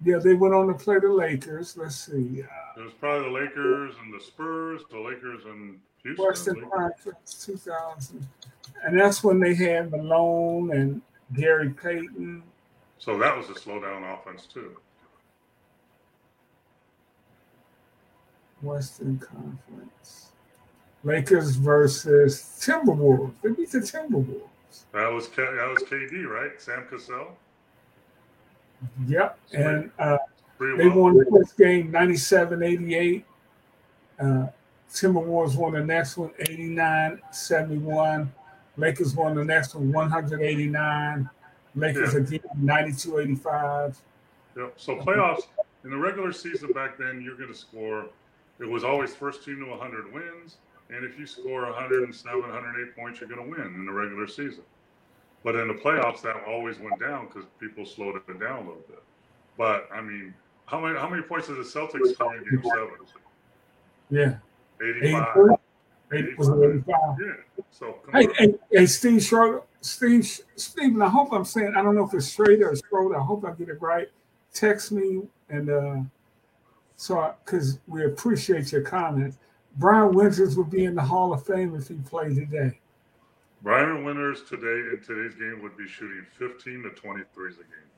Yeah, 0.04 0.18
they 0.18 0.34
went 0.34 0.54
on 0.54 0.66
to 0.68 0.74
play 0.74 0.98
the 0.98 1.08
Lakers. 1.08 1.76
Let's 1.76 1.96
see, 2.06 2.42
uh, 2.42 2.80
It 2.80 2.84
was 2.84 2.92
probably 2.94 3.28
the 3.28 3.34
Lakers 3.34 3.94
and 4.02 4.12
the 4.12 4.24
Spurs, 4.24 4.82
the 4.90 4.98
Lakers 4.98 5.44
and 5.44 5.78
Houston. 6.02 6.26
Western 6.26 6.70
Conference 6.70 7.44
2000, 7.46 8.26
and 8.84 8.98
that's 8.98 9.22
when 9.22 9.38
they 9.38 9.54
had 9.54 9.90
Malone 9.90 10.72
and 10.72 11.02
Gary 11.34 11.70
Payton. 11.70 12.42
So 12.98 13.18
that 13.18 13.36
was 13.36 13.48
a 13.50 13.58
slow 13.58 13.80
down 13.80 14.02
offense 14.04 14.46
too. 14.46 14.76
Western 18.62 19.18
Conference, 19.18 20.32
Lakers 21.04 21.56
versus 21.56 22.60
Timberwolves. 22.60 23.34
They 23.42 23.50
beat 23.50 23.70
the 23.70 23.78
Timberwolves. 23.78 24.84
That 24.92 25.08
was 25.12 25.28
K, 25.28 25.42
that 25.42 25.68
was 25.68 25.82
KG, 25.88 26.24
right? 26.26 26.60
Sam 26.60 26.86
Cassell. 26.90 27.36
Yep. 29.06 29.38
And 29.52 29.90
uh, 29.98 30.18
they 30.58 30.88
won 30.88 31.16
the 31.16 31.26
first 31.30 31.56
game 31.56 31.90
97 31.90 32.62
88. 32.62 33.24
Uh, 34.18 34.46
Timberwolves 34.92 35.56
won 35.56 35.72
the 35.72 35.84
next 35.84 36.16
one 36.16 36.30
89 36.38 37.20
71. 37.32 38.32
Lakers 38.76 39.14
won 39.14 39.34
the 39.34 39.44
next 39.44 39.74
one 39.74 39.92
189. 39.92 41.30
Lakers 41.74 42.12
Yeah. 42.14 42.20
again 42.20 42.40
92 42.56 43.18
85. 43.18 43.98
Yep. 44.56 44.74
So 44.76 44.96
playoffs 44.96 45.42
in 45.84 45.90
the 45.90 45.96
regular 45.96 46.32
season 46.32 46.72
back 46.72 46.98
then, 46.98 47.22
you're 47.22 47.36
going 47.36 47.48
to 47.48 47.54
score. 47.58 48.06
It 48.60 48.68
was 48.68 48.84
always 48.84 49.14
first 49.14 49.44
team 49.44 49.58
to 49.60 49.66
100 49.66 50.12
wins, 50.12 50.58
and 50.90 51.04
if 51.04 51.18
you 51.18 51.26
score 51.26 51.62
107, 51.64 52.40
108 52.40 52.94
points, 52.96 53.20
you're 53.20 53.28
going 53.28 53.42
to 53.42 53.50
win 53.50 53.74
in 53.74 53.86
the 53.86 53.92
regular 53.92 54.28
season. 54.28 54.62
But 55.44 55.56
in 55.56 55.68
the 55.68 55.74
playoffs, 55.74 56.22
that 56.22 56.36
always 56.46 56.78
went 56.78 57.00
down 57.00 57.26
because 57.26 57.44
people 57.58 57.84
slowed 57.84 58.16
it 58.16 58.40
down 58.40 58.56
a 58.64 58.68
little 58.68 58.84
bit. 58.88 59.02
But 59.58 59.88
I 59.92 60.00
mean, 60.00 60.34
how 60.66 60.80
many 60.80 60.98
how 60.98 61.08
many 61.08 61.22
points 61.22 61.48
did 61.48 61.56
the 61.56 61.62
Celtics 61.62 62.14
score 62.14 62.36
in 62.36 62.44
Game 62.44 62.62
Seven? 62.64 62.90
Yeah. 64.10 64.36
85. 64.80 65.36
84. 66.12 66.64
Eight- 66.64 66.70
85? 66.74 66.86
Yeah. 67.20 67.32
So 67.70 67.92
come 68.04 68.14
Hey, 68.14 68.26
on. 68.26 68.34
hey, 68.38 68.54
hey, 68.72 68.86
Steve 68.86 69.22
Schroeder, 69.22 69.62
Steve, 69.80 70.26
Stephen, 70.56 71.00
I 71.00 71.08
hope 71.08 71.32
I'm 71.32 71.44
saying, 71.44 71.74
I 71.76 71.82
don't 71.82 71.94
know 71.94 72.04
if 72.06 72.12
it's 72.14 72.30
Schrader 72.30 72.70
or 72.70 72.76
Schroeder. 72.76 73.16
I 73.18 73.22
hope 73.22 73.44
I 73.44 73.52
get 73.52 73.68
it 73.68 73.80
right. 73.80 74.08
Text 74.52 74.92
me 74.92 75.22
and 75.48 75.70
uh, 75.70 75.96
so 76.96 77.34
because 77.44 77.78
we 77.86 78.04
appreciate 78.04 78.70
your 78.72 78.82
comments. 78.82 79.38
Brian 79.78 80.12
Winters 80.12 80.56
would 80.56 80.70
be 80.70 80.84
in 80.84 80.94
the 80.94 81.02
Hall 81.02 81.32
of 81.32 81.44
Fame 81.46 81.74
if 81.74 81.88
he 81.88 81.94
played 81.94 82.36
today. 82.36 82.78
Brian 83.62 84.04
Winters 84.04 84.42
today 84.42 84.90
in 84.92 85.00
today's 85.06 85.34
game 85.36 85.60
would 85.62 85.76
be 85.76 85.86
shooting 85.86 86.24
15 86.38 86.82
to 86.82 86.88
23s 86.90 87.52
a 87.54 87.56
game. 87.58 87.90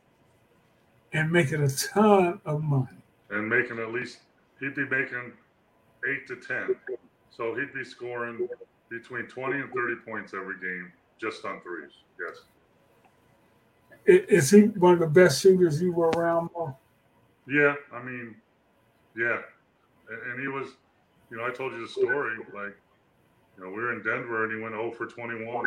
and 1.13 1.31
making 1.31 1.63
a 1.63 1.69
ton 1.69 2.41
of 2.45 2.63
money. 2.63 2.89
and 3.31 3.49
making 3.49 3.79
at 3.79 3.91
least 3.93 4.19
he'd 4.61 4.75
be 4.75 4.85
making 4.89 5.33
eight 6.09 6.27
to 6.27 6.37
ten. 6.37 6.77
So 7.31 7.55
he'd 7.55 7.73
be 7.73 7.85
scoring 7.85 8.47
between 8.91 9.27
twenty 9.27 9.59
and 9.59 9.73
thirty 9.73 9.97
points 10.07 10.35
every 10.35 10.57
game 10.61 10.93
just 11.19 11.45
on 11.45 11.61
threes. 11.63 11.91
Yes. 12.21 12.43
Is 14.07 14.51
he 14.51 14.63
one 14.63 14.95
of 14.95 15.01
the 15.01 15.07
best 15.07 15.41
shooters 15.41 15.81
you 15.81 15.93
were 15.93 16.11
around? 16.11 16.51
Mo? 16.55 16.77
Yeah, 17.49 17.75
I 17.93 18.03
mean, 18.03 18.37
yeah. 19.17 19.39
And, 20.11 20.33
and 20.33 20.41
he 20.41 20.49
was, 20.49 20.69
you 21.31 21.39
know, 21.39 21.47
I 21.47 21.51
told 21.51 21.73
you 21.73 21.81
the 21.81 21.89
story, 21.91 22.37
like, 22.55 22.77
you 23.57 23.65
know, 23.65 23.71
we 23.71 23.83
were 23.83 23.93
in 23.93 24.03
Denver 24.03 24.45
and 24.45 24.53
he 24.53 24.61
went 24.61 24.75
0 24.75 24.93
for 24.93 25.07
21. 25.07 25.67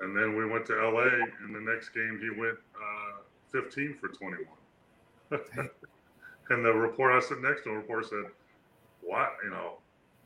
And 0.00 0.16
then 0.16 0.36
we 0.36 0.46
went 0.46 0.64
to 0.66 0.74
LA 0.74 1.08
and 1.42 1.54
the 1.54 1.60
next 1.60 1.90
game 1.90 2.20
he 2.22 2.30
went 2.30 2.58
uh, 2.76 3.22
15 3.50 3.96
for 4.00 4.08
21. 4.08 4.46
and 6.50 6.64
the 6.64 6.72
report 6.72 7.12
I 7.12 7.26
sat 7.26 7.40
next 7.40 7.64
to 7.64 7.70
the 7.70 7.76
reporter 7.76 8.06
said, 8.08 8.30
What? 9.02 9.32
You 9.44 9.50
know, 9.50 9.78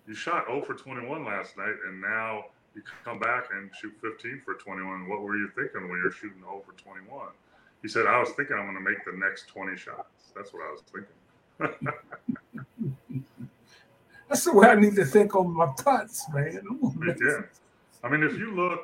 you 0.07 0.14
shot 0.14 0.46
0 0.46 0.62
for 0.62 0.74
21 0.74 1.24
last 1.24 1.57
night 1.57 1.74
and 1.88 2.00
now 2.00 2.44
you 2.74 2.82
come 3.05 3.18
back 3.18 3.48
and 3.53 3.70
shoot 3.80 3.92
15 4.00 4.42
for 4.44 4.55
21. 4.55 5.09
What 5.09 5.22
were 5.22 5.36
you 5.36 5.50
thinking 5.55 5.88
when 5.88 5.98
you're 5.98 6.12
shooting 6.12 6.40
0 6.40 6.62
for 6.66 6.72
21? 6.72 7.28
He 7.82 7.88
said, 7.88 8.07
I 8.07 8.18
was 8.20 8.30
thinking 8.30 8.57
I'm 8.57 8.64
going 8.64 8.76
to 8.76 8.90
make 8.90 9.05
the 9.05 9.12
next 9.12 9.48
20 9.48 9.76
shots. 9.76 10.32
That's 10.34 10.53
what 10.53 10.62
I 10.62 10.70
was 10.70 10.82
thinking. 10.92 11.92
That's 14.33 14.47
the 14.47 14.55
way 14.55 14.66
I 14.66 14.76
need 14.76 14.97
to 14.97 15.05
think 15.05 15.37
on 15.37 15.55
my 15.55 15.66
putts, 15.76 16.24
man. 16.33 16.62
Yeah. 17.05 17.41
I 18.03 18.09
mean, 18.09 18.22
if 18.22 18.39
you 18.39 18.55
look, 18.55 18.80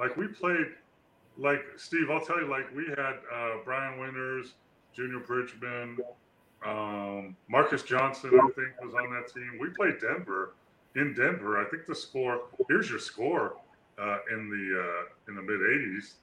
like 0.00 0.16
we 0.16 0.26
played, 0.26 0.68
like 1.36 1.60
Steve, 1.76 2.10
I'll 2.10 2.24
tell 2.24 2.40
you, 2.40 2.48
like 2.48 2.74
we 2.74 2.86
had 2.86 3.18
uh, 3.30 3.56
Brian 3.62 4.00
Winters, 4.00 4.54
Junior 4.94 5.18
Bridgeman, 5.18 5.98
um, 6.64 7.36
Marques 7.46 7.82
Johnson, 7.82 8.30
I 8.32 8.48
think, 8.54 8.68
was 8.82 8.94
on 8.94 9.12
that 9.12 9.30
team. 9.34 9.58
We 9.60 9.68
played 9.68 10.00
Denver 10.00 10.54
in 10.94 11.12
Denver. 11.12 11.60
I 11.60 11.68
think 11.68 11.84
the 11.84 11.94
score. 11.94 12.44
Here's 12.70 12.88
your 12.88 12.98
score 12.98 13.56
uh, 13.98 14.20
in 14.32 14.48
the 14.48 14.80
uh, 14.80 15.28
in 15.28 15.36
the 15.36 15.42
mid 15.42 15.60
'80s, 15.60 16.14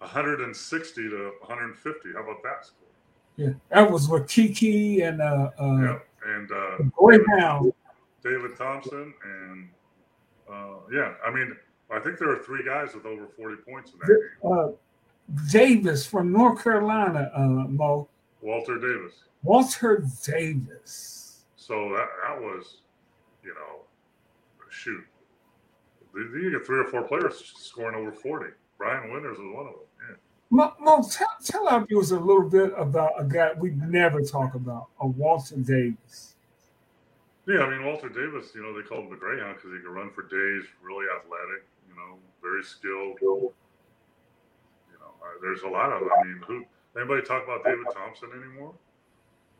160 0.00 1.02
to 1.08 1.32
150. 1.40 2.08
How 2.12 2.24
about 2.24 2.42
that 2.42 2.66
score? 2.66 2.88
Yeah, 3.36 3.54
that 3.70 3.90
was 3.90 4.06
with 4.06 4.28
Kiki 4.28 5.00
and 5.00 5.22
uh, 5.22 5.50
uh, 5.58 5.76
Yeah, 5.80 5.98
and 6.26 6.52
uh, 6.52 6.76
Greyhound. 6.94 7.72
David 8.22 8.56
Thompson, 8.56 9.14
and 9.24 9.68
uh, 10.50 10.76
yeah, 10.92 11.14
I 11.24 11.30
mean, 11.32 11.56
I 11.90 11.98
think 12.00 12.18
there 12.18 12.30
are 12.30 12.42
three 12.42 12.64
guys 12.64 12.94
with 12.94 13.06
over 13.06 13.26
40 13.36 13.56
points 13.62 13.92
in 13.92 13.98
that 14.00 14.06
game. 14.06 14.52
Uh, 14.52 15.50
Davis 15.50 16.06
from 16.06 16.32
North 16.32 16.62
Carolina, 16.62 17.30
uh, 17.34 17.40
Mo. 17.68 18.08
Walter 18.40 18.78
Davis. 18.78 19.24
Walter 19.42 20.04
Davis. 20.24 21.44
So 21.56 21.74
that, 21.90 22.08
that 22.26 22.40
was, 22.40 22.78
you 23.44 23.54
know, 23.54 23.82
shoot. 24.70 25.04
You 26.14 26.40
you 26.40 26.50
get 26.50 26.66
three 26.66 26.80
or 26.80 26.84
four 26.84 27.02
players 27.02 27.52
scoring 27.56 27.94
over 27.96 28.12
40. 28.12 28.46
Brian 28.78 29.12
Winters 29.12 29.38
was 29.38 29.54
one 29.54 29.66
of 29.66 29.72
them. 29.72 29.82
Yeah. 30.10 30.16
Mo, 30.50 30.72
Mo 30.80 31.08
tell, 31.10 31.28
tell 31.44 31.68
our 31.68 31.84
viewers 31.84 32.10
a 32.12 32.18
little 32.18 32.48
bit 32.48 32.72
about 32.76 33.12
a 33.18 33.24
guy 33.24 33.52
we 33.58 33.70
never 33.70 34.22
talk 34.22 34.54
about, 34.54 34.88
a 35.00 35.06
Walter 35.06 35.56
Davis. 35.56 36.36
Yeah, 37.48 37.64
I 37.64 37.70
mean, 37.70 37.86
Walter 37.86 38.10
Davis, 38.10 38.52
you 38.54 38.60
know, 38.60 38.76
they 38.76 38.86
called 38.86 39.04
him 39.04 39.10
the 39.10 39.16
Greyhound 39.16 39.56
because 39.56 39.72
he 39.72 39.80
could 39.80 39.88
run 39.88 40.10
for 40.10 40.20
days, 40.20 40.68
really 40.84 41.06
athletic, 41.16 41.64
you 41.88 41.96
know, 41.96 42.20
very 42.42 42.62
skilled. 42.62 43.16
You 43.22 43.54
know, 45.00 45.16
there's 45.40 45.62
a 45.62 45.68
lot 45.68 45.90
of, 45.90 46.02
I 46.02 46.24
mean, 46.24 46.42
who, 46.46 46.66
anybody 46.94 47.22
talk 47.22 47.44
about 47.44 47.64
David 47.64 47.86
Thompson 47.94 48.28
anymore? 48.36 48.74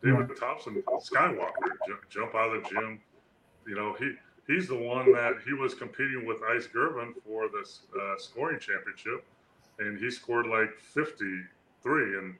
David 0.05 0.37
Thompson, 0.39 0.83
Skywalker, 1.01 1.81
jump, 1.89 2.01
jump 2.11 2.35
out 2.35 2.55
of 2.55 2.63
the 2.63 2.69
gym. 2.69 3.01
You 3.67 3.77
know, 3.77 3.97
he 3.99 4.13
he's 4.47 4.69
the 4.69 4.77
one 4.77 5.11
that 5.13 5.37
he 5.47 5.55
was 5.55 5.75
competing 5.75 6.27
with 6.27 6.43
Ice 6.55 6.69
Gervin 6.69 7.15
for 7.25 7.49
this 7.49 7.81
uh, 7.99 8.19
scoring 8.19 8.61
championship, 8.61 9.25
and 9.79 9.99
he 9.99 10.11
scored 10.11 10.47
like 10.47 10.79
53, 10.79 12.19
and 12.19 12.35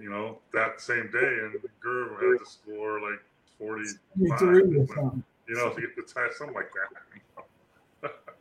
you 0.00 0.10
know 0.10 0.38
that 0.54 0.80
same 0.80 1.10
day, 1.12 1.38
and 1.42 1.54
Gerv 1.84 2.20
had 2.20 2.44
to 2.44 2.50
score 2.50 3.00
like 3.00 3.20
45. 3.58 4.38
Three 4.38 4.60
or. 4.62 5.22
You 5.48 5.54
know, 5.54 5.70
to 5.70 5.80
get 5.80 5.96
the 5.96 6.02
tie, 6.02 6.28
something 6.36 6.54
like 6.54 6.70
that. 6.72 8.12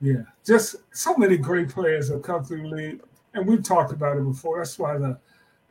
Yeah, 0.00 0.24
just 0.44 0.76
so 0.92 1.16
many 1.16 1.38
great 1.38 1.70
players 1.70 2.10
have 2.10 2.20
come 2.20 2.44
through 2.44 2.68
the 2.68 2.76
league, 2.76 3.00
and 3.32 3.46
we've 3.46 3.62
talked 3.62 3.92
about 3.92 4.18
it 4.18 4.24
before. 4.24 4.58
That's 4.58 4.78
why 4.78 4.98
the, 4.98 5.18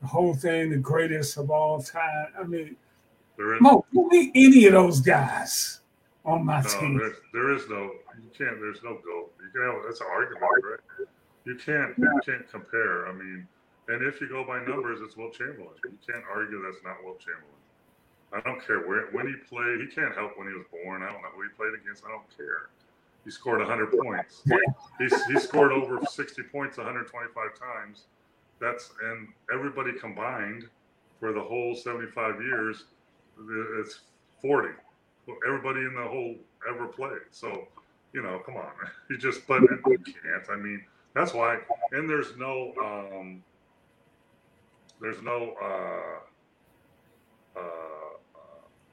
the 0.01 0.07
whole 0.07 0.33
thing, 0.33 0.71
the 0.71 0.77
greatest 0.77 1.37
of 1.37 1.51
all 1.51 1.79
time. 1.79 2.27
I 2.39 2.43
mean, 2.43 2.75
There 3.37 3.53
is 3.53 3.61
Mo, 3.61 3.85
give 3.93 4.07
me 4.07 4.31
any 4.33 4.65
of 4.65 4.73
those 4.73 4.99
guys 4.99 5.81
on 6.25 6.43
my 6.43 6.61
no, 6.61 6.69
team. 6.69 6.97
there's, 6.97 7.17
there 7.33 7.53
is 7.53 7.69
no, 7.69 7.91
you 8.17 8.31
can't. 8.35 8.59
There's 8.59 8.81
no 8.83 8.95
goat. 8.95 9.31
You 9.43 9.49
can 9.53 9.61
have 9.61 9.83
that's 9.85 10.01
an 10.01 10.07
argument, 10.11 10.41
right? 10.41 11.07
You 11.45 11.55
can't, 11.55 11.95
you 11.95 12.19
can't 12.25 12.49
compare. 12.49 13.07
I 13.07 13.13
mean, 13.13 13.47
and 13.89 14.01
if 14.01 14.19
you 14.19 14.27
go 14.27 14.43
by 14.43 14.57
numbers, 14.65 15.01
it's 15.03 15.15
Wilt 15.15 15.33
Chamberlain. 15.33 15.75
You 15.83 15.99
can't 16.11 16.25
argue 16.33 16.63
that's 16.63 16.83
not 16.83 16.97
Wilt 17.03 17.19
Chamberlain. 17.19 17.61
I 18.33 18.41
don't 18.41 18.65
care 18.65 18.87
where 18.87 19.07
when 19.11 19.27
he 19.27 19.33
played. 19.47 19.79
He 19.81 19.87
can't 19.87 20.13
help 20.15 20.37
when 20.37 20.47
he 20.47 20.53
was 20.53 20.65
born. 20.71 21.03
I 21.03 21.11
don't 21.11 21.21
know 21.21 21.29
who 21.35 21.43
he 21.43 21.49
played 21.55 21.73
against. 21.81 22.03
I 22.05 22.09
don't 22.09 22.29
care. 22.35 22.69
He 23.23 23.31
scored 23.31 23.59
100 23.59 23.91
points. 24.03 24.43
He's, 24.99 25.25
he 25.25 25.39
scored 25.39 25.71
over 25.71 25.99
60 26.05 26.43
points 26.43 26.77
125 26.77 27.59
times. 27.59 28.03
That's 28.59 28.91
and 29.03 29.27
everybody 29.51 29.93
combined 29.93 30.65
for 31.19 31.33
the 31.33 31.41
whole 31.41 31.75
75 31.75 32.41
years, 32.41 32.85
it's 33.79 34.01
40. 34.41 34.69
Everybody 35.47 35.79
in 35.79 35.95
the 35.95 36.03
whole 36.03 36.35
ever 36.69 36.87
played. 36.87 37.21
So, 37.31 37.67
you 38.13 38.21
know, 38.21 38.39
come 38.45 38.57
on, 38.57 38.71
you 39.09 39.17
just 39.17 39.47
but 39.47 39.61
you 39.61 39.79
can't. 40.05 40.49
I 40.51 40.55
mean, 40.55 40.83
that's 41.13 41.33
why. 41.33 41.59
And 41.93 42.09
there's 42.09 42.37
no, 42.37 42.73
um, 42.79 43.43
there's 45.01 45.21
no, 45.21 45.55
uh, 45.61 46.19
uh, 47.59 47.61
uh, 47.61 48.04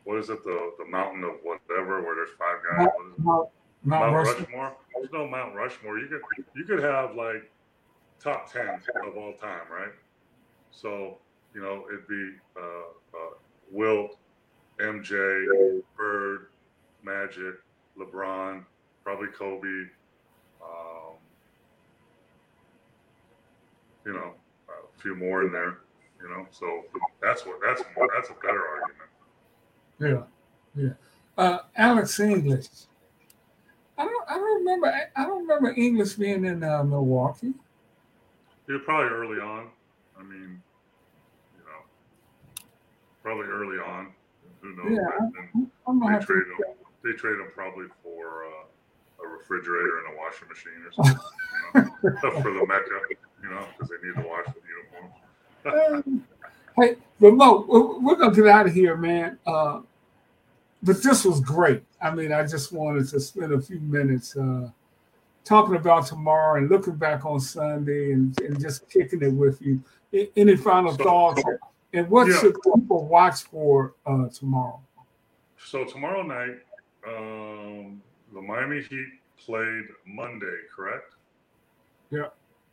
what 0.04 0.18
is 0.18 0.30
it? 0.30 0.44
The 0.44 0.72
the 0.78 0.86
mountain 0.86 1.24
of 1.24 1.32
whatever, 1.42 2.02
where 2.02 2.16
there's 2.16 2.36
five 2.38 2.58
guys. 2.68 2.88
Mount, 3.18 3.48
Mount 3.84 4.12
Mount 4.12 4.14
Rushmore. 4.14 4.36
Rushmore. 4.40 4.76
There's 4.94 5.12
no 5.12 5.26
Mount 5.28 5.54
Rushmore. 5.54 5.98
You 5.98 6.08
could 6.08 6.44
you 6.54 6.64
could 6.64 6.82
have 6.82 7.14
like 7.14 7.50
top 8.20 8.52
ten 8.52 8.80
of 9.06 9.16
all 9.16 9.34
time, 9.34 9.62
right? 9.70 9.92
So 10.70 11.18
you 11.54 11.60
know 11.60 11.84
it'd 11.88 12.08
be 12.08 12.30
uh, 12.56 13.16
uh, 13.16 13.34
Wilt, 13.70 14.16
MJ, 14.80 15.80
Bird, 15.96 16.48
Magic, 17.02 17.54
LeBron, 17.98 18.64
probably 19.04 19.28
Kobe. 19.28 19.88
Um, 20.62 21.14
you 24.04 24.12
know, 24.12 24.34
a 24.68 25.00
few 25.00 25.14
more 25.14 25.44
in 25.44 25.52
there. 25.52 25.78
You 26.22 26.28
know, 26.28 26.46
so 26.50 26.84
that's 27.20 27.44
what 27.44 27.56
that's 27.64 27.82
that's 28.14 28.30
a 28.30 28.34
better 28.34 28.64
argument. 28.66 29.11
Yeah, 30.02 30.22
yeah. 30.74 30.90
Uh, 31.38 31.58
Alex 31.76 32.18
English. 32.20 32.66
I 33.98 34.04
don't. 34.04 34.24
I 34.30 34.34
don't 34.34 34.58
remember. 34.60 34.92
I 35.16 35.24
don't 35.24 35.42
remember 35.46 35.74
English 35.76 36.14
being 36.14 36.44
in 36.44 36.62
uh, 36.64 36.82
Milwaukee. 36.82 37.52
Was 38.68 38.80
probably 38.84 39.10
early 39.10 39.40
on. 39.40 39.68
I 40.18 40.22
mean, 40.22 40.62
you 41.54 41.60
know, 41.64 42.64
probably 43.22 43.46
early 43.46 43.78
on. 43.78 44.08
Who 44.60 44.74
knows? 44.76 44.98
Yeah, 44.98 45.62
I'm 45.86 46.00
gonna 46.00 46.18
they 46.18 46.24
trade 46.24 46.44
to. 46.44 46.64
him. 46.64 46.74
They 47.04 47.12
trade 47.12 47.34
him 47.34 47.48
probably 47.54 47.86
for 48.02 48.44
uh, 48.46 49.24
a 49.24 49.28
refrigerator 49.28 49.98
and 50.06 50.14
a 50.14 50.18
washing 50.18 50.48
machine 50.48 50.82
or 50.86 50.92
something 50.92 51.92
you 52.04 52.10
know, 52.10 52.40
for 52.42 52.52
the 52.52 52.64
Mecca, 52.66 53.00
you 53.42 53.50
know, 53.50 53.66
because 53.76 53.90
they 53.90 54.06
need 54.06 54.14
to 54.22 54.28
wash 54.28 54.46
the 54.46 54.60
uniforms. 54.68 55.14
Um, 55.64 56.24
hey, 56.76 56.96
Mo, 57.20 57.64
we're- 57.68 57.98
we're 58.00 58.16
gonna 58.16 58.34
get 58.34 58.46
out 58.48 58.66
of 58.66 58.72
here, 58.72 58.96
man. 58.96 59.38
Uh, 59.46 59.80
but 60.82 61.02
this 61.02 61.24
was 61.24 61.40
great. 61.40 61.82
I 62.00 62.14
mean, 62.14 62.32
I 62.32 62.42
just 62.46 62.72
wanted 62.72 63.08
to 63.08 63.20
spend 63.20 63.52
a 63.52 63.60
few 63.60 63.80
minutes 63.80 64.36
uh, 64.36 64.70
talking 65.44 65.76
about 65.76 66.06
tomorrow 66.06 66.58
and 66.58 66.70
looking 66.70 66.96
back 66.96 67.24
on 67.24 67.40
Sunday 67.40 68.12
and, 68.12 68.38
and 68.40 68.60
just 68.60 68.88
kicking 68.88 69.22
it 69.22 69.32
with 69.32 69.60
you. 69.62 69.82
Any 70.36 70.56
final 70.56 70.92
So- 70.96 71.04
thoughts? 71.04 71.42
And 71.94 72.08
what 72.08 72.26
Yeah. 72.28 72.38
should 72.38 72.54
people 72.62 73.06
watch 73.06 73.42
for 73.42 73.94
uh, 74.06 74.28
tomorrow? 74.28 74.80
So 75.58 75.84
tomorrow 75.84 76.22
night, 76.22 76.58
um, 77.06 78.00
the 78.32 78.40
Miami 78.40 78.82
Heat 78.82 79.08
played 79.38 79.84
Monday, 80.06 80.56
correct? 80.74 81.14
Yeah. 82.10 82.28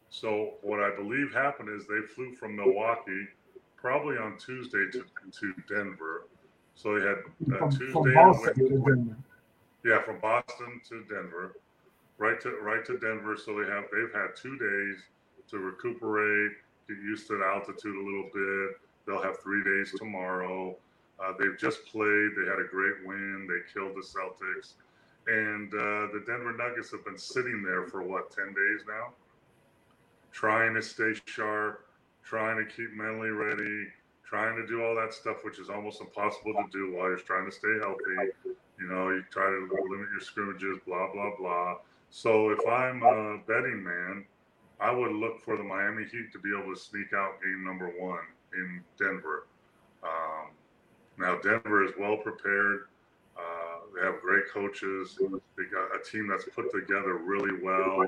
So 0.09 0.53
what 0.61 0.79
I 0.79 0.95
believe 0.95 1.33
happened 1.33 1.69
is 1.69 1.85
they 1.85 2.01
flew 2.15 2.33
from 2.35 2.55
Milwaukee 2.55 3.27
probably 3.75 4.17
on 4.17 4.37
Tuesday 4.37 4.85
to, 4.93 5.03
to 5.39 5.53
Denver. 5.67 6.27
So 6.79 6.97
they 6.97 7.05
had 7.05 7.17
uh, 7.17 7.57
From, 7.57 7.71
Tuesday 7.71 7.91
from 7.91 8.13
Boston 8.13 8.53
Wednesday. 8.55 8.69
to 8.69 8.85
Denver. 8.85 9.17
Yeah, 9.83 10.01
from 10.01 10.19
Boston 10.21 10.81
to 10.87 11.03
Denver, 11.13 11.57
right 12.17 12.39
to 12.39 12.51
right 12.61 12.85
to 12.85 12.97
Denver. 12.97 13.35
So 13.35 13.61
they 13.61 13.69
have 13.69 13.83
they've 13.91 14.13
had 14.13 14.37
two 14.37 14.57
days 14.57 15.03
to 15.49 15.57
recuperate, 15.57 16.53
get 16.87 16.97
used 16.99 17.27
to 17.27 17.37
the 17.37 17.43
altitude 17.43 17.95
a 17.97 17.99
little 17.99 18.29
bit. 18.33 18.79
They'll 19.05 19.21
have 19.21 19.39
three 19.39 19.61
days 19.61 19.93
tomorrow. 19.97 20.73
Uh, 21.21 21.33
they've 21.37 21.57
just 21.59 21.85
played. 21.85 22.29
They 22.37 22.47
had 22.47 22.59
a 22.59 22.67
great 22.71 23.05
win. 23.05 23.45
They 23.49 23.59
killed 23.73 23.97
the 23.97 24.01
Celtics, 24.01 24.75
and 25.27 25.73
uh, 25.73 26.13
the 26.13 26.23
Denver 26.25 26.55
Nuggets 26.55 26.91
have 26.91 27.03
been 27.03 27.17
sitting 27.17 27.61
there 27.61 27.87
for 27.87 28.03
what 28.03 28.31
ten 28.31 28.53
days 28.53 28.85
now, 28.87 29.11
trying 30.31 30.75
to 30.75 30.81
stay 30.81 31.11
sharp, 31.25 31.85
trying 32.23 32.55
to 32.55 32.71
keep 32.73 32.93
mentally 32.93 33.31
ready, 33.31 33.87
trying 34.29 34.55
to 34.55 34.67
do 34.67 34.83
all 34.83 34.95
that 34.95 35.13
stuff, 35.13 35.37
which 35.43 35.59
is 35.59 35.69
almost 35.69 36.01
impossible 36.01 36.53
to 36.53 36.65
do 36.71 36.93
while 36.93 37.07
you're 37.07 37.17
trying 37.17 37.49
to 37.49 37.51
stay 37.51 37.79
healthy. 37.81 38.31
You 38.79 38.87
know, 38.87 39.09
you 39.09 39.23
try 39.31 39.45
to 39.45 39.67
limit 39.89 40.07
your 40.11 40.21
scrimmages, 40.21 40.77
blah, 40.85 41.11
blah, 41.11 41.31
blah. 41.37 41.77
So 42.11 42.51
if 42.51 42.59
I'm 42.67 43.01
a 43.01 43.39
betting 43.47 43.83
man, 43.83 44.25
I 44.79 44.91
would 44.91 45.11
look 45.11 45.43
for 45.43 45.57
the 45.57 45.63
Miami 45.63 46.03
Heat 46.03 46.31
to 46.31 46.39
be 46.39 46.49
able 46.57 46.73
to 46.73 46.79
sneak 46.79 47.11
out 47.13 47.41
game 47.41 47.63
number 47.65 47.91
one 47.97 48.23
in 48.53 48.81
Denver. 48.99 49.47
Um, 50.03 50.51
now, 51.17 51.39
Denver 51.39 51.83
is 51.83 51.91
well 51.99 52.17
prepared. 52.17 52.87
Uh, 53.35 53.79
they 53.95 54.05
have 54.05 54.21
great 54.21 54.43
coaches. 54.53 55.17
They 55.19 55.63
got 55.65 55.95
a 55.95 56.03
team 56.09 56.27
that's 56.27 56.45
put 56.55 56.71
together 56.71 57.15
really 57.15 57.61
well. 57.61 58.03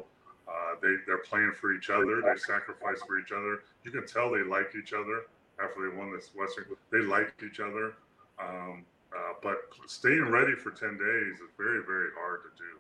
Uh, 0.48 0.76
they, 0.82 0.96
they're 1.08 1.18
playing 1.18 1.54
for 1.60 1.74
each 1.74 1.90
other. 1.90 2.22
They 2.22 2.38
sacrifice 2.38 3.02
for 3.06 3.20
each 3.20 3.32
other. 3.32 3.64
You 3.84 3.92
can 3.92 4.06
tell 4.06 4.32
they 4.32 4.44
like 4.44 4.74
each 4.76 4.94
other 4.94 5.24
after 5.60 5.90
they 5.90 5.96
won 5.96 6.14
this 6.14 6.32
Western. 6.36 6.66
They 6.92 7.00
liked 7.00 7.44
each 7.44 7.60
other. 7.60 7.96
Um, 8.40 8.86
uh, 9.16 9.34
but 9.44 9.58
staying 9.88 10.30
ready 10.30 10.54
for 10.56 10.72
10 10.72 10.98
days 10.98 11.36
is 11.42 11.52
very, 11.58 11.84
very 11.86 12.10
hard 12.18 12.42
to 12.44 12.50
do 12.58 12.80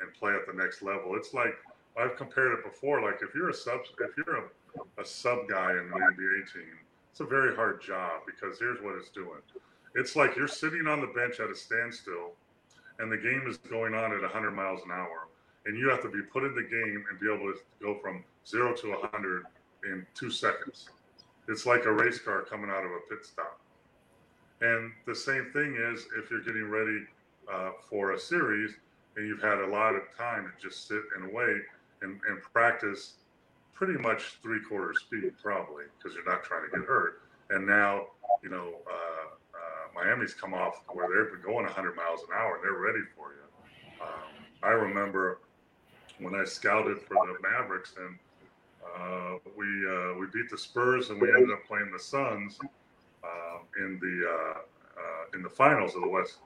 and 0.00 0.12
play 0.14 0.32
at 0.32 0.46
the 0.46 0.52
next 0.52 0.82
level. 0.82 1.16
It's 1.16 1.34
like 1.34 1.54
I've 1.96 2.16
compared 2.16 2.58
it 2.58 2.64
before. 2.64 3.02
Like 3.02 3.20
if 3.22 3.34
you're 3.34 3.50
a 3.50 3.54
sub, 3.54 3.80
if 4.00 4.16
you're 4.16 4.36
a, 4.36 5.00
a 5.00 5.04
sub 5.04 5.48
guy 5.48 5.72
in 5.72 5.88
the 5.88 5.96
NBA 5.96 6.52
team, 6.52 6.76
it's 7.10 7.20
a 7.20 7.24
very 7.24 7.54
hard 7.54 7.82
job 7.82 8.22
because 8.26 8.58
here's 8.58 8.80
what 8.82 8.94
it's 8.96 9.10
doing. 9.10 9.40
It's 9.94 10.16
like 10.16 10.36
you're 10.36 10.48
sitting 10.48 10.86
on 10.86 11.00
the 11.00 11.06
bench 11.08 11.40
at 11.40 11.50
a 11.50 11.54
standstill 11.54 12.32
and 12.98 13.10
the 13.10 13.16
game 13.16 13.44
is 13.48 13.56
going 13.56 13.94
on 13.94 14.12
at 14.12 14.20
100 14.20 14.50
miles 14.50 14.82
an 14.84 14.90
hour. 14.90 15.28
And 15.64 15.78
you 15.78 15.88
have 15.88 16.02
to 16.02 16.10
be 16.10 16.22
put 16.22 16.44
in 16.44 16.54
the 16.54 16.62
game 16.62 17.04
and 17.10 17.18
be 17.18 17.26
able 17.26 17.52
to 17.52 17.58
go 17.82 17.98
from 18.00 18.22
zero 18.46 18.74
to 18.74 18.90
100 18.90 19.44
in 19.84 20.06
two 20.14 20.30
seconds. 20.30 20.90
It's 21.48 21.66
like 21.66 21.84
a 21.84 21.92
race 21.92 22.18
car 22.18 22.42
coming 22.42 22.70
out 22.70 22.84
of 22.84 22.90
a 22.90 23.00
pit 23.08 23.24
stop. 23.24 23.60
And 24.60 24.92
the 25.06 25.14
same 25.14 25.50
thing 25.52 25.76
is 25.78 26.06
if 26.18 26.30
you're 26.30 26.42
getting 26.42 26.68
ready 26.68 27.00
uh, 27.52 27.70
for 27.88 28.12
a 28.12 28.18
series 28.18 28.72
and 29.16 29.26
you've 29.26 29.42
had 29.42 29.58
a 29.58 29.66
lot 29.66 29.94
of 29.94 30.02
time 30.16 30.50
to 30.50 30.68
just 30.68 30.88
sit 30.88 31.02
and 31.16 31.32
wait 31.32 31.62
and, 32.02 32.20
and 32.28 32.42
practice 32.52 33.14
pretty 33.74 33.98
much 34.00 34.38
three 34.42 34.60
quarter 34.68 34.94
speed, 34.94 35.32
probably, 35.42 35.84
because 35.96 36.14
you're 36.16 36.24
not 36.24 36.42
trying 36.42 36.64
to 36.70 36.76
get 36.76 36.86
hurt. 36.86 37.22
And 37.50 37.66
now, 37.66 38.06
you 38.42 38.48
know, 38.48 38.74
uh, 38.90 39.26
uh, 39.54 40.04
Miami's 40.04 40.34
come 40.34 40.54
off 40.54 40.82
where 40.88 41.06
they've 41.08 41.32
been 41.32 41.42
going 41.42 41.64
100 41.66 41.94
miles 41.94 42.20
an 42.22 42.34
hour 42.34 42.56
and 42.56 42.64
they're 42.64 42.80
ready 42.80 43.04
for 43.16 43.32
you. 43.32 44.02
Um, 44.02 44.44
I 44.62 44.70
remember 44.70 45.40
when 46.18 46.34
I 46.34 46.44
scouted 46.44 46.98
for 47.02 47.14
the 47.26 47.36
Mavericks 47.42 47.94
and 47.98 48.18
uh, 48.98 49.38
we 49.56 49.66
uh, 49.66 50.14
we 50.18 50.26
beat 50.32 50.50
the 50.50 50.58
Spurs 50.58 51.10
and 51.10 51.20
we 51.20 51.28
ended 51.28 51.50
up 51.50 51.64
playing 51.66 51.90
the 51.92 51.98
Suns 51.98 52.58
um, 53.24 53.60
in 53.78 53.98
the 54.00 54.28
uh, 54.28 54.58
uh, 54.58 55.36
in 55.36 55.42
the 55.42 55.50
finals 55.50 55.94
of 55.94 56.02
the 56.02 56.08
West. 56.08 56.38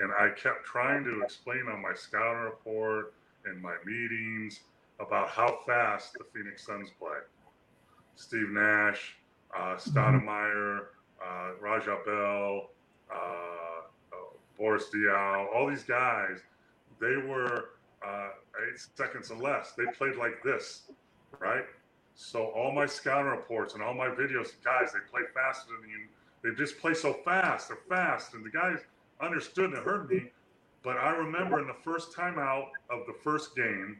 And 0.00 0.10
I 0.12 0.30
kept 0.30 0.64
trying 0.64 1.04
to 1.04 1.22
explain 1.22 1.68
on 1.72 1.80
my 1.80 1.94
scouting 1.94 2.42
report 2.42 3.14
and 3.44 3.60
my 3.62 3.76
meetings 3.86 4.60
about 4.98 5.28
how 5.28 5.58
fast 5.66 6.14
the 6.14 6.24
Phoenix 6.32 6.66
Suns 6.66 6.88
play. 6.98 7.18
Steve 8.16 8.50
Nash, 8.50 9.16
uh, 9.56 9.76
Stoudemire, 9.76 10.86
uh, 11.24 11.50
Raja 11.60 11.98
Bell, 12.04 12.70
uh, 13.12 13.16
uh, 13.16 14.16
Boris 14.58 14.86
Diaw, 14.94 15.46
all 15.54 15.68
these 15.68 15.82
guys, 15.84 16.38
they 17.00 17.16
were 17.16 17.70
uh, 18.06 18.28
eight 18.66 18.78
seconds 18.96 19.30
or 19.30 19.38
less. 19.38 19.72
They 19.72 19.84
played 19.96 20.16
like 20.16 20.42
this, 20.42 20.82
right? 21.40 21.64
So 22.14 22.46
all 22.46 22.72
my 22.72 22.86
scouting 22.86 23.30
reports 23.30 23.74
and 23.74 23.82
all 23.82 23.94
my 23.94 24.08
videos, 24.08 24.52
guys, 24.64 24.92
they 24.92 25.00
play 25.10 25.22
faster 25.34 25.72
than 25.80 25.90
you. 25.90 26.06
They 26.42 26.54
just 26.56 26.78
play 26.78 26.94
so 26.94 27.12
fast. 27.24 27.68
They're 27.68 27.78
fast, 27.88 28.34
and 28.34 28.44
the 28.44 28.50
guys 28.50 28.78
understood 29.20 29.72
and 29.72 29.78
heard 29.84 30.08
me. 30.10 30.30
But 30.82 30.98
I 30.98 31.10
remember 31.10 31.60
in 31.60 31.66
the 31.66 31.76
first 31.82 32.14
time 32.14 32.38
out 32.38 32.68
of 32.90 33.06
the 33.06 33.14
first 33.24 33.56
game, 33.56 33.98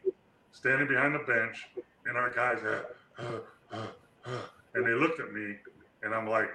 standing 0.53 0.87
behind 0.87 1.15
the 1.15 1.21
bench, 1.21 1.69
and 2.07 2.17
our 2.17 2.31
guys 2.31 2.59
had, 2.61 2.85
uh, 3.27 3.39
uh, 3.73 3.87
uh, 4.27 4.39
and 4.75 4.87
they 4.87 4.93
looked 4.93 5.19
at 5.21 5.33
me, 5.33 5.57
and 6.03 6.15
I'm 6.15 6.29
like, 6.29 6.51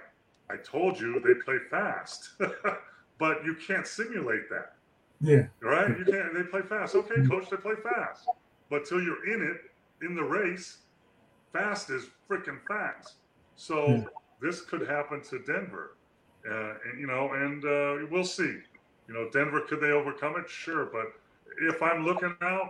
I 0.49 0.57
told 0.57 0.99
you 0.99 1.19
they 1.19 1.33
play 1.43 1.57
fast, 1.69 2.29
but 3.19 3.43
you 3.43 3.55
can't 3.55 3.85
simulate 3.87 4.49
that, 4.49 4.73
Yeah. 5.19 5.47
right? 5.61 5.89
You 5.97 6.05
can't. 6.05 6.33
They 6.33 6.43
play 6.43 6.61
fast. 6.61 6.95
Okay, 6.95 7.25
coach, 7.27 7.49
they 7.49 7.57
play 7.57 7.75
fast, 7.83 8.25
but 8.69 8.85
till 8.85 9.01
you're 9.01 9.27
in 9.33 9.41
it, 9.41 10.05
in 10.05 10.15
the 10.15 10.23
race, 10.23 10.77
fast 11.51 11.89
is 11.89 12.07
freaking 12.29 12.59
fast. 12.67 13.15
So 13.55 13.87
Yeah. 13.87 14.05
this 14.41 14.61
could 14.61 14.87
happen 14.87 15.21
to 15.23 15.39
Denver, 15.43 15.97
uh, 16.49 16.73
and 16.85 16.99
you 16.99 17.07
know, 17.07 17.33
and 17.33 17.63
uh, 17.65 18.07
we'll 18.09 18.23
see. 18.23 18.57
You 19.07 19.13
know, 19.13 19.29
Denver 19.31 19.61
could 19.61 19.81
they 19.81 19.91
overcome 19.91 20.35
it? 20.37 20.49
Sure, 20.49 20.85
but 20.85 21.07
if 21.61 21.81
I'm 21.81 22.05
looking 22.05 22.35
out, 22.41 22.69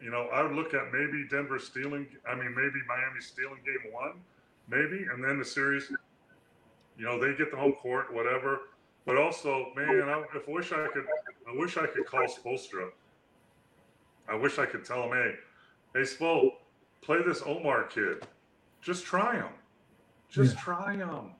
you 0.00 0.10
know, 0.10 0.28
I 0.32 0.42
would 0.42 0.52
look 0.52 0.74
at 0.74 0.92
maybe 0.92 1.26
Denver 1.30 1.58
stealing. 1.58 2.06
I 2.28 2.34
mean, 2.34 2.54
maybe 2.54 2.80
Miami 2.88 3.20
stealing 3.20 3.60
game 3.64 3.92
one, 3.92 4.22
maybe, 4.68 5.04
and 5.12 5.22
then 5.22 5.38
the 5.38 5.44
series. 5.44 5.90
You 6.96 7.04
know, 7.04 7.18
they 7.18 7.36
get 7.36 7.50
the 7.50 7.56
home 7.56 7.74
court, 7.74 8.12
whatever. 8.12 8.60
But 9.06 9.18
also, 9.18 9.66
man, 9.76 10.08
I, 10.08 10.24
if 10.34 10.48
I 10.48 10.52
wish 10.52 10.72
I 10.72 10.88
could, 10.92 11.04
I 11.48 11.56
wish 11.56 11.76
I 11.76 11.86
could 11.86 12.06
call 12.06 12.26
Spoelstra. 12.26 12.88
I 14.28 14.34
wish 14.34 14.58
I 14.58 14.66
could 14.66 14.84
tell 14.84 15.04
him, 15.04 15.10
hey, 15.12 15.34
hey, 15.94 16.00
Spol, 16.00 16.50
play 17.04 17.22
this 17.22 17.42
Omer 17.44 17.84
kid. 17.84 18.26
Just 18.82 19.04
try 19.04 19.36
him. 19.36 19.48
Just 20.28 20.54
Yeah. 20.56 20.60
try 20.62 20.94
him. 20.96 21.32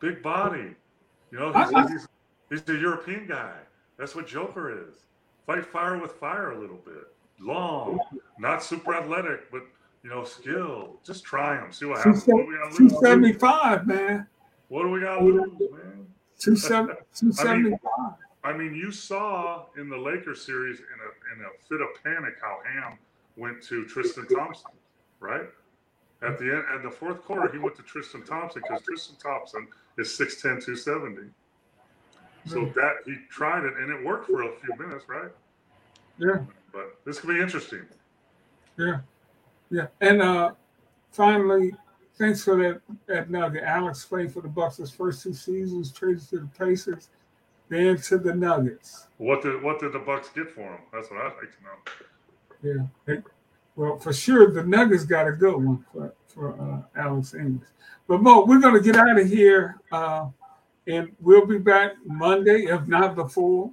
Big 0.00 0.22
body. 0.22 0.74
You 1.30 1.38
know, 1.38 1.52
I- 1.52 1.62
I- 1.64 1.82
he's, 1.82 1.90
he's, 2.50 2.62
he's 2.64 2.68
a 2.68 2.78
European 2.78 3.26
guy. 3.26 3.54
That's 3.98 4.14
what 4.14 4.26
Joker 4.26 4.88
is. 4.88 4.96
Fight 5.46 5.64
fire 5.66 5.98
with 5.98 6.12
fire 6.12 6.52
a 6.52 6.58
little 6.58 6.76
bit. 6.84 7.12
Long, 7.40 7.98
not 8.38 8.62
super 8.62 8.94
athletic, 8.94 9.50
but 9.50 9.62
you 10.04 10.10
know, 10.10 10.24
skill. 10.24 11.00
Just 11.04 11.24
try 11.24 11.56
him. 11.62 11.72
See 11.72 11.84
what 11.86 11.98
happens. 11.98 12.24
What 12.26 12.42
do 12.42 12.46
we 12.78 12.84
lose? 12.88 13.00
seventy 13.00 13.32
five, 13.32 13.86
man. 13.86 14.26
What 14.68 14.82
do 14.82 14.90
we 14.90 15.00
got 15.00 15.18
to 15.18 15.24
lose, 15.24 15.52
man? 15.72 16.06
Two 16.38 16.56
seven 16.56 16.96
two 17.14 17.32
seventy 17.32 17.70
five. 17.70 18.14
I 18.44 18.52
mean, 18.52 18.74
you 18.74 18.90
saw 18.92 19.66
in 19.76 19.88
the 19.88 19.96
Lakers 19.96 20.44
series 20.44 20.78
in 20.78 20.84
a 20.84 21.34
in 21.40 21.46
a 21.46 21.50
fit 21.68 21.80
of 21.80 21.88
panic 22.04 22.34
how 22.40 22.58
Ham 22.64 22.98
went 23.36 23.62
to 23.64 23.84
Tristan 23.86 24.26
Thompson, 24.28 24.70
right? 25.22 25.48
At 26.22 26.38
the 26.38 26.44
end, 26.44 26.64
at 26.74 26.82
the 26.82 26.90
fourth 26.90 27.22
quarter, 27.24 27.50
he 27.50 27.58
went 27.58 27.76
to 27.76 27.82
Tristan 27.82 28.22
Thompson 28.24 28.62
because 28.62 28.82
Tristan 28.82 29.16
Thompson 29.16 29.66
is 29.98 30.08
6'10", 30.08 30.64
270. 30.64 31.22
So 32.46 32.64
that 32.74 32.94
he 33.06 33.16
tried 33.30 33.64
it 33.64 33.74
and 33.76 33.90
it 33.90 34.04
worked 34.04 34.26
for 34.26 34.42
a 34.42 34.50
few 34.56 34.76
minutes, 34.76 35.04
right? 35.08 35.30
Yeah, 36.18 36.44
But 36.72 36.96
this 37.04 37.20
could 37.20 37.28
be 37.28 37.40
interesting. 37.40 37.82
yeah, 38.76 39.00
yeah. 39.70 39.86
And 40.00 40.20
uh 40.20 40.52
finally, 41.12 41.72
thanks 42.18 42.42
for 42.44 42.56
that, 42.56 42.80
that 43.06 43.30
nugget. 43.30 43.62
Alex 43.62 44.04
played 44.04 44.32
for 44.32 44.42
the 44.42 44.48
Bucks 44.48 44.76
his 44.78 44.90
first 44.90 45.22
two 45.22 45.34
seasons, 45.34 45.92
traded 45.92 46.28
to 46.30 46.40
the 46.40 46.50
Pacers, 46.58 47.10
then 47.68 47.96
to 48.02 48.18
the 48.18 48.34
Nuggets. 48.34 49.06
What 49.18 49.42
did 49.42 49.62
what 49.62 49.78
did 49.80 49.92
the 49.92 50.00
Bucks 50.00 50.28
get 50.34 50.50
for 50.50 50.62
him? 50.62 50.80
That's 50.92 51.10
what 51.10 51.20
I'd 51.20 51.32
like 51.36 51.56
to 51.56 51.62
know. 51.62 51.78
Yeah. 52.62 52.86
They- 53.06 53.22
well, 53.76 53.98
for 53.98 54.12
sure, 54.12 54.52
the 54.52 54.62
Nuggets 54.62 55.04
got 55.04 55.28
a 55.28 55.32
good 55.32 55.56
one 55.56 55.84
for, 55.92 56.14
for 56.26 56.60
uh, 56.60 57.00
Alex 57.00 57.34
English. 57.34 57.68
But 58.06 58.22
Mo, 58.22 58.44
we're 58.44 58.60
going 58.60 58.74
to 58.74 58.80
get 58.80 58.96
out 58.96 59.18
of 59.18 59.28
here, 59.28 59.80
uh, 59.90 60.26
and 60.86 61.12
we'll 61.20 61.46
be 61.46 61.58
back 61.58 61.92
Monday, 62.04 62.64
if 62.64 62.86
not 62.86 63.14
before. 63.14 63.70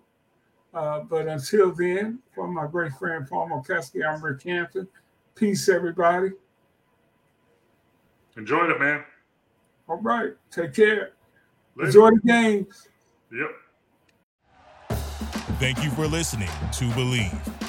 Uh, 0.74 1.02
but 1.02 1.28
until 1.28 1.74
then, 1.74 2.20
from 2.34 2.54
my 2.54 2.68
great 2.68 2.94
friend 2.94 3.28
Paul 3.28 3.50
Mokeski, 3.50 4.08
I'm 4.08 4.24
Rick 4.24 4.44
Hampton. 4.44 4.88
Peace, 5.36 5.68
everybody. 5.68 6.32
Enjoyed 8.38 8.70
it, 8.70 8.80
man. 8.80 9.04
All 9.88 9.98
right. 9.98 10.34
Take 10.52 10.74
care. 10.74 11.14
Later. 11.76 11.88
Enjoy 11.88 12.10
the 12.12 12.22
games. 12.26 12.88
Yep. 13.32 13.52
Thank 15.60 15.84
you 15.84 15.90
for 15.92 16.08
listening 16.08 16.48
to 16.74 16.86
Bleav. 16.90 17.69